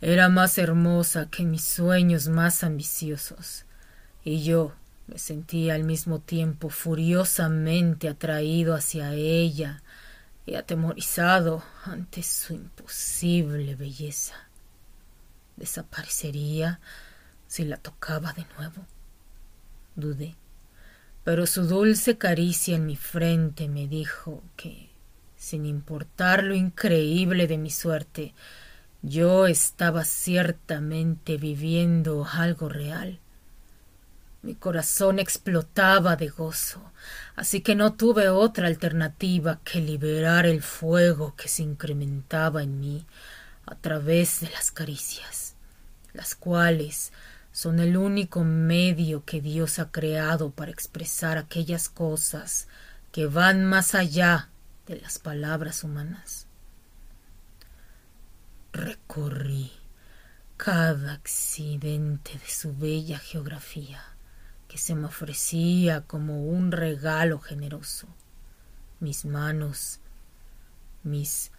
Era 0.00 0.28
más 0.28 0.58
hermosa 0.58 1.30
que 1.30 1.42
mis 1.42 1.64
sueños 1.64 2.28
más 2.28 2.62
ambiciosos, 2.62 3.64
y 4.22 4.44
yo 4.44 4.72
me 5.08 5.18
sentía 5.18 5.74
al 5.74 5.82
mismo 5.82 6.20
tiempo 6.20 6.70
furiosamente 6.70 8.08
atraído 8.08 8.72
hacia 8.76 9.14
ella 9.14 9.82
y 10.46 10.54
atemorizado 10.54 11.62
ante 11.84 12.22
su 12.22 12.54
imposible 12.54 13.74
belleza. 13.74 14.34
Desaparecería 15.56 16.80
si 17.46 17.64
la 17.64 17.76
tocaba 17.76 18.32
de 18.32 18.46
nuevo. 18.56 18.86
Dudé, 19.94 20.34
pero 21.24 21.46
su 21.46 21.66
dulce 21.66 22.18
caricia 22.18 22.76
en 22.76 22.86
mi 22.86 22.96
frente 22.96 23.68
me 23.68 23.86
dijo 23.86 24.42
que, 24.56 24.88
sin 25.36 25.66
importar 25.66 26.42
lo 26.42 26.54
increíble 26.54 27.46
de 27.46 27.58
mi 27.58 27.70
suerte, 27.70 28.34
yo 29.02 29.46
estaba 29.46 30.04
ciertamente 30.04 31.36
viviendo 31.36 32.24
algo 32.24 32.68
real. 32.68 33.18
Mi 34.42 34.56
corazón 34.56 35.20
explotaba 35.20 36.16
de 36.16 36.26
gozo, 36.26 36.82
así 37.36 37.60
que 37.60 37.76
no 37.76 37.92
tuve 37.92 38.28
otra 38.28 38.66
alternativa 38.66 39.60
que 39.62 39.80
liberar 39.80 40.46
el 40.46 40.62
fuego 40.62 41.36
que 41.36 41.46
se 41.46 41.62
incrementaba 41.62 42.64
en 42.64 42.80
mí 42.80 43.06
a 43.66 43.76
través 43.76 44.40
de 44.40 44.50
las 44.50 44.72
caricias, 44.72 45.54
las 46.12 46.34
cuales 46.34 47.12
son 47.52 47.78
el 47.78 47.96
único 47.96 48.42
medio 48.42 49.24
que 49.24 49.40
Dios 49.40 49.78
ha 49.78 49.92
creado 49.92 50.50
para 50.50 50.72
expresar 50.72 51.38
aquellas 51.38 51.88
cosas 51.88 52.66
que 53.12 53.26
van 53.26 53.64
más 53.64 53.94
allá 53.94 54.48
de 54.88 55.00
las 55.00 55.20
palabras 55.20 55.84
humanas. 55.84 56.48
Recorrí 58.72 59.70
cada 60.56 61.12
accidente 61.12 62.32
de 62.32 62.48
su 62.48 62.76
bella 62.76 63.20
geografía 63.20 64.11
que 64.72 64.78
se 64.78 64.94
me 64.94 65.04
ofrecía 65.04 66.00
como 66.00 66.46
un 66.46 66.72
regalo 66.72 67.38
generoso. 67.38 68.08
Mis 69.00 69.26
manos, 69.26 70.00
mis 71.02 71.52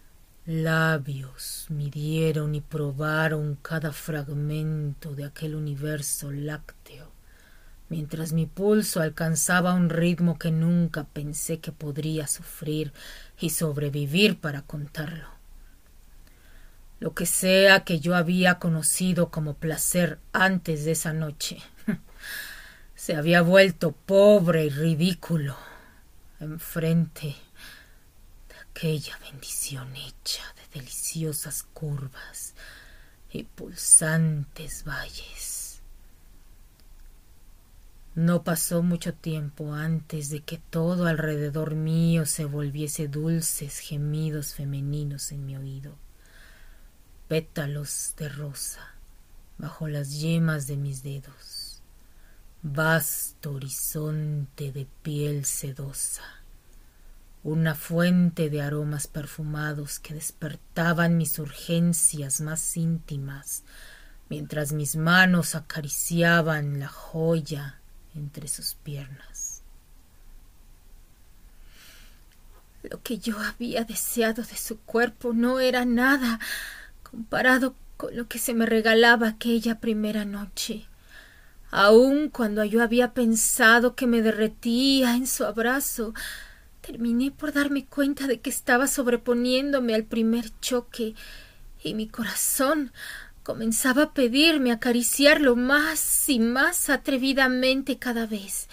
labios 0.48 1.68
midieron 1.70 2.56
y 2.56 2.62
probaron 2.62 3.56
cada 3.62 3.92
fragmento 3.92 5.14
de 5.14 5.26
aquel 5.26 5.54
universo 5.54 6.32
lácteo, 6.32 7.12
mientras 7.88 8.34
mi 8.34 8.48
pulso 8.48 9.00
alcanzaba 9.00 9.76
un 9.76 9.92
ritmo 9.92 10.40
que 10.40 10.50
nunca 10.50 11.04
pensé 11.04 11.60
que 11.60 11.72
podría 11.72 12.26
sufrir 12.26 12.94
y 13.40 13.52
sobrevivir 13.52 14.40
para 14.40 14.64
contarlo. 14.64 15.28
Lo 17.00 17.14
que 17.14 17.28
sea 17.28 17.84
que 17.84 18.00
yo 18.00 18.16
había 18.16 18.58
conocido 18.58 19.30
como 19.30 19.54
placer 19.54 20.18
antes 20.32 20.84
de 20.84 20.94
esa 20.94 21.14
noche 21.14 21.60
se 23.04 23.18
había 23.18 23.42
vuelto 23.42 23.92
pobre 23.92 24.64
y 24.64 24.70
ridículo 24.70 25.58
enfrente 26.40 27.36
de 28.48 28.56
aquella 28.62 29.20
bendición 29.30 29.94
hecha 29.98 30.42
de 30.56 30.80
deliciosas 30.80 31.64
curvas 31.74 32.54
y 33.30 33.44
pulsantes 33.44 34.86
valles. 34.86 35.82
No 38.16 38.46
pasó 38.46 38.82
mucho 38.82 39.14
tiempo 39.14 39.74
antes 39.74 40.30
de 40.30 40.40
que 40.40 40.58
todo 40.58 41.06
alrededor 41.06 41.76
mío 41.76 42.26
se 42.26 42.46
volviese 42.46 43.10
dulces 43.10 43.80
gemidos 43.80 44.54
femeninos 44.54 45.34
en 45.34 45.46
mi 45.46 45.58
oído, 45.58 45.98
pétalos 47.28 48.14
de 48.16 48.30
rosa 48.30 48.96
bajo 49.58 49.90
las 49.90 50.22
yemas 50.22 50.68
de 50.68 50.78
mis 50.78 51.04
dedos 51.04 51.63
vasto 52.64 53.52
horizonte 53.52 54.72
de 54.72 54.88
piel 55.02 55.44
sedosa, 55.44 56.24
una 57.44 57.76
fuente 57.76 58.50
de 58.50 58.62
aromas 58.62 59.06
perfumados 59.08 60.00
que 60.00 60.14
despertaban 60.14 61.18
mis 61.18 61.40
urgencias 61.40 62.40
más 62.40 62.78
íntimas, 62.78 63.64
mientras 64.30 64.72
mis 64.72 64.96
manos 64.96 65.56
acariciaban 65.56 66.80
la 66.80 66.88
joya 66.88 67.82
entre 68.16 68.48
sus 68.48 68.76
piernas. 68.76 69.62
Lo 72.84 73.02
que 73.02 73.18
yo 73.18 73.38
había 73.40 73.84
deseado 73.84 74.42
de 74.42 74.56
su 74.56 74.80
cuerpo 74.80 75.34
no 75.34 75.60
era 75.60 75.84
nada 75.84 76.40
comparado 77.04 77.76
con 77.98 78.16
lo 78.16 78.30
que 78.30 78.40
se 78.40 78.54
me 78.54 78.66
regalaba 78.66 79.28
aquella 79.28 79.82
primera 79.82 80.24
noche 80.24 80.88
Aun 81.76 82.30
cuando 82.30 82.64
yo 82.64 82.84
había 82.84 83.16
pensado 83.16 83.96
que 83.96 84.06
me 84.06 84.22
derretía 84.22 85.16
en 85.16 85.26
su 85.26 85.44
abrazo, 85.44 86.14
terminé 86.82 87.32
por 87.32 87.52
darme 87.52 87.88
cuenta 87.88 88.28
de 88.28 88.40
que 88.40 88.52
estaba 88.52 88.86
sobreponiéndome 88.86 89.96
al 89.96 90.04
primer 90.04 90.52
choque 90.60 91.16
y 91.84 91.96
mi 91.96 92.08
corazón 92.08 92.92
comenzaba 93.42 94.04
a 94.04 94.14
pedirme 94.14 94.72
acariciarlo 94.72 95.56
más 95.56 96.30
y 96.30 96.38
más 96.38 96.92
atrevidamente 96.92 97.98
cada 97.98 98.28
vez, 98.28 98.70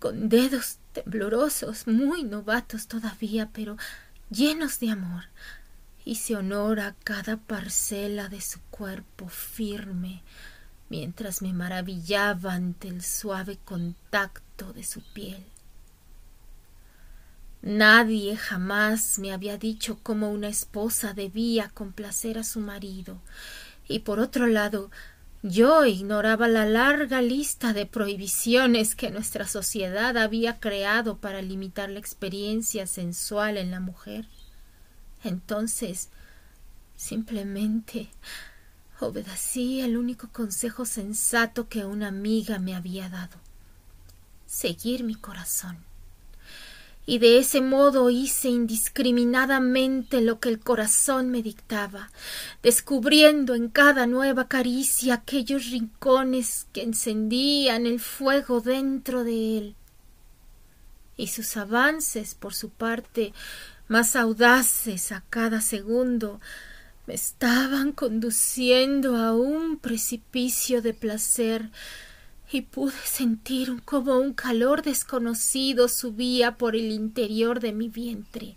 con 0.00 0.28
dedos 0.28 0.78
temblorosos, 0.94 1.86
muy 1.86 2.24
novatos 2.24 2.88
todavía, 2.88 3.48
pero 3.52 3.76
llenos 4.28 4.80
de 4.80 4.90
amor. 4.90 5.26
Hice 6.04 6.34
honor 6.34 6.80
a 6.80 6.96
cada 7.04 7.36
parcela 7.36 8.28
de 8.28 8.40
su 8.40 8.58
cuerpo 8.70 9.28
firme, 9.28 10.24
mientras 10.88 11.42
me 11.42 11.52
maravillaba 11.52 12.54
ante 12.54 12.88
el 12.88 13.02
suave 13.02 13.58
contacto 13.64 14.72
de 14.72 14.84
su 14.84 15.02
piel. 15.12 15.44
Nadie 17.60 18.36
jamás 18.36 19.18
me 19.18 19.32
había 19.32 19.58
dicho 19.58 19.98
cómo 20.02 20.30
una 20.30 20.48
esposa 20.48 21.12
debía 21.12 21.70
complacer 21.70 22.38
a 22.38 22.44
su 22.44 22.60
marido, 22.60 23.20
y 23.88 24.00
por 24.00 24.20
otro 24.20 24.46
lado, 24.46 24.90
yo 25.42 25.84
ignoraba 25.84 26.48
la 26.48 26.66
larga 26.66 27.22
lista 27.22 27.72
de 27.72 27.86
prohibiciones 27.86 28.94
que 28.94 29.10
nuestra 29.10 29.46
sociedad 29.46 30.16
había 30.16 30.58
creado 30.58 31.18
para 31.18 31.42
limitar 31.42 31.90
la 31.90 31.98
experiencia 31.98 32.86
sensual 32.86 33.56
en 33.56 33.70
la 33.70 33.80
mujer. 33.80 34.26
Entonces, 35.24 36.10
simplemente 36.96 38.08
Obedecí 39.00 39.80
el 39.80 39.96
único 39.96 40.28
consejo 40.32 40.84
sensato 40.84 41.68
que 41.68 41.84
una 41.84 42.08
amiga 42.08 42.58
me 42.58 42.74
había 42.74 43.08
dado 43.08 43.38
seguir 44.48 45.04
mi 45.04 45.14
corazón. 45.14 45.78
Y 47.06 47.18
de 47.20 47.38
ese 47.38 47.60
modo 47.60 48.10
hice 48.10 48.48
indiscriminadamente 48.48 50.20
lo 50.20 50.40
que 50.40 50.50
el 50.50 50.58
corazón 50.58 51.30
me 51.30 51.42
dictaba, 51.42 52.10
descubriendo 52.62 53.54
en 53.54 53.68
cada 53.68 54.06
nueva 54.06 54.48
caricia 54.48 55.14
aquellos 55.14 55.70
rincones 55.70 56.66
que 56.72 56.82
encendían 56.82 57.86
el 57.86 58.00
fuego 58.00 58.60
dentro 58.60 59.24
de 59.24 59.58
él. 59.58 59.76
Y 61.16 61.28
sus 61.28 61.56
avances, 61.56 62.34
por 62.34 62.54
su 62.54 62.68
parte, 62.68 63.32
más 63.86 64.14
audaces 64.14 65.10
a 65.12 65.24
cada 65.30 65.62
segundo, 65.62 66.40
me 67.08 67.14
estaban 67.14 67.92
conduciendo 67.92 69.16
a 69.16 69.32
un 69.32 69.78
precipicio 69.78 70.82
de 70.82 70.92
placer 70.92 71.70
y 72.52 72.60
pude 72.60 72.98
sentir 73.02 73.82
como 73.86 74.18
un 74.18 74.34
calor 74.34 74.82
desconocido 74.82 75.88
subía 75.88 76.58
por 76.58 76.76
el 76.76 76.92
interior 76.92 77.60
de 77.60 77.72
mi 77.72 77.88
vientre, 77.88 78.56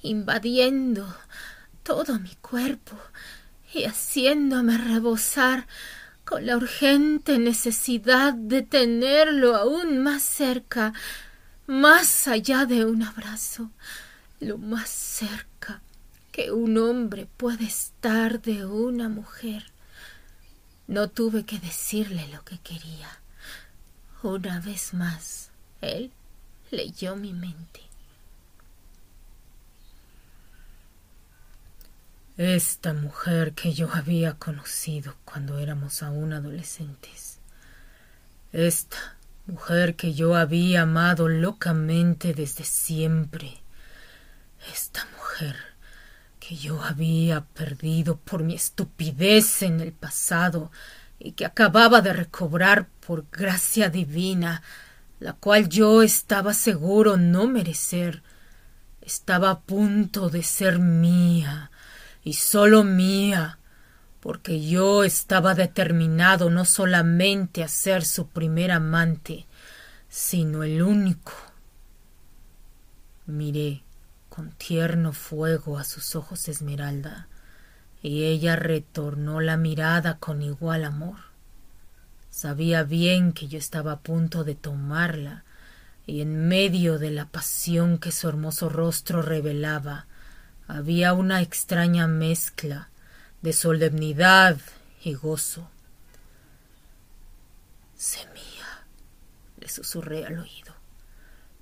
invadiendo 0.00 1.12
todo 1.82 2.20
mi 2.20 2.36
cuerpo 2.36 2.96
y 3.74 3.82
haciéndome 3.82 4.78
rebosar 4.78 5.66
con 6.24 6.46
la 6.46 6.56
urgente 6.56 7.40
necesidad 7.40 8.32
de 8.32 8.62
tenerlo 8.62 9.56
aún 9.56 9.98
más 9.98 10.22
cerca, 10.22 10.92
más 11.66 12.28
allá 12.28 12.64
de 12.64 12.84
un 12.84 13.02
abrazo, 13.02 13.72
lo 14.38 14.56
más 14.56 14.88
cerca 14.88 15.82
que 16.32 16.50
un 16.50 16.78
hombre 16.78 17.28
puede 17.36 17.66
estar 17.66 18.40
de 18.40 18.64
una 18.64 19.10
mujer. 19.10 19.64
No 20.88 21.08
tuve 21.08 21.44
que 21.44 21.58
decirle 21.58 22.26
lo 22.28 22.42
que 22.42 22.58
quería. 22.58 23.20
Una 24.22 24.60
vez 24.60 24.94
más, 24.94 25.50
él 25.82 26.10
leyó 26.70 27.16
mi 27.16 27.34
mente. 27.34 27.80
Esta 32.38 32.94
mujer 32.94 33.52
que 33.52 33.74
yo 33.74 33.92
había 33.92 34.34
conocido 34.34 35.16
cuando 35.26 35.58
éramos 35.58 36.02
aún 36.02 36.32
adolescentes. 36.32 37.40
Esta 38.52 39.16
mujer 39.46 39.96
que 39.96 40.14
yo 40.14 40.34
había 40.34 40.82
amado 40.82 41.28
locamente 41.28 42.32
desde 42.32 42.64
siempre. 42.64 43.60
Esta 44.72 45.04
mujer 45.16 45.71
que 46.42 46.56
yo 46.56 46.82
había 46.82 47.42
perdido 47.42 48.16
por 48.16 48.42
mi 48.42 48.54
estupidez 48.54 49.62
en 49.62 49.80
el 49.80 49.92
pasado 49.92 50.72
y 51.20 51.32
que 51.32 51.44
acababa 51.44 52.00
de 52.00 52.12
recobrar 52.12 52.88
por 53.06 53.26
gracia 53.30 53.90
divina, 53.90 54.60
la 55.20 55.34
cual 55.34 55.68
yo 55.68 56.02
estaba 56.02 56.52
seguro 56.52 57.16
no 57.16 57.46
merecer. 57.46 58.24
estaba 59.02 59.50
a 59.50 59.60
punto 59.60 60.30
de 60.30 60.42
ser 60.42 60.80
mía, 60.80 61.70
y 62.24 62.32
sólo 62.34 62.82
mía, 62.82 63.58
porque 64.20 64.64
yo 64.66 65.04
estaba 65.04 65.54
determinado 65.54 66.50
no 66.50 66.64
solamente 66.64 67.62
a 67.62 67.68
ser 67.68 68.04
su 68.04 68.26
primer 68.28 68.72
amante, 68.72 69.46
sino 70.08 70.64
el 70.64 70.82
único. 70.82 71.32
Miré 73.26 73.84
con 74.34 74.50
tierno 74.52 75.12
fuego 75.12 75.76
a 75.76 75.84
sus 75.84 76.16
ojos 76.16 76.48
esmeralda, 76.48 77.28
y 78.02 78.24
ella 78.24 78.56
retornó 78.56 79.42
la 79.42 79.58
mirada 79.58 80.16
con 80.16 80.40
igual 80.40 80.84
amor. 80.84 81.18
Sabía 82.30 82.82
bien 82.82 83.34
que 83.34 83.46
yo 83.48 83.58
estaba 83.58 83.92
a 83.92 84.00
punto 84.00 84.42
de 84.42 84.54
tomarla, 84.54 85.44
y 86.06 86.22
en 86.22 86.48
medio 86.48 86.98
de 86.98 87.10
la 87.10 87.26
pasión 87.26 87.98
que 87.98 88.10
su 88.10 88.26
hermoso 88.26 88.70
rostro 88.70 89.20
revelaba, 89.20 90.06
había 90.66 91.12
una 91.12 91.42
extraña 91.42 92.06
mezcla 92.06 92.88
de 93.42 93.52
solemnidad 93.52 94.56
y 95.04 95.12
gozo. 95.12 95.68
Semía, 97.98 98.86
le 99.60 99.68
susurré 99.68 100.24
al 100.24 100.38
oído, 100.38 100.71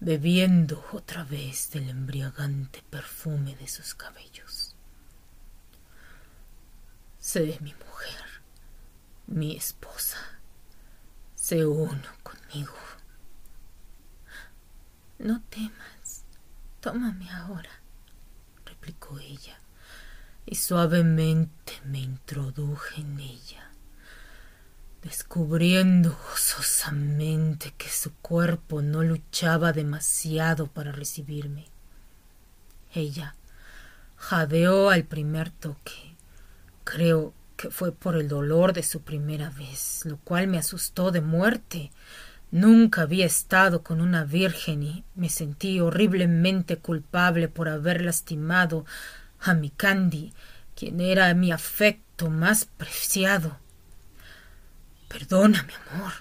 bebiendo 0.00 0.82
otra 0.92 1.24
vez 1.24 1.70
del 1.70 1.90
embriagante 1.90 2.82
perfume 2.88 3.54
de 3.56 3.68
sus 3.68 3.94
cabellos. 3.94 4.74
Sé 7.18 7.58
mi 7.60 7.74
mujer, 7.74 8.24
mi 9.26 9.54
esposa, 9.56 10.16
sé 11.34 11.66
uno 11.66 12.08
conmigo. 12.22 12.74
No 15.18 15.42
temas, 15.50 16.24
tómame 16.80 17.30
ahora, 17.30 17.70
replicó 18.64 19.18
ella 19.18 19.60
y 20.46 20.54
suavemente 20.54 21.78
me 21.84 22.00
introduje 22.00 23.02
en 23.02 23.20
ella, 23.20 23.69
descubriendo 25.02 26.10
gozosamente 26.30 27.72
que 27.78 27.88
su 27.88 28.12
cuerpo 28.16 28.82
no 28.82 29.02
luchaba 29.02 29.72
demasiado 29.72 30.66
para 30.66 30.92
recibirme. 30.92 31.66
Ella 32.94 33.34
jadeó 34.16 34.90
al 34.90 35.04
primer 35.04 35.50
toque. 35.50 36.16
Creo 36.84 37.32
que 37.56 37.70
fue 37.70 37.92
por 37.92 38.16
el 38.16 38.28
dolor 38.28 38.72
de 38.72 38.82
su 38.82 39.02
primera 39.02 39.50
vez, 39.50 40.02
lo 40.04 40.18
cual 40.18 40.48
me 40.48 40.58
asustó 40.58 41.10
de 41.10 41.20
muerte. 41.20 41.90
Nunca 42.50 43.02
había 43.02 43.26
estado 43.26 43.82
con 43.82 44.00
una 44.00 44.24
virgen 44.24 44.82
y 44.82 45.04
me 45.14 45.28
sentí 45.28 45.80
horriblemente 45.80 46.76
culpable 46.78 47.48
por 47.48 47.68
haber 47.68 48.02
lastimado 48.02 48.84
a 49.40 49.54
mi 49.54 49.70
Candy, 49.70 50.32
quien 50.74 51.00
era 51.00 51.32
mi 51.34 51.52
afecto 51.52 52.28
más 52.28 52.64
preciado. 52.64 53.59
Perdona, 55.10 55.64
mi 55.64 55.72
amor, 55.90 56.12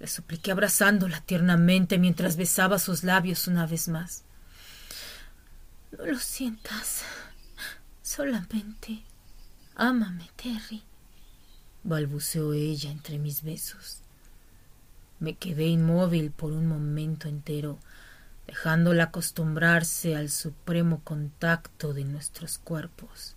le 0.00 0.06
supliqué 0.06 0.52
abrazándola 0.52 1.20
tiernamente 1.20 1.98
mientras 1.98 2.36
besaba 2.36 2.78
sus 2.78 3.04
labios 3.04 3.46
una 3.46 3.66
vez 3.66 3.88
más. 3.88 4.24
No 5.92 6.06
lo 6.06 6.18
sientas. 6.18 7.02
Solamente 8.00 9.04
ámame, 9.74 10.30
Terry, 10.36 10.82
balbuceó 11.84 12.54
ella 12.54 12.90
entre 12.90 13.18
mis 13.18 13.42
besos. 13.42 14.00
Me 15.20 15.34
quedé 15.34 15.66
inmóvil 15.66 16.30
por 16.30 16.52
un 16.52 16.66
momento 16.66 17.28
entero, 17.28 17.78
dejándola 18.46 19.04
acostumbrarse 19.04 20.16
al 20.16 20.30
supremo 20.30 21.02
contacto 21.04 21.92
de 21.92 22.04
nuestros 22.04 22.56
cuerpos. 22.56 23.36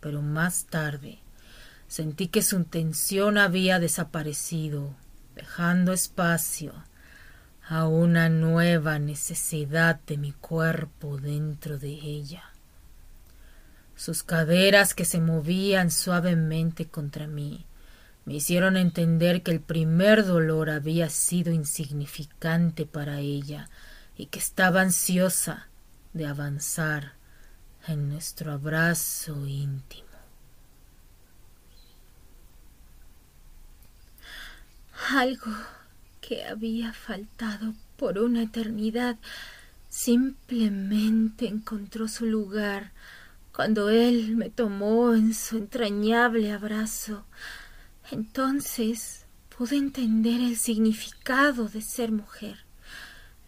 Pero 0.00 0.22
más 0.22 0.64
tarde 0.64 1.18
sentí 1.88 2.28
que 2.28 2.42
su 2.42 2.64
tensión 2.64 3.38
había 3.38 3.78
desaparecido, 3.78 4.94
dejando 5.34 5.92
espacio 5.92 6.72
a 7.68 7.86
una 7.88 8.28
nueva 8.28 8.98
necesidad 8.98 10.00
de 10.06 10.16
mi 10.16 10.32
cuerpo 10.32 11.18
dentro 11.18 11.78
de 11.78 11.90
ella. 11.90 12.44
Sus 13.96 14.22
caderas 14.22 14.94
que 14.94 15.04
se 15.04 15.20
movían 15.20 15.90
suavemente 15.90 16.86
contra 16.86 17.26
mí 17.26 17.66
me 18.24 18.34
hicieron 18.34 18.76
entender 18.76 19.42
que 19.42 19.52
el 19.52 19.60
primer 19.60 20.26
dolor 20.26 20.68
había 20.68 21.08
sido 21.08 21.52
insignificante 21.52 22.84
para 22.84 23.20
ella 23.20 23.70
y 24.16 24.26
que 24.26 24.38
estaba 24.38 24.80
ansiosa 24.80 25.68
de 26.12 26.26
avanzar 26.26 27.12
en 27.86 28.08
nuestro 28.08 28.52
abrazo 28.52 29.46
íntimo. 29.46 30.05
Algo 35.10 35.52
que 36.20 36.44
había 36.44 36.92
faltado 36.92 37.74
por 37.96 38.18
una 38.18 38.42
eternidad 38.42 39.16
simplemente 39.88 41.46
encontró 41.46 42.08
su 42.08 42.26
lugar 42.26 42.92
cuando 43.54 43.88
él 43.88 44.36
me 44.36 44.50
tomó 44.50 45.14
en 45.14 45.32
su 45.34 45.58
entrañable 45.58 46.52
abrazo. 46.52 47.24
Entonces 48.10 49.26
pude 49.56 49.76
entender 49.76 50.40
el 50.40 50.56
significado 50.56 51.68
de 51.68 51.82
ser 51.82 52.12
mujer 52.12 52.66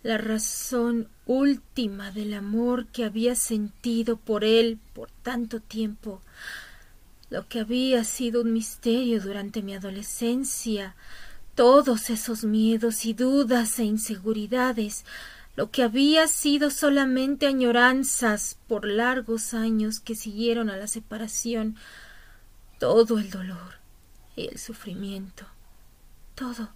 la 0.02 0.16
razón 0.16 1.08
última 1.26 2.10
del 2.12 2.34
amor 2.34 2.86
que 2.86 3.04
había 3.04 3.34
sentido 3.34 4.16
por 4.16 4.44
él 4.44 4.78
por 4.94 5.10
tanto 5.10 5.60
tiempo, 5.60 6.22
lo 7.30 7.48
que 7.48 7.60
había 7.60 8.04
sido 8.04 8.42
un 8.42 8.52
misterio 8.52 9.20
durante 9.20 9.60
mi 9.60 9.74
adolescencia, 9.74 10.94
todos 11.58 12.08
esos 12.08 12.44
miedos 12.44 13.04
y 13.04 13.14
dudas 13.14 13.80
e 13.80 13.84
inseguridades, 13.84 15.04
lo 15.56 15.72
que 15.72 15.82
había 15.82 16.28
sido 16.28 16.70
solamente 16.70 17.48
añoranzas 17.48 18.56
por 18.68 18.86
largos 18.86 19.54
años 19.54 19.98
que 19.98 20.14
siguieron 20.14 20.70
a 20.70 20.76
la 20.76 20.86
separación, 20.86 21.74
todo 22.78 23.18
el 23.18 23.30
dolor 23.30 23.80
y 24.36 24.46
el 24.46 24.58
sufrimiento, 24.60 25.46
todo 26.36 26.68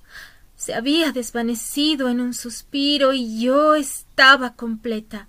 se 0.56 0.74
había 0.74 1.12
desvanecido 1.12 2.08
en 2.08 2.20
un 2.20 2.34
suspiro 2.34 3.12
y 3.12 3.40
yo 3.40 3.76
estaba 3.76 4.54
completa. 4.54 5.28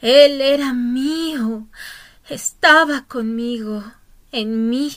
Él 0.00 0.40
era 0.40 0.72
mío, 0.72 1.68
estaba 2.28 3.04
conmigo, 3.06 3.84
en 4.32 4.70
mí, 4.70 4.90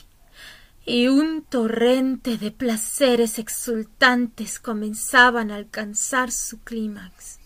y 0.86 1.08
un 1.08 1.42
torrente 1.42 2.38
de 2.38 2.52
placeres 2.52 3.40
exultantes 3.40 4.60
comenzaban 4.60 5.50
a 5.50 5.56
alcanzar 5.56 6.30
su 6.30 6.60
clímax. 6.60 7.40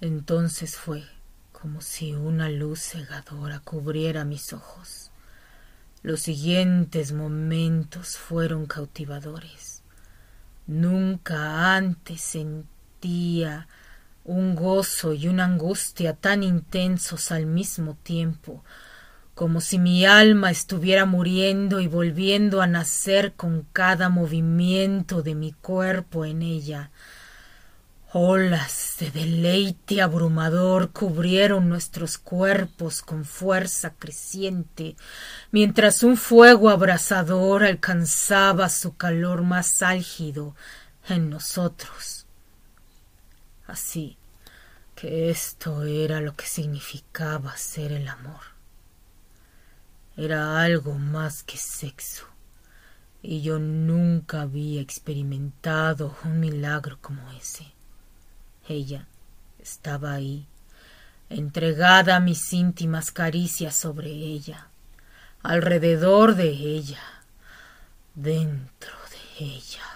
Entonces 0.00 0.76
fue 0.76 1.04
como 1.50 1.82
si 1.82 2.14
una 2.14 2.48
luz 2.48 2.80
cegadora 2.80 3.58
cubriera 3.58 4.24
mis 4.24 4.52
ojos. 4.52 5.10
Los 6.02 6.20
siguientes 6.20 7.12
momentos 7.12 8.16
fueron 8.16 8.66
cautivadores. 8.66 9.82
Nunca 10.68 11.74
antes 11.74 12.20
sentía 12.20 13.66
un 14.30 14.54
gozo 14.54 15.12
y 15.12 15.26
una 15.26 15.44
angustia 15.44 16.14
tan 16.14 16.44
intensos 16.44 17.32
al 17.32 17.46
mismo 17.46 17.96
tiempo, 18.00 18.62
como 19.34 19.60
si 19.60 19.76
mi 19.80 20.06
alma 20.06 20.52
estuviera 20.52 21.04
muriendo 21.04 21.80
y 21.80 21.88
volviendo 21.88 22.62
a 22.62 22.68
nacer 22.68 23.32
con 23.32 23.66
cada 23.72 24.08
movimiento 24.08 25.22
de 25.22 25.34
mi 25.34 25.50
cuerpo 25.50 26.24
en 26.24 26.42
ella. 26.42 26.90
Olas 28.12 28.98
de 29.00 29.10
deleite 29.10 30.00
abrumador 30.00 30.90
cubrieron 30.90 31.68
nuestros 31.68 32.16
cuerpos 32.16 33.02
con 33.02 33.24
fuerza 33.24 33.94
creciente, 33.98 34.94
mientras 35.50 36.04
un 36.04 36.16
fuego 36.16 36.70
abrasador 36.70 37.64
alcanzaba 37.64 38.68
su 38.68 38.96
calor 38.96 39.42
más 39.42 39.82
álgido 39.82 40.54
en 41.08 41.30
nosotros. 41.30 42.26
Así 43.66 44.16
esto 45.02 45.82
era 45.84 46.20
lo 46.20 46.34
que 46.36 46.46
significaba 46.46 47.56
ser 47.56 47.92
el 47.92 48.08
amor. 48.08 48.40
Era 50.16 50.60
algo 50.60 50.94
más 50.94 51.42
que 51.42 51.56
sexo, 51.56 52.26
y 53.22 53.42
yo 53.42 53.58
nunca 53.58 54.42
había 54.42 54.80
experimentado 54.80 56.16
un 56.24 56.40
milagro 56.40 56.98
como 57.00 57.30
ese. 57.32 57.66
Ella 58.68 59.06
estaba 59.58 60.14
ahí, 60.14 60.46
entregada 61.28 62.16
a 62.16 62.20
mis 62.20 62.52
íntimas 62.52 63.12
caricias 63.12 63.74
sobre 63.74 64.10
ella, 64.10 64.68
alrededor 65.42 66.34
de 66.34 66.50
ella, 66.50 67.00
dentro 68.14 68.92
de 69.38 69.44
ella. 69.44 69.89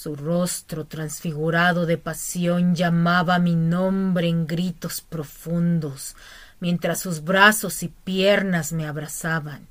Su 0.00 0.16
rostro 0.16 0.86
transfigurado 0.86 1.84
de 1.84 1.98
pasión 1.98 2.74
llamaba 2.74 3.38
mi 3.38 3.54
nombre 3.54 4.28
en 4.28 4.46
gritos 4.46 5.02
profundos, 5.02 6.16
mientras 6.58 7.00
sus 7.00 7.22
brazos 7.22 7.82
y 7.82 7.88
piernas 7.88 8.72
me 8.72 8.86
abrazaban. 8.86 9.66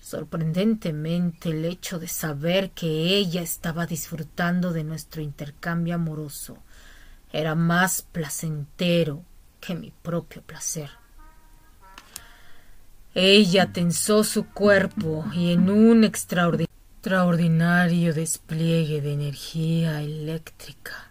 Sorprendentemente 0.00 1.50
el 1.50 1.66
hecho 1.66 2.00
de 2.00 2.08
saber 2.08 2.72
que 2.72 2.88
ella 3.16 3.42
estaba 3.42 3.86
disfrutando 3.86 4.72
de 4.72 4.82
nuestro 4.82 5.22
intercambio 5.22 5.94
amoroso 5.94 6.58
era 7.32 7.54
más 7.54 8.02
placentero 8.02 9.22
que 9.60 9.76
mi 9.76 9.92
propio 10.02 10.42
placer. 10.42 10.90
Ella 13.14 13.72
tensó 13.72 14.24
su 14.24 14.46
cuerpo 14.48 15.24
y 15.32 15.52
en 15.52 15.70
un 15.70 16.02
extraordinario 16.02 16.73
despliegue 18.14 19.00
de 19.02 19.12
energía 19.12 20.00
eléctrica 20.00 21.10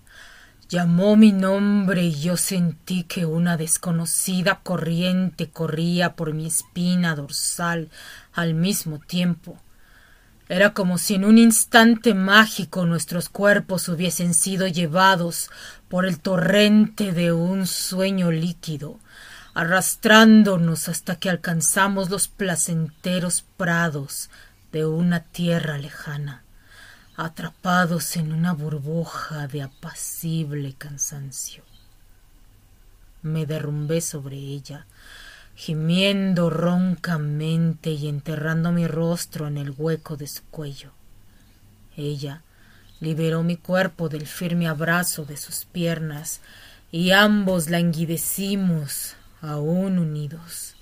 llamó 0.73 1.15
mi 1.15 1.31
nombre 1.31 2.01
y 2.03 2.19
yo 2.19 2.35
sentí 2.35 3.03
que 3.03 3.27
una 3.27 3.57
desconocida 3.57 4.61
corriente 4.63 5.51
corría 5.51 6.15
por 6.15 6.33
mi 6.33 6.47
espina 6.47 7.13
dorsal 7.15 7.89
al 8.33 8.55
mismo 8.55 8.97
tiempo. 8.97 9.59
Era 10.49 10.73
como 10.73 10.97
si 10.97 11.13
en 11.13 11.25
un 11.25 11.37
instante 11.37 12.15
mágico 12.15 12.87
nuestros 12.87 13.29
cuerpos 13.29 13.87
hubiesen 13.87 14.33
sido 14.33 14.65
llevados 14.65 15.51
por 15.89 16.07
el 16.07 16.19
torrente 16.19 17.11
de 17.11 17.31
un 17.31 17.67
sueño 17.67 18.31
líquido 18.31 18.99
arrastrándonos 19.53 20.89
hasta 20.89 21.17
que 21.17 21.29
alcanzamos 21.29 22.09
los 22.09 22.27
placenteros 22.27 23.43
prados 23.57 24.31
de 24.73 24.87
una 24.87 25.19
tierra 25.19 25.77
lejana, 25.77 26.41
atrapados 27.15 28.17
en 28.17 28.33
una 28.33 28.53
burbuja 28.53 29.47
de 29.47 29.61
apacible 29.61 30.73
cansancio. 30.73 31.63
Me 33.21 33.45
derrumbé 33.45 34.01
sobre 34.01 34.35
ella, 34.35 34.87
gimiendo 35.55 36.49
roncamente 36.49 37.91
y 37.91 38.07
enterrando 38.07 38.71
mi 38.71 38.87
rostro 38.87 39.47
en 39.47 39.57
el 39.57 39.75
hueco 39.77 40.17
de 40.17 40.25
su 40.25 40.43
cuello. 40.45 40.91
Ella 41.95 42.41
liberó 42.99 43.43
mi 43.43 43.57
cuerpo 43.57 44.09
del 44.09 44.25
firme 44.25 44.67
abrazo 44.67 45.23
de 45.23 45.37
sus 45.37 45.65
piernas 45.65 46.41
y 46.91 47.11
ambos 47.11 47.69
languidecimos 47.69 49.15
aún 49.39 49.99
unidos. 49.99 50.72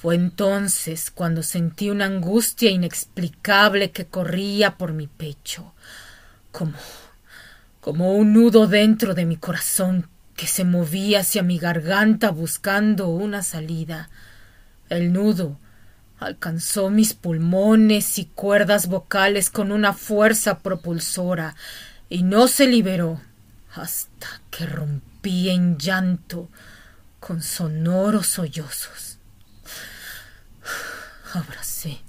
Fue 0.00 0.14
entonces 0.14 1.10
cuando 1.10 1.42
sentí 1.42 1.90
una 1.90 2.06
angustia 2.06 2.70
inexplicable 2.70 3.90
que 3.90 4.06
corría 4.06 4.78
por 4.78 4.94
mi 4.94 5.06
pecho, 5.06 5.74
como 6.52 6.72
como 7.80 8.12
un 8.14 8.32
nudo 8.32 8.66
dentro 8.66 9.14
de 9.14 9.24
mi 9.24 9.36
corazón 9.36 10.08
que 10.36 10.46
se 10.46 10.64
movía 10.64 11.20
hacia 11.20 11.42
mi 11.42 11.58
garganta 11.58 12.30
buscando 12.30 13.08
una 13.08 13.42
salida. 13.42 14.10
El 14.88 15.12
nudo 15.12 15.58
alcanzó 16.18 16.90
mis 16.90 17.14
pulmones 17.14 18.18
y 18.18 18.26
cuerdas 18.26 18.86
vocales 18.86 19.50
con 19.50 19.72
una 19.72 19.92
fuerza 19.92 20.60
propulsora 20.60 21.56
y 22.08 22.22
no 22.22 22.48
se 22.48 22.66
liberó 22.66 23.20
hasta 23.74 24.40
que 24.50 24.66
rompí 24.66 25.50
en 25.50 25.78
llanto 25.78 26.48
con 27.18 27.42
sonoros 27.42 28.26
sollozos. 28.28 29.09
Abracé 31.32 32.00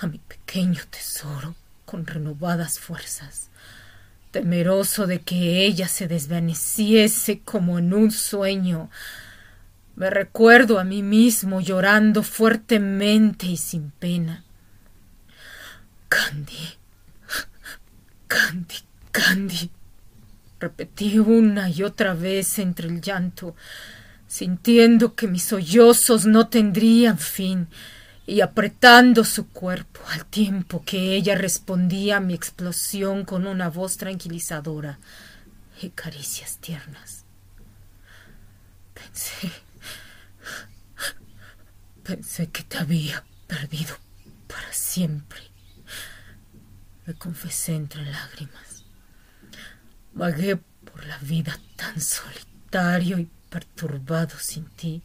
a 0.00 0.06
mi 0.06 0.18
pequeño 0.18 0.80
tesoro 0.88 1.56
con 1.84 2.06
renovadas 2.06 2.78
fuerzas, 2.78 3.50
temeroso 4.30 5.08
de 5.08 5.20
que 5.20 5.66
ella 5.66 5.88
se 5.88 6.06
desvaneciese 6.06 7.40
como 7.40 7.78
en 7.80 7.92
un 7.92 8.12
sueño. 8.12 8.88
Me 9.96 10.10
recuerdo 10.10 10.78
a 10.78 10.84
mí 10.84 11.02
mismo 11.02 11.60
llorando 11.60 12.22
fuertemente 12.22 13.46
y 13.46 13.56
sin 13.56 13.90
pena. 13.90 14.44
Candy, 16.08 16.78
Candy, 18.28 18.76
Candy. 19.10 19.70
Repetí 20.60 21.18
una 21.18 21.68
y 21.68 21.82
otra 21.82 22.14
vez 22.14 22.60
entre 22.60 22.86
el 22.86 23.00
llanto 23.00 23.56
sintiendo 24.28 25.16
que 25.16 25.26
mis 25.26 25.42
sollozos 25.42 26.26
no 26.26 26.46
tendrían 26.46 27.18
fin 27.18 27.66
y 28.30 28.42
apretando 28.42 29.24
su 29.24 29.48
cuerpo 29.48 29.98
al 30.06 30.24
tiempo 30.24 30.84
que 30.84 31.16
ella 31.16 31.34
respondía 31.34 32.18
a 32.18 32.20
mi 32.20 32.32
explosión 32.32 33.24
con 33.24 33.44
una 33.44 33.68
voz 33.70 33.96
tranquilizadora 33.96 35.00
y 35.82 35.90
caricias 35.90 36.58
tiernas. 36.58 37.24
Pensé, 38.94 39.50
pensé 42.04 42.46
que 42.50 42.62
te 42.62 42.78
había 42.78 43.24
perdido 43.48 43.98
para 44.46 44.72
siempre. 44.72 45.40
Me 47.06 47.14
confesé 47.14 47.74
entre 47.74 48.04
lágrimas. 48.04 48.84
Vagué 50.12 50.56
por 50.56 51.04
la 51.04 51.18
vida 51.18 51.58
tan 51.74 52.00
solitario 52.00 53.18
y 53.18 53.28
perturbado 53.48 54.38
sin 54.38 54.66
ti. 54.66 55.02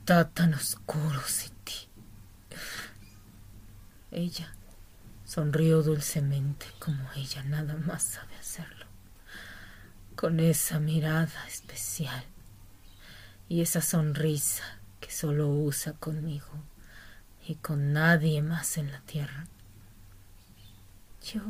Está 0.00 0.28
tan 0.28 0.54
oscuro 0.54 1.20
sin 1.28 1.52
ti. 1.62 1.88
Ella 4.10 4.52
sonrió 5.24 5.82
dulcemente 5.84 6.66
como 6.80 7.12
ella 7.14 7.44
nada 7.44 7.76
más 7.76 8.02
sabe 8.02 8.34
hacerlo, 8.36 8.86
con 10.16 10.40
esa 10.40 10.80
mirada 10.80 11.46
especial 11.46 12.24
y 13.48 13.60
esa 13.60 13.82
sonrisa 13.82 14.64
que 15.00 15.12
solo 15.12 15.48
usa 15.48 15.92
conmigo 15.92 16.64
y 17.46 17.54
con 17.56 17.92
nadie 17.92 18.42
más 18.42 18.78
en 18.78 18.90
la 18.90 19.00
tierra. 19.02 19.46
Yo 21.22 21.42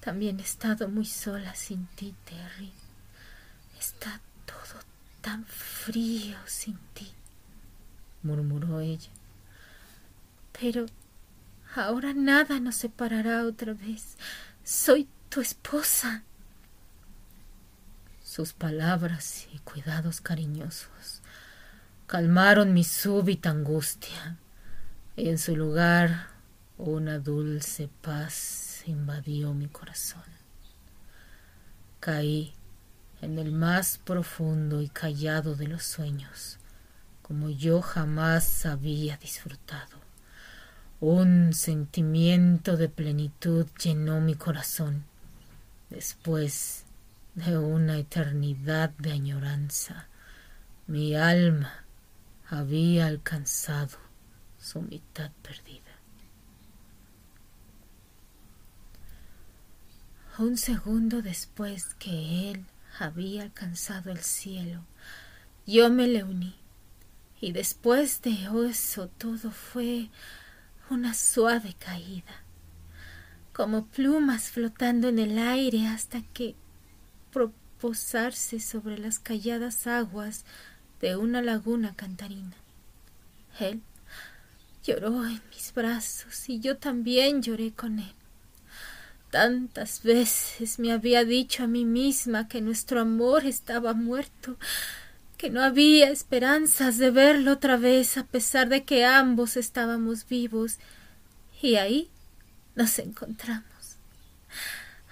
también 0.00 0.40
he 0.40 0.42
estado 0.42 0.88
muy 0.88 1.06
sola 1.06 1.54
sin 1.54 1.86
ti, 1.88 2.16
Terry. 2.24 2.72
Está 3.78 4.20
todo 4.44 4.80
tan 5.20 5.44
frío 5.44 6.36
sin 6.46 6.76
ti, 6.94 7.12
murmuró 8.22 8.80
ella. 8.80 9.10
Pero 10.58 10.86
ahora 11.74 12.12
nada 12.14 12.60
nos 12.60 12.76
separará 12.76 13.44
otra 13.44 13.74
vez. 13.74 14.16
Soy 14.64 15.08
tu 15.28 15.40
esposa. 15.40 16.22
Sus 18.22 18.52
palabras 18.52 19.48
y 19.52 19.58
cuidados 19.60 20.20
cariñosos 20.20 21.20
calmaron 22.10 22.74
mi 22.74 22.82
súbita 22.82 23.50
angustia 23.50 24.36
y 25.14 25.28
en 25.28 25.38
su 25.38 25.54
lugar 25.54 26.26
una 26.76 27.20
dulce 27.20 27.88
paz 28.02 28.82
invadió 28.86 29.54
mi 29.54 29.68
corazón. 29.68 30.24
Caí 32.00 32.52
en 33.22 33.38
el 33.38 33.52
más 33.52 33.98
profundo 33.98 34.82
y 34.82 34.88
callado 34.88 35.54
de 35.54 35.68
los 35.68 35.84
sueños, 35.84 36.58
como 37.30 37.48
yo 37.48 37.80
jamás 37.80 38.66
había 38.66 39.16
disfrutado. 39.16 39.98
Un 40.98 41.52
sentimiento 41.52 42.76
de 42.76 42.88
plenitud 42.88 43.68
llenó 43.80 44.20
mi 44.20 44.34
corazón. 44.34 45.04
Después 45.90 46.86
de 47.36 47.56
una 47.56 47.98
eternidad 47.98 48.90
de 48.98 49.12
añoranza, 49.12 50.08
mi 50.88 51.14
alma 51.14 51.84
había 52.48 53.06
alcanzado 53.06 53.96
su 54.58 54.82
mitad 54.82 55.30
perdida. 55.40 55.94
Un 60.36 60.56
segundo 60.56 61.22
después 61.22 61.94
que 61.94 62.50
él 62.50 62.66
había 62.98 63.42
alcanzado 63.42 64.10
el 64.10 64.18
cielo. 64.18 64.82
Yo 65.64 65.90
me 65.90 66.08
le 66.08 66.24
uní. 66.24 66.59
Y 67.40 67.52
después 67.52 68.20
de 68.22 68.36
eso 68.68 69.08
todo 69.08 69.50
fue 69.50 70.10
una 70.90 71.14
suave 71.14 71.74
caída, 71.78 72.42
como 73.52 73.86
plumas 73.86 74.50
flotando 74.50 75.08
en 75.08 75.18
el 75.18 75.38
aire 75.38 75.86
hasta 75.86 76.20
que 76.20 76.54
proposarse 77.32 78.60
sobre 78.60 78.98
las 78.98 79.18
calladas 79.18 79.86
aguas 79.86 80.44
de 81.00 81.16
una 81.16 81.40
laguna 81.40 81.94
cantarina. 81.96 82.56
Él 83.58 83.80
lloró 84.82 85.24
en 85.24 85.40
mis 85.50 85.72
brazos 85.74 86.48
y 86.48 86.60
yo 86.60 86.76
también 86.76 87.42
lloré 87.42 87.72
con 87.72 88.00
él. 88.00 88.14
Tantas 89.30 90.02
veces 90.02 90.78
me 90.78 90.92
había 90.92 91.24
dicho 91.24 91.62
a 91.62 91.68
mí 91.68 91.84
misma 91.84 92.48
que 92.48 92.60
nuestro 92.60 93.00
amor 93.00 93.46
estaba 93.46 93.94
muerto, 93.94 94.56
que 95.40 95.48
no 95.48 95.62
había 95.62 96.10
esperanzas 96.10 96.98
de 96.98 97.10
verlo 97.10 97.52
otra 97.52 97.78
vez 97.78 98.18
a 98.18 98.24
pesar 98.24 98.68
de 98.68 98.84
que 98.84 99.06
ambos 99.06 99.56
estábamos 99.56 100.28
vivos. 100.28 100.78
Y 101.62 101.76
ahí 101.76 102.10
nos 102.74 102.98
encontramos. 102.98 103.64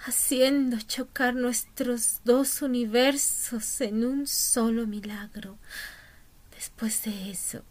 haciendo 0.04 0.78
chocar 0.82 1.34
nuestros 1.34 2.20
dos 2.24 2.60
universos 2.60 3.80
en 3.80 4.04
un 4.04 4.26
solo 4.26 4.86
milagro. 4.86 5.56
Después 6.54 7.04
de 7.04 7.30
eso, 7.30 7.62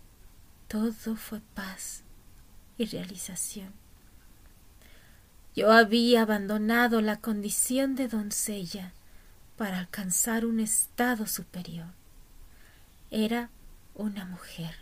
todo 0.67 1.15
fue 1.15 1.41
paz 1.53 2.01
y 2.79 2.85
realización. 2.85 3.71
Yo 5.55 5.71
había 5.71 6.23
abandonado 6.23 7.01
la 7.01 7.17
condición 7.17 7.95
de 7.95 8.07
doncella 8.07 8.93
para 9.57 9.77
alcanzar 9.77 10.43
un 10.43 10.59
estado 10.59 11.27
superior. 11.27 11.96
Era 13.09 13.49
una 13.95 14.25
mujer, 14.25 14.75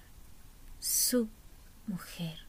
su 0.79 1.29
mujer. 1.85 2.39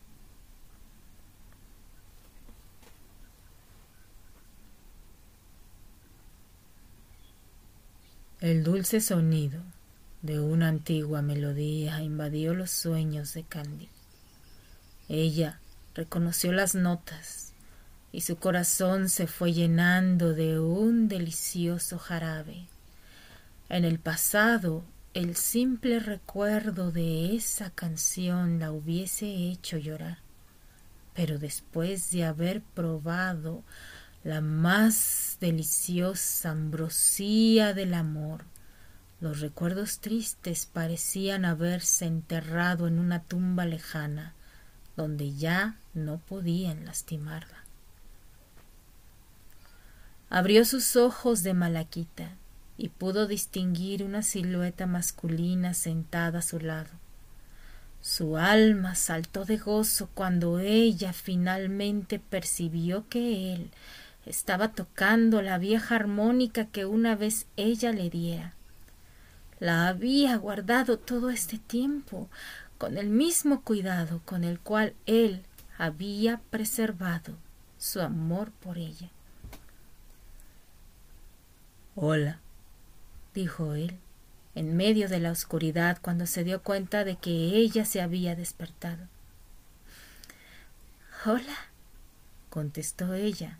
El 8.40 8.64
dulce 8.64 9.02
sonido 9.02 9.60
de 10.22 10.40
una 10.40 10.68
antigua 10.68 11.20
melodía 11.20 12.02
invadió 12.02 12.54
los 12.54 12.70
sueños 12.70 13.34
de 13.34 13.42
Candy. 13.44 13.90
Ella 15.10 15.60
reconoció 15.94 16.52
las 16.52 16.74
notas 16.74 17.52
y 18.12 18.22
su 18.22 18.36
corazón 18.36 19.10
se 19.10 19.26
fue 19.26 19.52
llenando 19.52 20.32
de 20.32 20.58
un 20.58 21.08
delicioso 21.08 21.98
jarabe. 21.98 22.66
En 23.68 23.84
el 23.84 23.98
pasado, 23.98 24.84
el 25.16 25.34
simple 25.34 25.98
recuerdo 25.98 26.92
de 26.92 27.34
esa 27.34 27.70
canción 27.70 28.58
la 28.58 28.70
hubiese 28.70 29.24
hecho 29.26 29.78
llorar, 29.78 30.18
pero 31.14 31.38
después 31.38 32.10
de 32.10 32.26
haber 32.26 32.60
probado 32.60 33.62
la 34.24 34.42
más 34.42 35.38
deliciosa 35.40 36.50
ambrosía 36.50 37.72
del 37.72 37.94
amor, 37.94 38.44
los 39.18 39.40
recuerdos 39.40 40.00
tristes 40.00 40.66
parecían 40.66 41.46
haberse 41.46 42.04
enterrado 42.04 42.86
en 42.86 42.98
una 42.98 43.22
tumba 43.22 43.64
lejana, 43.64 44.34
donde 44.98 45.32
ya 45.32 45.78
no 45.94 46.18
podían 46.18 46.84
lastimarla. 46.84 47.64
Abrió 50.28 50.66
sus 50.66 50.94
ojos 50.94 51.42
de 51.42 51.54
malaquita 51.54 52.36
y 52.78 52.88
pudo 52.90 53.26
distinguir 53.26 54.02
una 54.02 54.22
silueta 54.22 54.86
masculina 54.86 55.74
sentada 55.74 56.40
a 56.40 56.42
su 56.42 56.60
lado. 56.60 56.90
Su 58.00 58.36
alma 58.36 58.94
saltó 58.94 59.44
de 59.44 59.56
gozo 59.56 60.08
cuando 60.14 60.58
ella 60.58 61.12
finalmente 61.12 62.18
percibió 62.18 63.08
que 63.08 63.54
él 63.54 63.70
estaba 64.26 64.72
tocando 64.72 65.42
la 65.42 65.58
vieja 65.58 65.96
armónica 65.96 66.66
que 66.66 66.84
una 66.84 67.16
vez 67.16 67.46
ella 67.56 67.92
le 67.92 68.10
diera. 68.10 68.54
La 69.58 69.88
había 69.88 70.36
guardado 70.36 70.98
todo 70.98 71.30
este 71.30 71.58
tiempo, 71.58 72.28
con 72.78 72.98
el 72.98 73.08
mismo 73.08 73.62
cuidado 73.62 74.20
con 74.24 74.44
el 74.44 74.60
cual 74.60 74.94
él 75.06 75.42
había 75.78 76.40
preservado 76.50 77.34
su 77.78 78.00
amor 78.00 78.50
por 78.52 78.78
ella. 78.78 79.10
Hola, 81.94 82.40
dijo 83.36 83.74
él, 83.74 83.98
en 84.54 84.76
medio 84.78 85.08
de 85.10 85.20
la 85.20 85.30
oscuridad 85.30 85.98
cuando 86.00 86.26
se 86.26 86.42
dio 86.42 86.62
cuenta 86.62 87.04
de 87.04 87.16
que 87.16 87.30
ella 87.30 87.84
se 87.84 88.00
había 88.00 88.34
despertado. 88.34 89.06
Hola, 91.26 91.56
contestó 92.48 93.12
ella, 93.12 93.58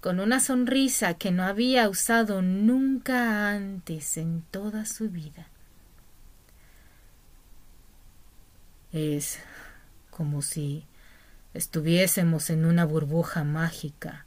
con 0.00 0.18
una 0.18 0.40
sonrisa 0.40 1.14
que 1.14 1.30
no 1.30 1.44
había 1.44 1.88
usado 1.88 2.42
nunca 2.42 3.50
antes 3.50 4.16
en 4.16 4.42
toda 4.50 4.84
su 4.84 5.08
vida. 5.08 5.46
Es 8.90 9.38
como 10.10 10.42
si 10.42 10.86
estuviésemos 11.54 12.50
en 12.50 12.64
una 12.64 12.84
burbuja 12.84 13.44
mágica 13.44 14.26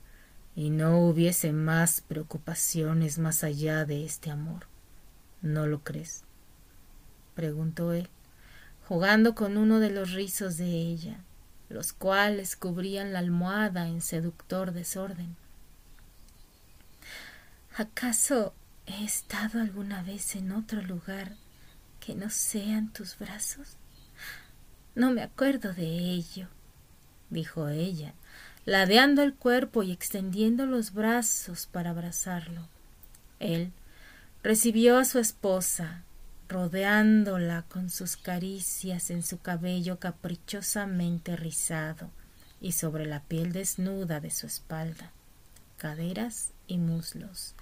y 0.56 0.70
no 0.70 1.02
hubiese 1.02 1.52
más 1.52 2.00
preocupaciones 2.00 3.20
más 3.20 3.44
allá 3.44 3.84
de 3.84 4.06
este 4.06 4.32
amor. 4.32 4.77
¿No 5.42 5.68
lo 5.68 5.84
crees? 5.84 6.24
preguntó 7.36 7.94
él, 7.94 8.10
jugando 8.88 9.36
con 9.36 9.58
uno 9.58 9.80
de 9.80 9.92
los 9.92 10.14
rizos 10.14 10.58
de 10.58 10.66
ella, 10.66 11.20
los 11.70 11.94
cuales 11.94 12.56
cubrían 12.56 13.14
la 13.14 13.20
almohada 13.20 13.88
en 13.88 14.02
seductor 14.02 14.72
desorden. 14.72 15.36
¿Acaso 17.76 18.56
he 18.88 19.04
estado 19.04 19.62
alguna 19.62 20.02
vez 20.02 20.36
en 20.36 20.52
otro 20.52 20.82
lugar 20.82 21.36
que 22.00 22.16
no 22.16 22.32
sean 22.32 22.92
tus 22.92 23.20
brazos? 23.20 23.78
No 24.96 25.12
me 25.12 25.22
acuerdo 25.22 25.74
de 25.74 25.86
ello, 25.86 26.48
dijo 27.30 27.68
ella, 27.68 28.16
ladeando 28.66 29.22
el 29.22 29.36
cuerpo 29.36 29.84
y 29.84 29.92
extendiendo 29.92 30.66
los 30.66 30.92
brazos 30.92 31.68
para 31.68 31.92
abrazarlo. 31.92 32.68
Él 33.40 33.72
recibió 34.44 34.98
a 34.98 35.06
su 35.06 35.20
esposa, 35.20 36.04
rodeándola 36.48 37.64
con 37.64 37.90
sus 37.90 38.16
caricias 38.18 39.10
en 39.10 39.24
su 39.24 39.40
cabello 39.40 40.00
caprichosamente 40.00 41.36
rizado 41.36 42.10
y 42.62 42.72
sobre 42.72 43.06
la 43.06 43.24
piel 43.24 43.52
desnuda 43.52 44.20
de 44.20 44.32
su 44.32 44.48
espalda, 44.48 45.12
caderas 45.78 46.52
y 46.68 46.78
muslos, 46.78 47.56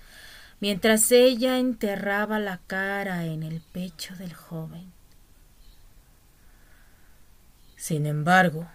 mientras 0.59 1.11
ella 1.11 1.57
enterraba 1.57 2.39
la 2.39 2.59
cara 2.67 3.25
en 3.25 3.43
el 3.43 3.61
pecho 3.61 4.15
del 4.15 4.33
joven. 4.33 4.91
Sin 7.75 8.05
embargo, 8.05 8.67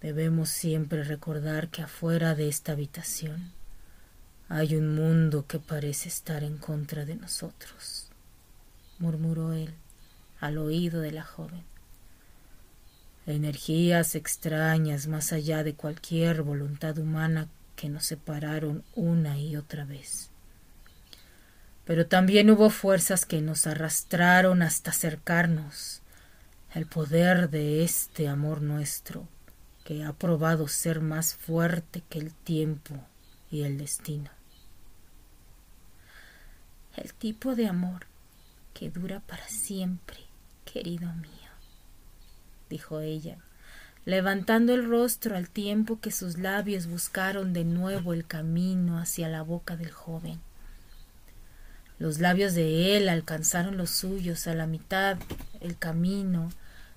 debemos 0.00 0.50
siempre 0.50 1.04
recordar 1.04 1.68
que 1.68 1.82
afuera 1.82 2.34
de 2.34 2.48
esta 2.48 2.72
habitación 2.72 3.57
hay 4.50 4.76
un 4.76 4.94
mundo 4.94 5.46
que 5.46 5.58
parece 5.58 6.08
estar 6.08 6.42
en 6.42 6.56
contra 6.56 7.04
de 7.04 7.16
nosotros, 7.16 8.08
murmuró 8.98 9.52
él 9.52 9.74
al 10.40 10.56
oído 10.56 11.00
de 11.00 11.12
la 11.12 11.22
joven. 11.22 11.64
Energías 13.26 14.14
extrañas 14.14 15.06
más 15.06 15.34
allá 15.34 15.62
de 15.62 15.74
cualquier 15.74 16.42
voluntad 16.42 16.96
humana 16.96 17.48
que 17.76 17.90
nos 17.90 18.06
separaron 18.06 18.84
una 18.94 19.38
y 19.38 19.56
otra 19.56 19.84
vez. 19.84 20.30
Pero 21.84 22.06
también 22.06 22.50
hubo 22.50 22.70
fuerzas 22.70 23.26
que 23.26 23.42
nos 23.42 23.66
arrastraron 23.66 24.62
hasta 24.62 24.92
acercarnos 24.92 26.00
el 26.74 26.86
poder 26.86 27.50
de 27.50 27.84
este 27.84 28.28
amor 28.28 28.62
nuestro, 28.62 29.28
que 29.84 30.04
ha 30.04 30.14
probado 30.14 30.68
ser 30.68 31.00
más 31.00 31.34
fuerte 31.34 32.02
que 32.08 32.18
el 32.18 32.32
tiempo 32.32 32.94
y 33.50 33.62
el 33.62 33.76
destino. 33.76 34.37
El 36.98 37.14
tipo 37.14 37.54
de 37.54 37.68
amor 37.68 38.06
que 38.74 38.90
dura 38.90 39.20
para 39.20 39.46
siempre, 39.46 40.16
querido 40.64 41.12
mío, 41.14 41.30
dijo 42.68 42.98
ella, 42.98 43.38
levantando 44.04 44.74
el 44.74 44.88
rostro 44.88 45.36
al 45.36 45.48
tiempo 45.48 46.00
que 46.00 46.10
sus 46.10 46.38
labios 46.38 46.88
buscaron 46.88 47.52
de 47.52 47.64
nuevo 47.64 48.14
el 48.14 48.26
camino 48.26 48.98
hacia 48.98 49.28
la 49.28 49.42
boca 49.42 49.76
del 49.76 49.92
joven. 49.92 50.40
Los 52.00 52.18
labios 52.18 52.54
de 52.54 52.96
él 52.96 53.08
alcanzaron 53.08 53.76
los 53.76 53.90
suyos 53.90 54.48
a 54.48 54.54
la 54.56 54.66
mitad 54.66 55.18
el 55.60 55.78
camino, 55.78 56.50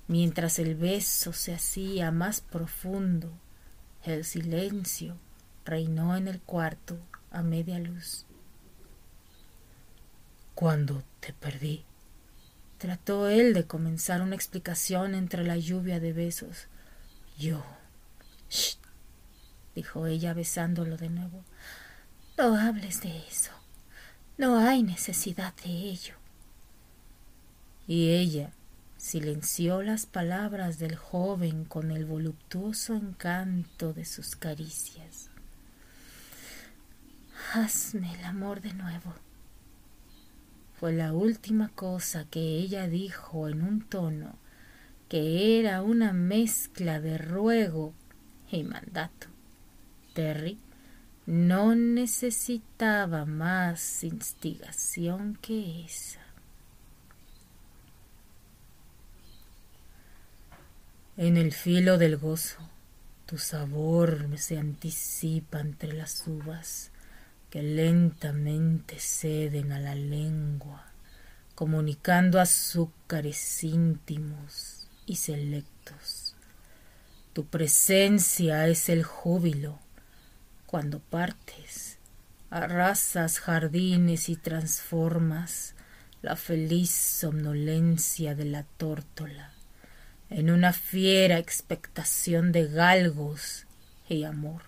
mientras 0.07 0.57
el 0.57 0.73
beso 0.73 1.31
se 1.31 1.53
hacía 1.53 2.09
más 2.09 2.41
profundo. 2.41 3.31
El 4.03 4.25
silencio 4.25 5.15
reinó 5.63 6.17
en 6.17 6.27
el 6.27 6.41
cuarto 6.41 6.97
a 7.29 7.43
media 7.43 7.77
luz. 7.77 8.25
Cuando 10.61 11.03
te 11.21 11.33
perdí, 11.33 11.83
trató 12.77 13.27
él 13.27 13.55
de 13.55 13.65
comenzar 13.65 14.21
una 14.21 14.35
explicación 14.35 15.15
entre 15.15 15.43
la 15.43 15.57
lluvia 15.57 15.99
de 15.99 16.13
besos. 16.13 16.67
Yo. 17.35 17.65
Shh, 18.47 18.77
dijo 19.73 20.05
ella 20.05 20.35
besándolo 20.35 20.97
de 20.97 21.09
nuevo. 21.09 21.43
No 22.37 22.55
hables 22.55 23.01
de 23.01 23.25
eso. 23.27 23.49
No 24.37 24.59
hay 24.59 24.83
necesidad 24.83 25.55
de 25.63 25.71
ello. 25.71 26.13
Y 27.87 28.11
ella 28.11 28.51
silenció 28.97 29.81
las 29.81 30.05
palabras 30.05 30.77
del 30.77 30.95
joven 30.95 31.65
con 31.65 31.89
el 31.89 32.05
voluptuoso 32.05 32.93
encanto 32.93 33.93
de 33.93 34.05
sus 34.05 34.35
caricias. 34.35 35.31
Hazme 37.51 38.13
el 38.13 38.25
amor 38.25 38.61
de 38.61 38.73
nuevo. 38.75 39.15
Fue 40.81 40.93
la 40.93 41.13
última 41.13 41.69
cosa 41.69 42.25
que 42.25 42.39
ella 42.39 42.87
dijo 42.87 43.47
en 43.47 43.61
un 43.61 43.81
tono 43.83 44.39
que 45.09 45.59
era 45.59 45.83
una 45.83 46.11
mezcla 46.11 46.99
de 46.99 47.19
ruego 47.19 47.93
y 48.51 48.63
mandato. 48.63 49.27
Terry 50.15 50.57
no 51.27 51.75
necesitaba 51.75 53.25
más 53.25 54.03
instigación 54.03 55.37
que 55.39 55.85
esa. 55.85 56.21
En 61.15 61.37
el 61.37 61.51
filo 61.51 61.99
del 61.99 62.17
gozo, 62.17 62.57
tu 63.27 63.37
sabor 63.37 64.35
se 64.39 64.57
anticipa 64.57 65.59
entre 65.59 65.93
las 65.93 66.25
uvas 66.25 66.90
que 67.51 67.61
lentamente 67.61 68.97
ceden 68.97 69.73
a 69.73 69.79
la 69.79 69.93
lengua, 69.93 70.85
comunicando 71.53 72.39
azúcares 72.39 73.63
íntimos 73.63 74.87
y 75.05 75.17
selectos. 75.17 76.33
Tu 77.33 77.45
presencia 77.45 78.67
es 78.69 78.87
el 78.87 79.03
júbilo 79.03 79.79
cuando 80.65 80.99
partes, 80.99 81.97
arrasas 82.49 83.39
jardines 83.39 84.29
y 84.29 84.37
transformas 84.37 85.75
la 86.21 86.37
feliz 86.37 86.91
somnolencia 86.91 88.33
de 88.33 88.45
la 88.45 88.63
tórtola 88.63 89.51
en 90.29 90.49
una 90.49 90.71
fiera 90.71 91.37
expectación 91.37 92.53
de 92.53 92.67
galgos 92.67 93.67
y 94.07 94.23
amor. 94.23 94.61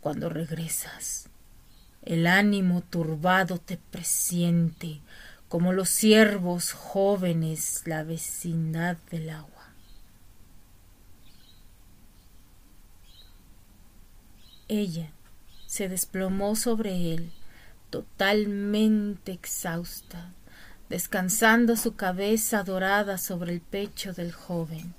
Cuando 0.00 0.28
regresas, 0.28 1.29
el 2.02 2.26
ánimo 2.26 2.82
turbado 2.82 3.58
te 3.58 3.76
presiente 3.76 5.00
como 5.48 5.72
los 5.72 5.88
ciervos 5.88 6.72
jóvenes 6.72 7.82
la 7.84 8.04
vecindad 8.04 8.96
del 9.10 9.30
agua. 9.30 9.50
Ella 14.68 15.10
se 15.66 15.88
desplomó 15.88 16.54
sobre 16.54 17.12
él, 17.12 17.32
totalmente 17.90 19.32
exhausta, 19.32 20.30
descansando 20.88 21.76
su 21.76 21.96
cabeza 21.96 22.62
dorada 22.62 23.18
sobre 23.18 23.52
el 23.52 23.60
pecho 23.60 24.12
del 24.12 24.30
joven. 24.30 24.94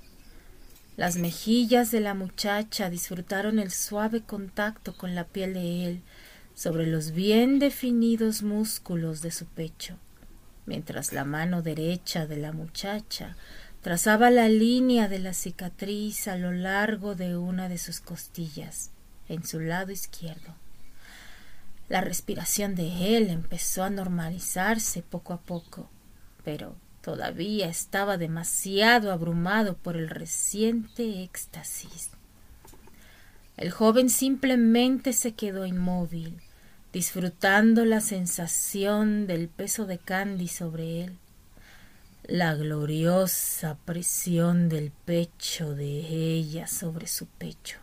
Las 0.98 1.16
mejillas 1.16 1.90
de 1.90 2.00
la 2.00 2.12
muchacha 2.12 2.90
disfrutaron 2.90 3.58
el 3.58 3.70
suave 3.70 4.20
contacto 4.20 4.94
con 4.94 5.14
la 5.14 5.24
piel 5.24 5.54
de 5.54 5.86
él 5.86 6.02
sobre 6.54 6.86
los 6.86 7.12
bien 7.12 7.58
definidos 7.58 8.42
músculos 8.42 9.22
de 9.22 9.30
su 9.30 9.46
pecho, 9.46 9.96
mientras 10.66 11.12
la 11.12 11.24
mano 11.24 11.62
derecha 11.62 12.26
de 12.26 12.36
la 12.36 12.52
muchacha 12.52 13.36
trazaba 13.80 14.30
la 14.30 14.48
línea 14.48 15.08
de 15.08 15.18
la 15.18 15.34
cicatriz 15.34 16.28
a 16.28 16.36
lo 16.36 16.52
largo 16.52 17.14
de 17.14 17.36
una 17.36 17.68
de 17.68 17.78
sus 17.78 18.00
costillas, 18.00 18.90
en 19.28 19.44
su 19.44 19.58
lado 19.58 19.90
izquierdo. 19.90 20.54
La 21.88 22.00
respiración 22.00 22.74
de 22.74 23.16
él 23.16 23.28
empezó 23.28 23.82
a 23.82 23.90
normalizarse 23.90 25.02
poco 25.02 25.32
a 25.32 25.40
poco, 25.40 25.90
pero 26.44 26.76
todavía 27.02 27.68
estaba 27.68 28.16
demasiado 28.16 29.10
abrumado 29.10 29.76
por 29.76 29.96
el 29.96 30.08
reciente 30.08 31.22
éxtasis. 31.24 32.10
El 33.56 33.70
joven 33.70 34.08
simplemente 34.08 35.12
se 35.12 35.32
quedó 35.32 35.66
inmóvil, 35.66 36.40
disfrutando 36.92 37.84
la 37.84 38.00
sensación 38.00 39.26
del 39.26 39.48
peso 39.48 39.86
de 39.86 39.98
Candy 39.98 40.48
sobre 40.48 41.04
él, 41.04 41.18
la 42.24 42.54
gloriosa 42.54 43.78
presión 43.84 44.68
del 44.68 44.92
pecho 45.04 45.74
de 45.74 46.00
ella 46.00 46.66
sobre 46.66 47.06
su 47.06 47.26
pecho 47.26 47.82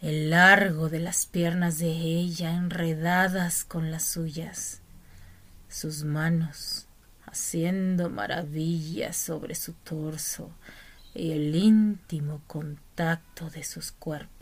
el 0.00 0.30
largo 0.30 0.88
de 0.88 1.00
las 1.00 1.26
piernas 1.26 1.78
de 1.78 1.90
ella 1.90 2.54
enredadas 2.54 3.64
con 3.64 3.90
las 3.90 4.04
suyas, 4.04 4.80
sus 5.68 6.04
manos 6.04 6.86
haciendo 7.26 8.08
maravillas 8.08 9.16
sobre 9.16 9.54
su 9.54 9.72
torso 9.72 10.50
y 11.14 11.32
el 11.32 11.54
íntimo 11.56 12.42
contacto 12.46 13.50
de 13.50 13.64
sus 13.64 13.90
cuerpos. 13.90 14.37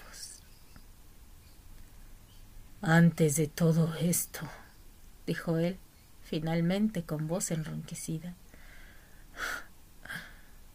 Antes 2.83 3.37
de 3.37 3.47
todo 3.47 3.95
esto, 3.95 4.41
dijo 5.27 5.59
él, 5.59 5.79
finalmente 6.23 7.03
con 7.03 7.27
voz 7.27 7.51
enronquecida, 7.51 8.35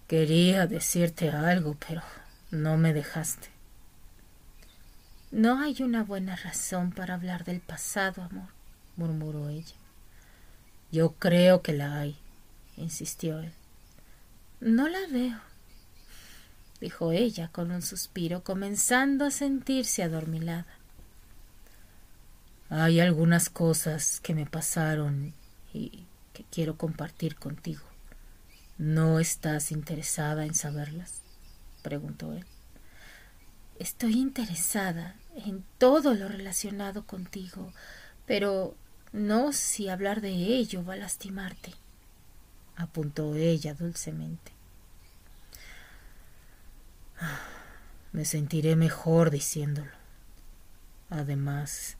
quería 0.07 0.67
decirte 0.67 1.29
algo, 1.29 1.77
pero 1.87 2.01
no 2.49 2.77
me 2.77 2.93
dejaste. 2.93 3.49
No 5.31 5.61
hay 5.61 5.81
una 5.81 6.03
buena 6.03 6.35
razón 6.35 6.91
para 6.91 7.13
hablar 7.13 7.45
del 7.45 7.61
pasado, 7.61 8.23
amor, 8.23 8.49
murmuró 8.97 9.47
ella. 9.47 9.75
Yo 10.91 11.13
creo 11.13 11.61
que 11.61 11.71
la 11.71 11.99
hay, 11.99 12.17
insistió 12.75 13.39
él. 13.39 13.53
No 14.59 14.89
la 14.89 14.99
veo, 15.09 15.39
dijo 16.81 17.13
ella 17.13 17.47
con 17.47 17.71
un 17.71 17.81
suspiro, 17.81 18.43
comenzando 18.43 19.25
a 19.25 19.31
sentirse 19.31 20.03
adormilada. 20.03 20.65
Hay 22.73 23.01
algunas 23.01 23.49
cosas 23.49 24.21
que 24.21 24.33
me 24.33 24.45
pasaron 24.45 25.33
y 25.73 26.05
que 26.31 26.45
quiero 26.49 26.77
compartir 26.77 27.35
contigo. 27.35 27.83
¿No 28.77 29.19
estás 29.19 29.73
interesada 29.73 30.45
en 30.45 30.55
saberlas? 30.55 31.21
preguntó 31.83 32.31
él. 32.31 32.45
Estoy 33.77 34.13
interesada 34.13 35.17
en 35.35 35.65
todo 35.79 36.13
lo 36.13 36.29
relacionado 36.29 37.05
contigo, 37.05 37.73
pero 38.25 38.73
no 39.11 39.51
si 39.51 39.89
hablar 39.89 40.21
de 40.21 40.29
ello 40.29 40.85
va 40.85 40.93
a 40.93 40.97
lastimarte, 40.97 41.73
apuntó 42.77 43.35
ella 43.35 43.73
dulcemente. 43.73 44.53
Me 48.13 48.23
sentiré 48.23 48.77
mejor 48.77 49.29
diciéndolo. 49.29 49.91
Además, 51.09 51.97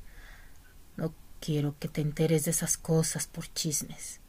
no 0.97 1.13
quiero 1.39 1.75
que 1.79 1.87
te 1.87 2.01
enteres 2.01 2.45
de 2.45 2.51
esas 2.51 2.77
cosas 2.77 3.27
por 3.27 3.51
chismes. 3.53 4.19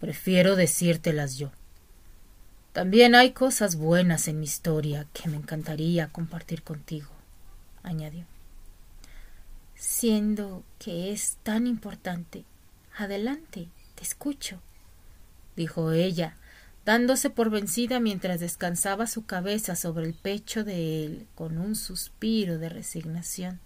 Prefiero 0.00 0.56
decírtelas 0.56 1.38
yo. 1.38 1.50
También 2.72 3.14
hay 3.14 3.32
cosas 3.32 3.76
buenas 3.76 4.28
en 4.28 4.40
mi 4.40 4.46
historia 4.46 5.06
que 5.12 5.28
me 5.28 5.36
encantaría 5.36 6.08
compartir 6.08 6.62
contigo, 6.62 7.10
añadió. 7.82 8.24
Siendo 9.74 10.64
que 10.78 11.12
es 11.12 11.36
tan 11.42 11.66
importante, 11.66 12.44
adelante, 12.96 13.68
te 13.94 14.02
escucho, 14.02 14.60
dijo 15.54 15.92
ella, 15.92 16.36
dándose 16.84 17.30
por 17.30 17.50
vencida 17.50 18.00
mientras 18.00 18.40
descansaba 18.40 19.06
su 19.06 19.26
cabeza 19.26 19.76
sobre 19.76 20.06
el 20.06 20.14
pecho 20.14 20.64
de 20.64 21.04
él 21.04 21.26
con 21.34 21.58
un 21.58 21.76
suspiro 21.76 22.58
de 22.58 22.68
resignación. 22.68 23.60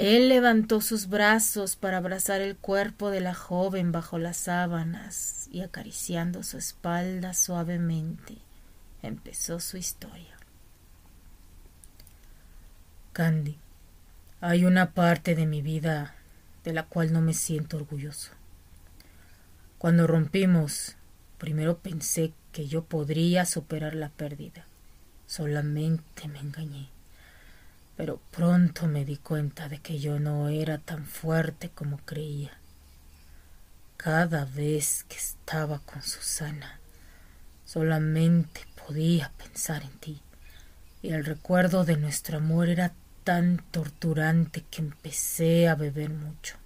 Él 0.00 0.30
levantó 0.30 0.80
sus 0.80 1.08
brazos 1.10 1.76
para 1.76 1.98
abrazar 1.98 2.40
el 2.40 2.56
cuerpo 2.56 3.10
de 3.10 3.20
la 3.20 3.34
joven 3.34 3.92
bajo 3.92 4.16
las 4.16 4.38
sábanas 4.38 5.46
y 5.52 5.60
acariciando 5.60 6.42
su 6.42 6.56
espalda 6.56 7.34
suavemente, 7.34 8.38
empezó 9.02 9.60
su 9.60 9.76
historia. 9.76 10.38
Candy, 13.12 13.58
hay 14.40 14.64
una 14.64 14.92
parte 14.92 15.34
de 15.34 15.44
mi 15.44 15.60
vida 15.60 16.14
de 16.64 16.72
la 16.72 16.84
cual 16.84 17.12
no 17.12 17.20
me 17.20 17.34
siento 17.34 17.76
orgulloso. 17.76 18.30
Cuando 19.76 20.06
rompimos, 20.06 20.96
primero 21.36 21.76
pensé 21.76 22.32
que 22.52 22.66
yo 22.66 22.84
podría 22.84 23.44
superar 23.44 23.94
la 23.94 24.08
pérdida. 24.08 24.64
Solamente 25.26 26.26
me 26.26 26.38
engañé 26.38 26.88
pero 28.00 28.18
pronto 28.30 28.86
me 28.86 29.04
di 29.04 29.18
cuenta 29.18 29.68
de 29.68 29.76
que 29.76 29.98
yo 29.98 30.18
no 30.18 30.48
era 30.48 30.78
tan 30.78 31.04
fuerte 31.04 31.68
como 31.68 31.98
creía. 31.98 32.50
Cada 33.98 34.46
vez 34.46 35.04
que 35.06 35.18
estaba 35.18 35.80
con 35.80 36.00
Susana, 36.00 36.80
solamente 37.66 38.62
podía 38.86 39.30
pensar 39.36 39.82
en 39.82 39.90
ti, 39.98 40.22
y 41.02 41.10
el 41.10 41.26
recuerdo 41.26 41.84
de 41.84 41.98
nuestro 41.98 42.38
amor 42.38 42.70
era 42.70 42.94
tan 43.22 43.62
torturante 43.70 44.64
que 44.70 44.80
empecé 44.80 45.68
a 45.68 45.74
beber 45.74 46.08
mucho. 46.08 46.56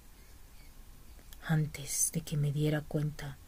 Antes 1.45 2.13
de 2.13 2.21
que 2.21 2.37
me 2.37 2.53
diera 2.53 2.81
cuenta, 2.83 3.39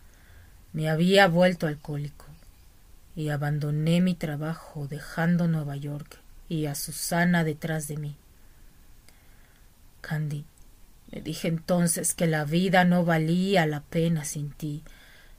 me 0.73 0.91
había 0.91 1.29
vuelto 1.29 1.69
alcohólico 1.69 2.27
y 3.15 3.29
abandoné 3.29 4.01
mi 4.01 4.17
trabajo 4.17 4.89
dejando 4.89 5.47
Nueva 5.47 5.77
York 5.77 6.19
y 6.49 6.67
a 6.67 6.75
Susana 6.75 7.45
detrás 7.45 7.89
de 7.89 7.97
mí. 7.97 8.17
Candy, 10.01 10.45
me 11.13 11.21
dije 11.21 11.49
entonces 11.49 12.15
que 12.15 12.27
la 12.27 12.45
vida 12.45 12.85
no 12.85 13.05
valía 13.05 13.67
la 13.67 13.81
pena 13.81 14.25
sin 14.25 14.51
ti, 14.51 14.83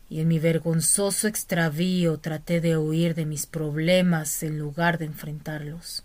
y 0.10 0.22
en 0.22 0.30
mi 0.30 0.40
vergonzoso 0.40 1.28
extravío 1.28 2.18
traté 2.20 2.62
de 2.62 2.78
huir 2.78 3.14
de 3.14 3.26
mis 3.26 3.46
problemas 3.46 4.42
en 4.44 4.58
lugar 4.58 4.98
de 4.98 5.06
enfrentarlos. 5.06 6.04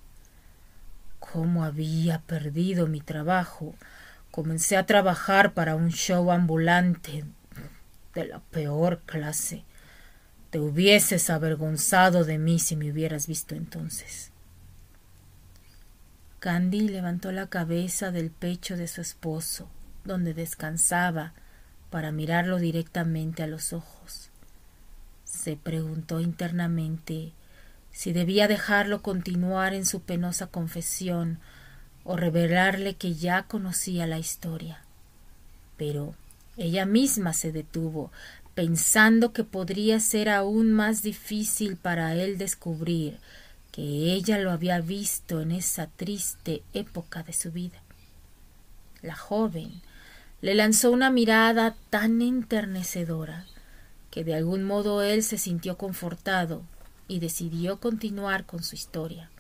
cómo 1.20 1.64
había 1.64 2.20
perdido 2.22 2.88
mi 2.88 3.00
trabajo, 3.00 3.76
comencé 4.32 4.76
a 4.76 4.86
trabajar 4.86 5.54
para 5.54 5.76
un 5.76 5.90
show 5.90 6.32
ambulante 6.32 7.24
de 8.14 8.24
la 8.26 8.40
peor 8.40 9.00
clase. 9.06 9.64
Te 10.50 10.58
hubieses 10.58 11.30
avergonzado 11.30 12.24
de 12.24 12.38
mí 12.38 12.58
si 12.58 12.74
me 12.76 12.90
hubieras 12.90 13.28
visto 13.28 13.54
entonces. 13.54 14.31
Candy 16.43 16.89
levantó 16.89 17.31
la 17.31 17.47
cabeza 17.47 18.10
del 18.10 18.32
pecho 18.32 18.77
de 18.77 18.89
su 18.89 19.01
esposo, 19.01 19.69
donde 20.05 20.35
descansaba, 20.35 21.35
para 21.89 22.10
mirarlo 22.10 22.59
directamente 22.59 23.44
a 23.44 23.47
los 23.47 23.73
ojos. 23.73 24.28
Se 25.23 25.55
preguntó 25.55 26.19
internamente 26.19 27.31
si 27.93 28.12
debía 28.12 28.48
dejarlo 28.48 29.02
continuar 29.02 29.73
en 29.73 29.86
su 29.86 30.02
penosa 30.02 30.48
confesión 30.48 31.39
o 32.02 32.16
revelarle 32.16 32.94
que 32.94 33.14
ya 33.14 33.44
conocía 33.44 34.09
la 34.09 34.19
historia. 34.19 34.81
Pero 35.77 36.16
ella 36.56 36.86
misma 36.86 37.35
se 37.35 37.52
detuvo, 37.52 38.10
pensando 38.56 39.32
que 39.32 39.44
podría 39.44 40.01
ser 40.01 40.28
aún 40.28 40.73
más 40.73 41.02
difícil 41.02 41.77
para 41.77 42.16
él 42.16 42.36
descubrir 42.36 43.20
que 43.72 43.82
ella 44.12 44.38
lo 44.38 44.52
había 44.52 44.80
visto 44.80 45.40
en 45.40 45.50
esa 45.50 45.86
triste 45.86 46.62
época 46.74 47.22
de 47.22 47.32
su 47.32 47.50
vida. 47.50 47.82
La 49.00 49.16
joven 49.16 49.80
le 50.42 50.54
lanzó 50.54 50.90
una 50.90 51.10
mirada 51.10 51.74
tan 51.90 52.20
enternecedora 52.20 53.46
que 54.10 54.24
de 54.24 54.34
algún 54.34 54.62
modo 54.62 55.02
él 55.02 55.22
se 55.22 55.38
sintió 55.38 55.78
confortado 55.78 56.62
y 57.08 57.18
decidió 57.18 57.80
continuar 57.80 58.44
con 58.44 58.62
su 58.62 58.76
historia. 58.76 59.30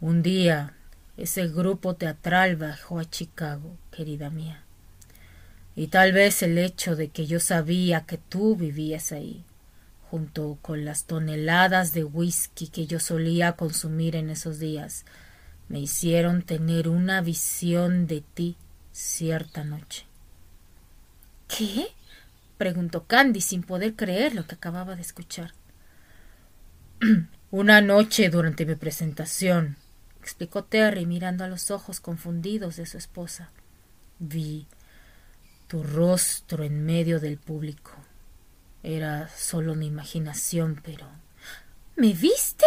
Un 0.00 0.22
día 0.22 0.74
ese 1.16 1.48
grupo 1.48 1.94
teatral 1.94 2.56
bajó 2.56 2.98
a 2.98 3.08
Chicago, 3.08 3.76
querida 3.90 4.30
mía. 4.30 4.64
Y 5.76 5.88
tal 5.88 6.12
vez 6.12 6.42
el 6.42 6.58
hecho 6.58 6.96
de 6.96 7.08
que 7.08 7.26
yo 7.26 7.40
sabía 7.40 8.06
que 8.06 8.18
tú 8.18 8.56
vivías 8.56 9.12
ahí, 9.12 9.44
junto 10.10 10.58
con 10.60 10.84
las 10.84 11.04
toneladas 11.04 11.92
de 11.92 12.02
whisky 12.02 12.66
que 12.66 12.88
yo 12.88 12.98
solía 12.98 13.52
consumir 13.52 14.16
en 14.16 14.28
esos 14.28 14.58
días, 14.58 15.04
me 15.68 15.78
hicieron 15.78 16.42
tener 16.42 16.88
una 16.88 17.20
visión 17.20 18.08
de 18.08 18.20
ti 18.20 18.56
cierta 18.90 19.62
noche. 19.62 20.06
¿Qué? 21.46 21.86
preguntó 22.58 23.04
Candy 23.04 23.40
sin 23.40 23.62
poder 23.62 23.94
creer 23.94 24.34
lo 24.34 24.48
que 24.48 24.56
acababa 24.56 24.96
de 24.96 25.02
escuchar. 25.02 25.52
Una 27.52 27.80
noche 27.80 28.30
durante 28.30 28.66
mi 28.66 28.74
presentación, 28.74 29.76
explicó 30.20 30.64
Terry 30.64 31.06
mirando 31.06 31.44
a 31.44 31.48
los 31.48 31.70
ojos 31.70 32.00
confundidos 32.00 32.74
de 32.74 32.86
su 32.86 32.98
esposa, 32.98 33.50
vi 34.18 34.66
tu 35.68 35.84
rostro 35.84 36.64
en 36.64 36.84
medio 36.84 37.20
del 37.20 37.38
público. 37.38 37.92
Era 38.82 39.28
solo 39.36 39.74
mi 39.74 39.86
imaginación, 39.86 40.80
pero. 40.84 41.06
¿Me 41.96 42.12
viste? 42.12 42.66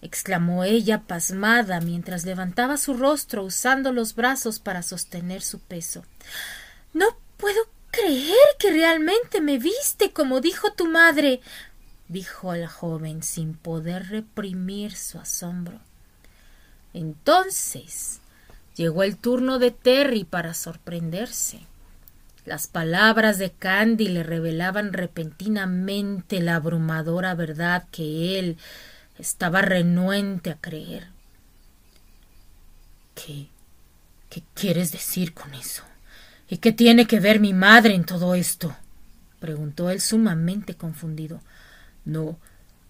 exclamó 0.00 0.64
ella 0.64 1.02
pasmada 1.06 1.80
mientras 1.80 2.26
levantaba 2.26 2.76
su 2.76 2.94
rostro 2.94 3.42
usando 3.42 3.90
los 3.90 4.14
brazos 4.14 4.58
para 4.58 4.82
sostener 4.82 5.40
su 5.40 5.60
peso. 5.60 6.04
No 6.92 7.06
puedo 7.38 7.60
creer 7.90 8.36
que 8.58 8.70
realmente 8.70 9.40
me 9.40 9.58
viste 9.58 10.12
como 10.12 10.40
dijo 10.40 10.72
tu 10.72 10.86
madre, 10.88 11.40
dijo 12.08 12.54
la 12.54 12.68
joven 12.68 13.22
sin 13.22 13.54
poder 13.54 14.08
reprimir 14.08 14.94
su 14.94 15.18
asombro. 15.18 15.80
Entonces 16.92 18.20
llegó 18.76 19.02
el 19.04 19.16
turno 19.16 19.58
de 19.58 19.70
Terry 19.70 20.24
para 20.24 20.54
sorprenderse. 20.54 21.66
Las 22.44 22.66
palabras 22.66 23.38
de 23.38 23.52
Candy 23.52 24.08
le 24.08 24.22
revelaban 24.22 24.92
repentinamente 24.92 26.40
la 26.40 26.56
abrumadora 26.56 27.34
verdad 27.34 27.86
que 27.90 28.38
él 28.38 28.58
estaba 29.18 29.62
renuente 29.62 30.50
a 30.50 30.56
creer. 30.60 31.08
¿Qué? 33.14 33.48
¿Qué 34.28 34.42
quieres 34.52 34.92
decir 34.92 35.32
con 35.32 35.54
eso? 35.54 35.84
¿Y 36.48 36.58
qué 36.58 36.72
tiene 36.72 37.06
que 37.06 37.20
ver 37.20 37.40
mi 37.40 37.54
madre 37.54 37.94
en 37.94 38.04
todo 38.04 38.34
esto? 38.34 38.76
preguntó 39.40 39.90
él 39.90 40.00
sumamente 40.00 40.74
confundido. 40.74 41.40
No, 42.04 42.38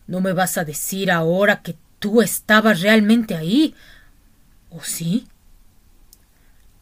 no 0.07 0.21
me 0.21 0.33
vas 0.33 0.59
a 0.59 0.65
decir 0.65 1.11
ahora 1.11 1.63
que 1.63 1.77
tú 1.99 2.23
estabas 2.23 2.81
realmente 2.81 3.35
ahí. 3.35 3.75
¿O 4.71 4.83
sí? 4.83 5.27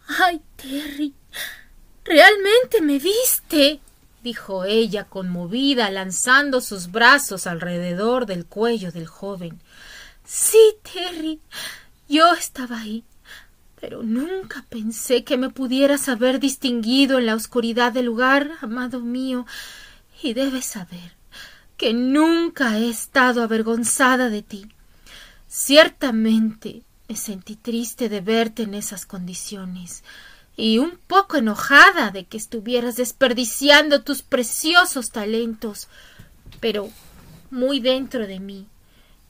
Ay, 0.06 0.40
Terry, 0.56 1.14
realmente 2.04 2.80
me 2.80 2.98
viste, 2.98 3.80
dijo 4.22 4.64
ella 4.64 5.04
conmovida, 5.04 5.90
lanzando 5.90 6.60
sus 6.60 6.90
brazos 6.90 7.46
alrededor 7.46 8.26
del 8.26 8.46
cuello 8.46 8.92
del 8.92 9.06
joven. 9.06 9.60
Sí, 10.24 10.74
Terry, 10.82 11.40
yo 12.08 12.32
estaba 12.34 12.80
ahí 12.80 13.04
pero 13.82 14.04
nunca 14.04 14.64
pensé 14.68 15.24
que 15.24 15.36
me 15.36 15.50
pudieras 15.50 16.08
haber 16.08 16.38
distinguido 16.38 17.18
en 17.18 17.26
la 17.26 17.34
oscuridad 17.34 17.90
del 17.90 18.06
lugar, 18.06 18.52
amado 18.60 19.00
mío, 19.00 19.44
y 20.22 20.34
debes 20.34 20.66
saber 20.66 21.16
que 21.76 21.92
nunca 21.92 22.78
he 22.78 22.88
estado 22.88 23.42
avergonzada 23.42 24.28
de 24.28 24.42
ti. 24.42 24.68
Ciertamente 25.48 26.84
me 27.08 27.16
sentí 27.16 27.56
triste 27.56 28.08
de 28.08 28.20
verte 28.20 28.62
en 28.62 28.74
esas 28.74 29.04
condiciones 29.04 30.04
y 30.56 30.78
un 30.78 30.98
poco 31.06 31.36
enojada 31.36 32.10
de 32.10 32.24
que 32.24 32.36
estuvieras 32.36 32.96
desperdiciando 32.96 34.02
tus 34.02 34.22
preciosos 34.22 35.10
talentos, 35.10 35.88
pero 36.60 36.90
muy 37.50 37.80
dentro 37.80 38.26
de 38.26 38.40
mí 38.40 38.66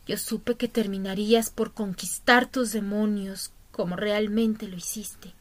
yo 0.07 0.17
supe 0.17 0.57
que 0.57 0.69
terminarías 0.69 1.51
por 1.51 1.73
conquistar 1.73 2.47
tus 2.47 2.73
demonios 2.73 3.53
como 3.71 3.97
realmente 3.97 4.67
lo 4.67 4.77
hiciste. 4.77 5.33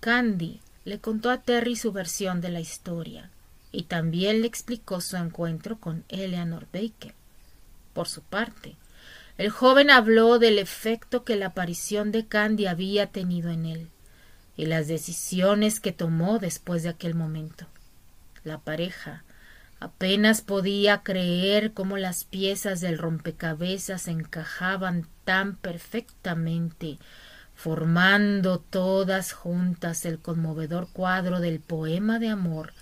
Candy 0.00 0.60
le 0.84 1.00
contó 1.00 1.30
a 1.30 1.42
Terry 1.42 1.74
su 1.74 1.92
versión 1.92 2.40
de 2.40 2.50
la 2.50 2.60
historia 2.60 3.30
y 3.72 3.84
también 3.84 4.42
le 4.42 4.46
explicó 4.46 5.00
su 5.00 5.16
encuentro 5.16 5.78
con 5.78 6.04
Eleanor 6.08 6.66
Baker. 6.72 7.14
Por 7.94 8.08
su 8.08 8.22
parte, 8.22 8.76
el 9.38 9.50
joven 9.50 9.90
habló 9.90 10.38
del 10.38 10.58
efecto 10.58 11.24
que 11.24 11.36
la 11.36 11.46
aparición 11.46 12.12
de 12.12 12.26
Candy 12.26 12.66
había 12.66 13.06
tenido 13.06 13.50
en 13.50 13.66
él 13.66 13.88
y 14.56 14.66
las 14.66 14.88
decisiones 14.88 15.80
que 15.80 15.92
tomó 15.92 16.38
después 16.38 16.82
de 16.82 16.90
aquel 16.90 17.14
momento. 17.14 17.66
La 18.44 18.58
pareja 18.58 19.24
Apenas 19.80 20.42
podía 20.42 21.02
creer 21.02 21.72
cómo 21.72 21.98
las 21.98 22.24
piezas 22.24 22.80
del 22.80 22.98
rompecabezas 22.98 24.08
encajaban 24.08 25.06
tan 25.24 25.54
perfectamente, 25.54 26.98
formando 27.54 28.58
todas 28.58 29.32
juntas 29.32 30.04
el 30.04 30.18
conmovedor 30.18 30.88
cuadro 30.92 31.38
del 31.38 31.60
poema 31.60 32.18
de 32.18 32.28
amor 32.28 32.72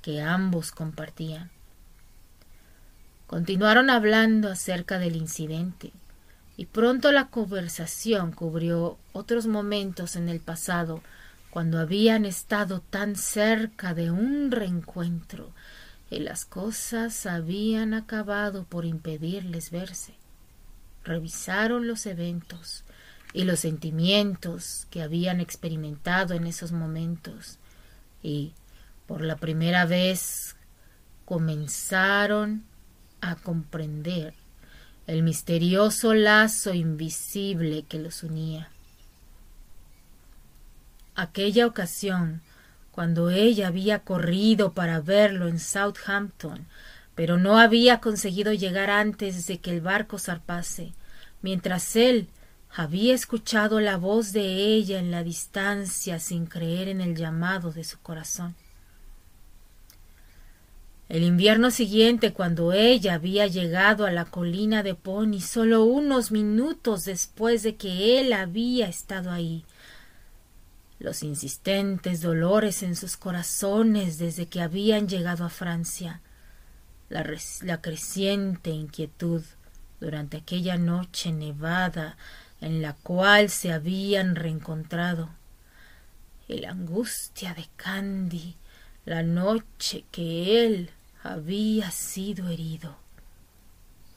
que 0.00 0.22
ambos 0.22 0.70
compartían. 0.70 1.50
Continuaron 3.26 3.90
hablando 3.90 4.48
acerca 4.48 5.00
del 5.00 5.16
incidente, 5.16 5.92
y 6.56 6.66
pronto 6.66 7.10
la 7.12 7.28
conversación 7.28 8.32
cubrió 8.32 8.98
otros 9.12 9.46
momentos 9.46 10.16
en 10.16 10.28
el 10.28 10.40
pasado 10.40 11.02
cuando 11.50 11.78
habían 11.78 12.24
estado 12.24 12.80
tan 12.80 13.16
cerca 13.16 13.94
de 13.94 14.10
un 14.10 14.50
reencuentro 14.50 15.52
y 16.10 16.20
las 16.20 16.44
cosas 16.44 17.26
habían 17.26 17.94
acabado 17.94 18.64
por 18.64 18.84
impedirles 18.84 19.70
verse. 19.70 20.14
Revisaron 21.02 21.86
los 21.86 22.06
eventos 22.06 22.84
y 23.32 23.44
los 23.44 23.60
sentimientos 23.60 24.86
que 24.90 25.02
habían 25.02 25.40
experimentado 25.40 26.34
en 26.34 26.46
esos 26.46 26.72
momentos 26.72 27.58
y 28.22 28.52
por 29.06 29.22
la 29.22 29.36
primera 29.36 29.86
vez 29.86 30.56
comenzaron 31.24 32.64
a 33.20 33.34
comprender 33.36 34.34
el 35.06 35.22
misterioso 35.22 36.14
lazo 36.14 36.72
invisible 36.72 37.84
que 37.88 37.98
los 37.98 38.22
unía. 38.22 38.70
Aquella 41.14 41.66
ocasión 41.66 42.42
cuando 42.90 43.30
ella 43.30 43.68
había 43.68 44.00
corrido 44.00 44.72
para 44.72 45.00
verlo 45.00 45.48
en 45.48 45.58
Southampton, 45.58 46.66
pero 47.14 47.38
no 47.38 47.58
había 47.58 48.00
conseguido 48.00 48.52
llegar 48.52 48.88
antes 48.88 49.46
de 49.46 49.58
que 49.58 49.70
el 49.70 49.80
barco 49.80 50.18
zarpase, 50.18 50.92
mientras 51.42 51.96
él 51.96 52.28
había 52.70 53.14
escuchado 53.14 53.80
la 53.80 53.96
voz 53.96 54.32
de 54.32 54.42
ella 54.42 54.98
en 54.98 55.10
la 55.10 55.22
distancia 55.22 56.18
sin 56.18 56.46
creer 56.46 56.88
en 56.88 57.00
el 57.00 57.14
llamado 57.14 57.72
de 57.72 57.84
su 57.84 57.98
corazón. 58.00 58.54
El 61.14 61.22
invierno 61.22 61.70
siguiente, 61.70 62.32
cuando 62.32 62.72
ella 62.72 63.14
había 63.14 63.46
llegado 63.46 64.04
a 64.04 64.10
la 64.10 64.24
colina 64.24 64.82
de 64.82 64.96
Pony, 64.96 65.38
solo 65.40 65.84
unos 65.84 66.32
minutos 66.32 67.04
después 67.04 67.62
de 67.62 67.76
que 67.76 68.18
él 68.18 68.32
había 68.32 68.88
estado 68.88 69.30
ahí, 69.30 69.64
los 70.98 71.22
insistentes 71.22 72.20
dolores 72.20 72.82
en 72.82 72.96
sus 72.96 73.16
corazones 73.16 74.18
desde 74.18 74.46
que 74.46 74.60
habían 74.60 75.06
llegado 75.06 75.44
a 75.44 75.50
Francia, 75.50 76.20
la, 77.08 77.24
la 77.62 77.80
creciente 77.80 78.70
inquietud 78.70 79.44
durante 80.00 80.38
aquella 80.38 80.78
noche 80.78 81.30
nevada 81.30 82.16
en 82.60 82.82
la 82.82 82.92
cual 82.92 83.50
se 83.50 83.72
habían 83.72 84.34
reencontrado, 84.34 85.28
y 86.48 86.58
la 86.58 86.70
angustia 86.70 87.54
de 87.54 87.68
Candy 87.76 88.56
la 89.04 89.22
noche 89.22 90.04
que 90.10 90.64
él 90.66 90.90
había 91.24 91.90
sido 91.90 92.48
herido. 92.48 92.96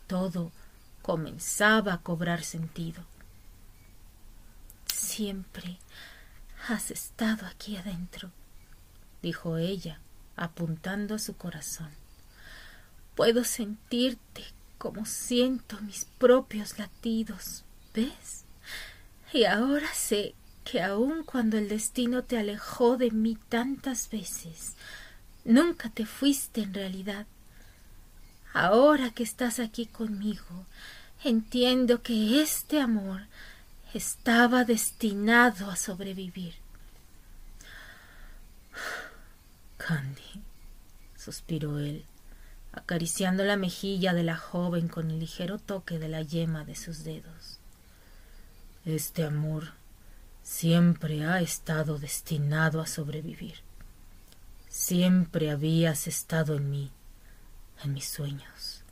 Todo 0.07 0.51
comenzaba 1.01 1.93
a 1.93 2.01
cobrar 2.01 2.43
sentido. 2.43 3.01
Siempre 4.93 5.79
has 6.67 6.91
estado 6.91 7.47
aquí 7.47 7.77
adentro, 7.77 8.29
dijo 9.21 9.57
ella, 9.57 10.01
apuntando 10.35 11.15
a 11.15 11.19
su 11.19 11.37
corazón. 11.37 11.89
Puedo 13.15 13.45
sentirte 13.45 14.43
como 14.77 15.05
siento 15.05 15.79
mis 15.81 16.05
propios 16.05 16.77
latidos, 16.77 17.63
¿ves? 17.93 18.43
Y 19.31 19.45
ahora 19.45 19.87
sé 19.93 20.35
que 20.65 20.83
aun 20.83 21.23
cuando 21.23 21.57
el 21.57 21.69
destino 21.69 22.25
te 22.25 22.37
alejó 22.37 22.97
de 22.97 23.11
mí 23.11 23.37
tantas 23.47 24.09
veces, 24.09 24.75
nunca 25.47 25.89
te 25.89 26.05
fuiste 26.05 26.61
en 26.61 26.73
realidad. 26.73 27.25
Ahora 28.53 29.11
que 29.11 29.23
estás 29.23 29.59
aquí 29.59 29.85
conmigo, 29.85 30.65
entiendo 31.23 32.03
que 32.03 32.41
este 32.41 32.81
amor 32.81 33.21
estaba 33.93 34.65
destinado 34.65 35.71
a 35.71 35.75
sobrevivir. 35.75 36.55
Candy, 39.77 40.41
suspiró 41.15 41.79
él, 41.79 42.03
acariciando 42.73 43.43
la 43.43 43.57
mejilla 43.57 44.13
de 44.13 44.23
la 44.23 44.37
joven 44.37 44.87
con 44.87 45.09
el 45.09 45.19
ligero 45.19 45.59
toque 45.59 45.97
de 45.97 46.09
la 46.09 46.21
yema 46.21 46.65
de 46.65 46.75
sus 46.75 47.03
dedos. 47.03 47.59
Este 48.85 49.23
amor 49.23 49.73
siempre 50.43 51.25
ha 51.25 51.41
estado 51.41 51.99
destinado 51.99 52.81
a 52.81 52.87
sobrevivir. 52.87 53.66
Siempre 54.79 55.49
habías 55.49 56.05
estado 56.05 56.55
en 56.55 56.69
mí, 56.69 56.91
en 57.83 57.95
mis 57.95 58.07
sueños, 58.07 58.83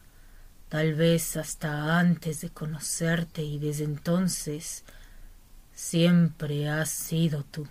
tal 0.67 0.95
vez 0.95 1.37
hasta 1.37 1.99
antes 1.99 2.41
de 2.41 2.49
conocerte 2.49 3.43
y 3.43 3.59
desde 3.59 3.83
entonces 3.83 4.83
siempre 5.75 6.69
has 6.69 6.89
sido 6.89 7.43
tú. 7.43 7.67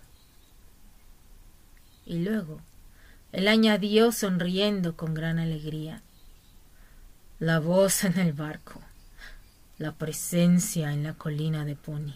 Y 2.07 2.21
luego 2.21 2.61
él 3.33 3.49
añadió 3.49 4.13
sonriendo 4.13 4.97
con 4.97 5.13
gran 5.13 5.41
alegría. 5.41 6.01
La 7.41 7.59
voz 7.59 8.05
en 8.05 8.17
el 8.21 8.33
barco, 8.33 8.81
la 9.77 9.91
presencia 9.91 10.93
en 10.93 11.03
la 11.03 11.15
colina 11.15 11.65
de 11.65 11.75
Pony 11.75 12.15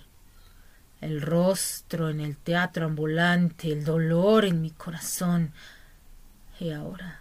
el 1.01 1.23
rostro 1.23 2.09
en 2.09 2.21
el 2.21 2.37
teatro 2.37 2.87
ambulante, 2.87 3.73
el 3.73 3.85
dolor 3.85 4.45
en 4.45 4.61
mi 4.61 4.71
corazón 4.71 5.53
y 6.61 6.71
ahora 6.71 7.21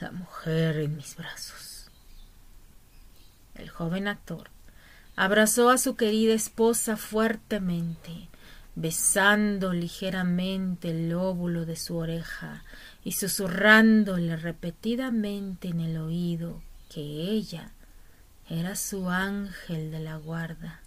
la 0.00 0.10
mujer 0.12 0.78
en 0.78 0.96
mis 0.96 1.16
brazos. 1.16 1.90
El 3.54 3.68
joven 3.68 4.08
actor 4.08 4.50
abrazó 5.16 5.70
a 5.70 5.78
su 5.78 5.96
querida 5.96 6.34
esposa 6.34 6.96
fuertemente, 6.96 8.28
besando 8.74 9.72
ligeramente 9.72 10.90
el 10.90 11.10
lóbulo 11.10 11.66
de 11.66 11.76
su 11.76 11.96
oreja 11.96 12.64
y 13.04 13.12
susurrándole 13.12 14.36
repetidamente 14.36 15.68
en 15.68 15.80
el 15.80 15.98
oído 15.98 16.62
que 16.88 17.00
ella 17.00 17.72
era 18.48 18.76
su 18.76 19.10
ángel 19.10 19.90
de 19.90 20.00
la 20.00 20.16
guarda 20.16 20.82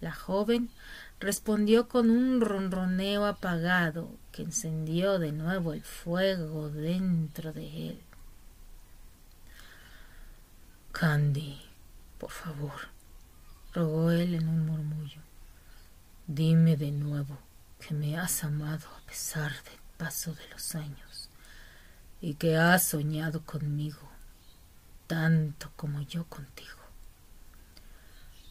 la 0.00 0.12
joven 0.12 0.70
respondió 1.20 1.88
con 1.88 2.10
un 2.10 2.40
ronroneo 2.40 3.26
apagado 3.26 4.10
que 4.32 4.42
encendió 4.42 5.18
de 5.18 5.32
nuevo 5.32 5.72
el 5.72 5.82
fuego 5.82 6.68
dentro 6.68 7.52
de 7.52 7.88
él. 7.90 8.00
Candy, 10.92 11.60
por 12.18 12.30
favor, 12.30 12.88
rogó 13.72 14.10
él 14.10 14.34
en 14.34 14.48
un 14.48 14.66
murmullo, 14.66 15.20
dime 16.26 16.76
de 16.76 16.90
nuevo 16.90 17.38
que 17.80 17.94
me 17.94 18.18
has 18.18 18.44
amado 18.44 18.86
a 18.96 19.06
pesar 19.06 19.52
del 19.64 19.78
paso 19.98 20.34
de 20.34 20.48
los 20.48 20.74
años 20.74 21.28
y 22.20 22.34
que 22.34 22.56
has 22.56 22.88
soñado 22.88 23.42
conmigo 23.42 24.08
tanto 25.06 25.70
como 25.76 26.00
yo 26.02 26.24
contigo. 26.24 26.85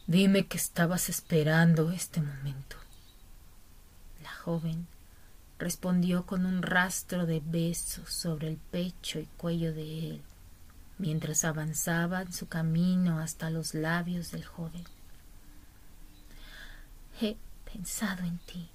Dime 0.08 0.46
que 0.46 0.56
estabas 0.56 1.08
esperando 1.08 1.90
este 1.90 2.20
momento. 2.20 2.76
La 4.22 4.30
joven 4.30 4.86
respondió 5.58 6.26
con 6.26 6.46
un 6.46 6.62
rastro 6.62 7.26
de 7.26 7.42
besos 7.44 8.12
sobre 8.12 8.46
el 8.46 8.56
pecho 8.56 9.18
y 9.18 9.26
cuello 9.36 9.74
de 9.74 10.10
él, 10.10 10.22
mientras 10.98 11.44
avanzaba 11.44 12.30
su 12.30 12.46
camino 12.46 13.18
hasta 13.18 13.50
los 13.50 13.74
labios 13.74 14.30
del 14.30 14.44
joven. 14.44 14.84
He 17.20 17.36
pensado 17.64 18.22
en 18.22 18.38
ti, 18.38 18.68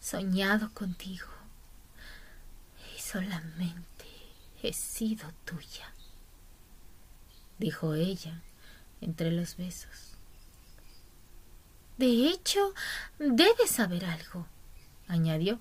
soñado 0.00 0.72
contigo, 0.72 1.28
y 2.96 2.98
solamente 2.98 4.06
he 4.62 4.72
sido 4.72 5.30
tuya, 5.44 5.92
dijo 7.58 7.92
ella 7.92 8.40
entre 9.00 9.30
los 9.32 9.56
besos. 9.56 10.08
De 11.96 12.28
hecho, 12.28 12.74
debes 13.18 13.70
saber 13.70 14.04
algo, 14.04 14.46
añadió, 15.08 15.58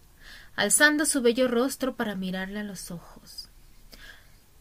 alzando 0.56 1.06
su 1.06 1.22
bello 1.22 1.48
rostro 1.48 1.96
para 1.96 2.16
mirarle 2.16 2.60
a 2.60 2.64
los 2.64 2.92
ojos. 2.92 3.50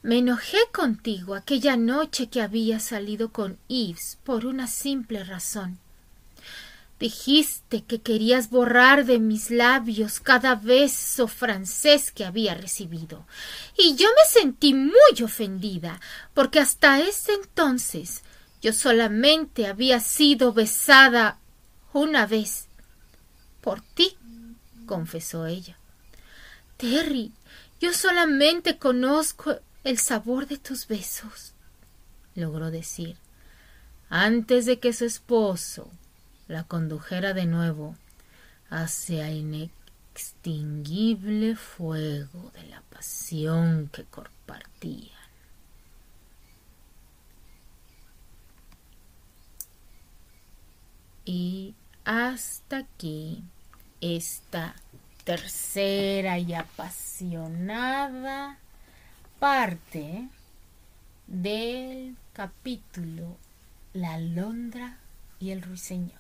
Me 0.02 0.18
enojé 0.18 0.58
contigo 0.72 1.34
aquella 1.34 1.76
noche 1.76 2.28
que 2.28 2.40
había 2.40 2.80
salido 2.80 3.32
con 3.32 3.58
Yves 3.68 4.18
por 4.24 4.46
una 4.46 4.68
simple 4.68 5.24
razón. 5.24 5.78
Dijiste 6.98 7.82
que 7.82 8.00
querías 8.00 8.48
borrar 8.48 9.04
de 9.04 9.18
mis 9.18 9.50
labios 9.50 10.20
cada 10.20 10.54
beso 10.54 11.28
francés 11.28 12.10
que 12.10 12.24
había 12.24 12.54
recibido. 12.54 13.26
Y 13.76 13.96
yo 13.96 14.08
me 14.08 14.40
sentí 14.40 14.72
muy 14.72 15.22
ofendida, 15.22 16.00
porque 16.32 16.58
hasta 16.58 17.00
ese 17.00 17.34
entonces 17.34 18.22
yo 18.66 18.72
solamente 18.72 19.68
había 19.68 20.00
sido 20.00 20.52
besada 20.52 21.38
una 21.92 22.26
vez. 22.26 22.66
Por 23.60 23.80
ti, 23.80 24.18
confesó 24.86 25.46
ella. 25.46 25.78
Terry, 26.76 27.30
yo 27.78 27.92
solamente 27.92 28.76
conozco 28.76 29.60
el 29.84 29.98
sabor 29.98 30.48
de 30.48 30.58
tus 30.58 30.88
besos, 30.88 31.52
logró 32.34 32.72
decir, 32.72 33.16
antes 34.08 34.66
de 34.66 34.80
que 34.80 34.92
su 34.92 35.04
esposo 35.04 35.88
la 36.48 36.64
condujera 36.64 37.34
de 37.34 37.46
nuevo 37.46 37.94
hacia 38.68 39.28
el 39.28 39.70
inextinguible 40.12 41.54
fuego 41.54 42.50
de 42.52 42.64
la 42.66 42.80
pasión 42.90 43.90
que 43.92 44.02
compartía. 44.06 45.15
Y 51.28 51.74
hasta 52.04 52.78
aquí 52.78 53.42
esta 54.00 54.76
tercera 55.24 56.38
y 56.38 56.54
apasionada 56.54 58.58
parte 59.40 60.28
del 61.26 62.16
capítulo 62.32 63.36
La 63.92 64.18
Londra 64.18 64.98
y 65.40 65.50
el 65.50 65.62
Ruiseñor 65.62 66.12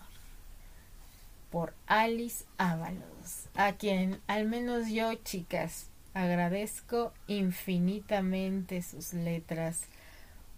por 1.52 1.72
Alice 1.86 2.44
Ábalos, 2.58 3.46
a 3.54 3.74
quien 3.74 4.20
al 4.26 4.46
menos 4.46 4.88
yo, 4.88 5.14
chicas, 5.14 5.86
agradezco 6.14 7.12
infinitamente 7.28 8.82
sus 8.82 9.14
letras 9.14 9.84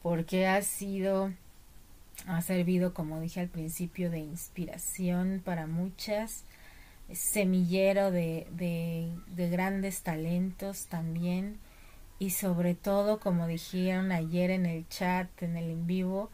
porque 0.03 0.47
ha 0.47 0.63
sido 0.63 1.35
ha 2.27 2.41
servido, 2.43 2.95
como 2.95 3.21
dije 3.21 3.41
al 3.41 3.49
principio, 3.49 4.11
de 4.11 4.19
inspiración 4.19 5.43
para 5.45 5.67
muchas. 5.67 6.45
semillero 7.13 8.11
de, 8.11 8.47
de 8.51 9.49
grandes 9.49 10.03
talentos 10.03 10.87
también 10.87 11.59
y 12.19 12.31
sobre 12.31 12.75
todo, 12.75 13.21
como 13.21 13.47
dijeron 13.47 14.13
ayer 14.13 14.51
en 14.51 14.67
el 14.67 14.89
chat, 14.89 15.29
en 15.43 15.57
el 15.57 15.71
en 15.71 15.87
vivo, 15.87 16.31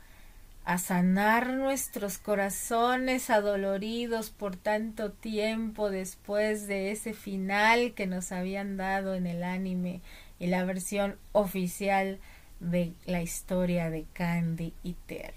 a 0.65 0.79
sanar 0.79 1.53
nuestros 1.53 2.17
corazones 2.17 3.29
adoloridos 3.29 4.31
por 4.31 4.57
tanto 4.57 5.13
tiempo 5.13 5.91
después 5.91 6.67
de 6.67 6.91
ese 6.91 7.13
final 7.13 7.93
que 7.93 8.07
nos 8.07 8.33
habían 8.33 8.79
dado 8.79 9.15
en 9.15 9.27
el 9.27 9.45
anime 9.45 10.01
y 10.39 10.47
la 10.47 10.65
versión 10.65 11.19
oficial 11.33 12.19
de 12.61 12.95
la 13.05 13.21
historia 13.21 13.91
de 13.91 14.07
Candy 14.15 14.73
y 14.83 14.95
Terry, 15.07 15.35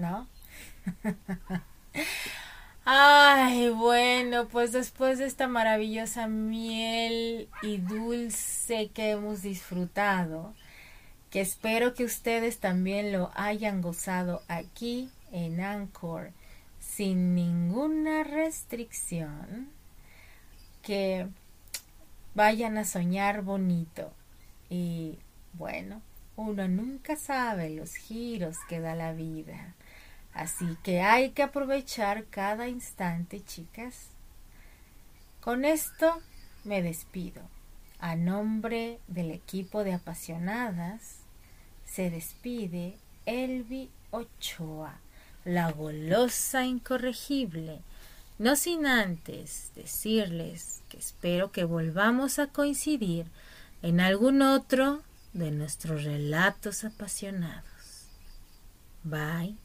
¿no? 0.00 0.26
Ay, 2.84 3.68
bueno, 3.68 4.48
pues 4.48 4.72
después 4.72 5.18
de 5.18 5.26
esta 5.26 5.46
maravillosa 5.48 6.26
miel 6.26 7.48
y 7.62 7.76
dulce 7.76 8.88
que 8.88 9.10
hemos 9.10 9.42
disfrutado, 9.42 10.54
que 11.30 11.40
espero 11.40 11.94
que 11.94 12.04
ustedes 12.04 12.58
también 12.58 13.12
lo 13.12 13.30
hayan 13.34 13.82
gozado 13.82 14.42
aquí 14.48 15.10
en 15.30 15.60
Anchor 15.60 16.32
sin 16.80 17.34
ninguna 17.34 18.24
restricción, 18.24 19.68
que 20.82 21.28
vayan 22.34 22.78
a 22.78 22.84
soñar 22.84 23.42
bonito 23.42 24.12
y 24.68 25.18
bueno, 25.52 26.00
uno 26.36 26.68
nunca 26.68 27.16
sabe 27.16 27.70
los 27.70 27.94
giros 27.94 28.56
que 28.68 28.80
da 28.80 28.94
la 28.94 29.12
vida. 29.12 29.74
Así 30.40 30.78
que 30.82 31.02
hay 31.02 31.32
que 31.32 31.42
aprovechar 31.42 32.24
cada 32.24 32.66
instante, 32.66 33.44
chicas. 33.44 34.06
Con 35.42 35.66
esto 35.66 36.18
me 36.64 36.80
despido. 36.80 37.42
A 37.98 38.16
nombre 38.16 39.00
del 39.06 39.32
equipo 39.32 39.84
de 39.84 39.92
apasionadas, 39.92 41.16
se 41.84 42.08
despide 42.08 42.96
Elvi 43.26 43.90
Ochoa, 44.12 44.98
la 45.44 45.70
golosa 45.72 46.64
incorregible, 46.64 47.82
no 48.38 48.56
sin 48.56 48.86
antes 48.86 49.72
decirles 49.74 50.80
que 50.88 50.96
espero 50.96 51.52
que 51.52 51.64
volvamos 51.64 52.38
a 52.38 52.46
coincidir 52.46 53.26
en 53.82 54.00
algún 54.00 54.40
otro 54.40 55.02
de 55.34 55.50
nuestros 55.50 56.04
relatos 56.04 56.84
apasionados. 56.84 58.06
Bye. 59.04 59.58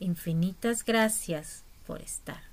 Infinitas 0.00 0.84
gracias 0.84 1.64
por 1.86 2.00
estar. 2.00 2.47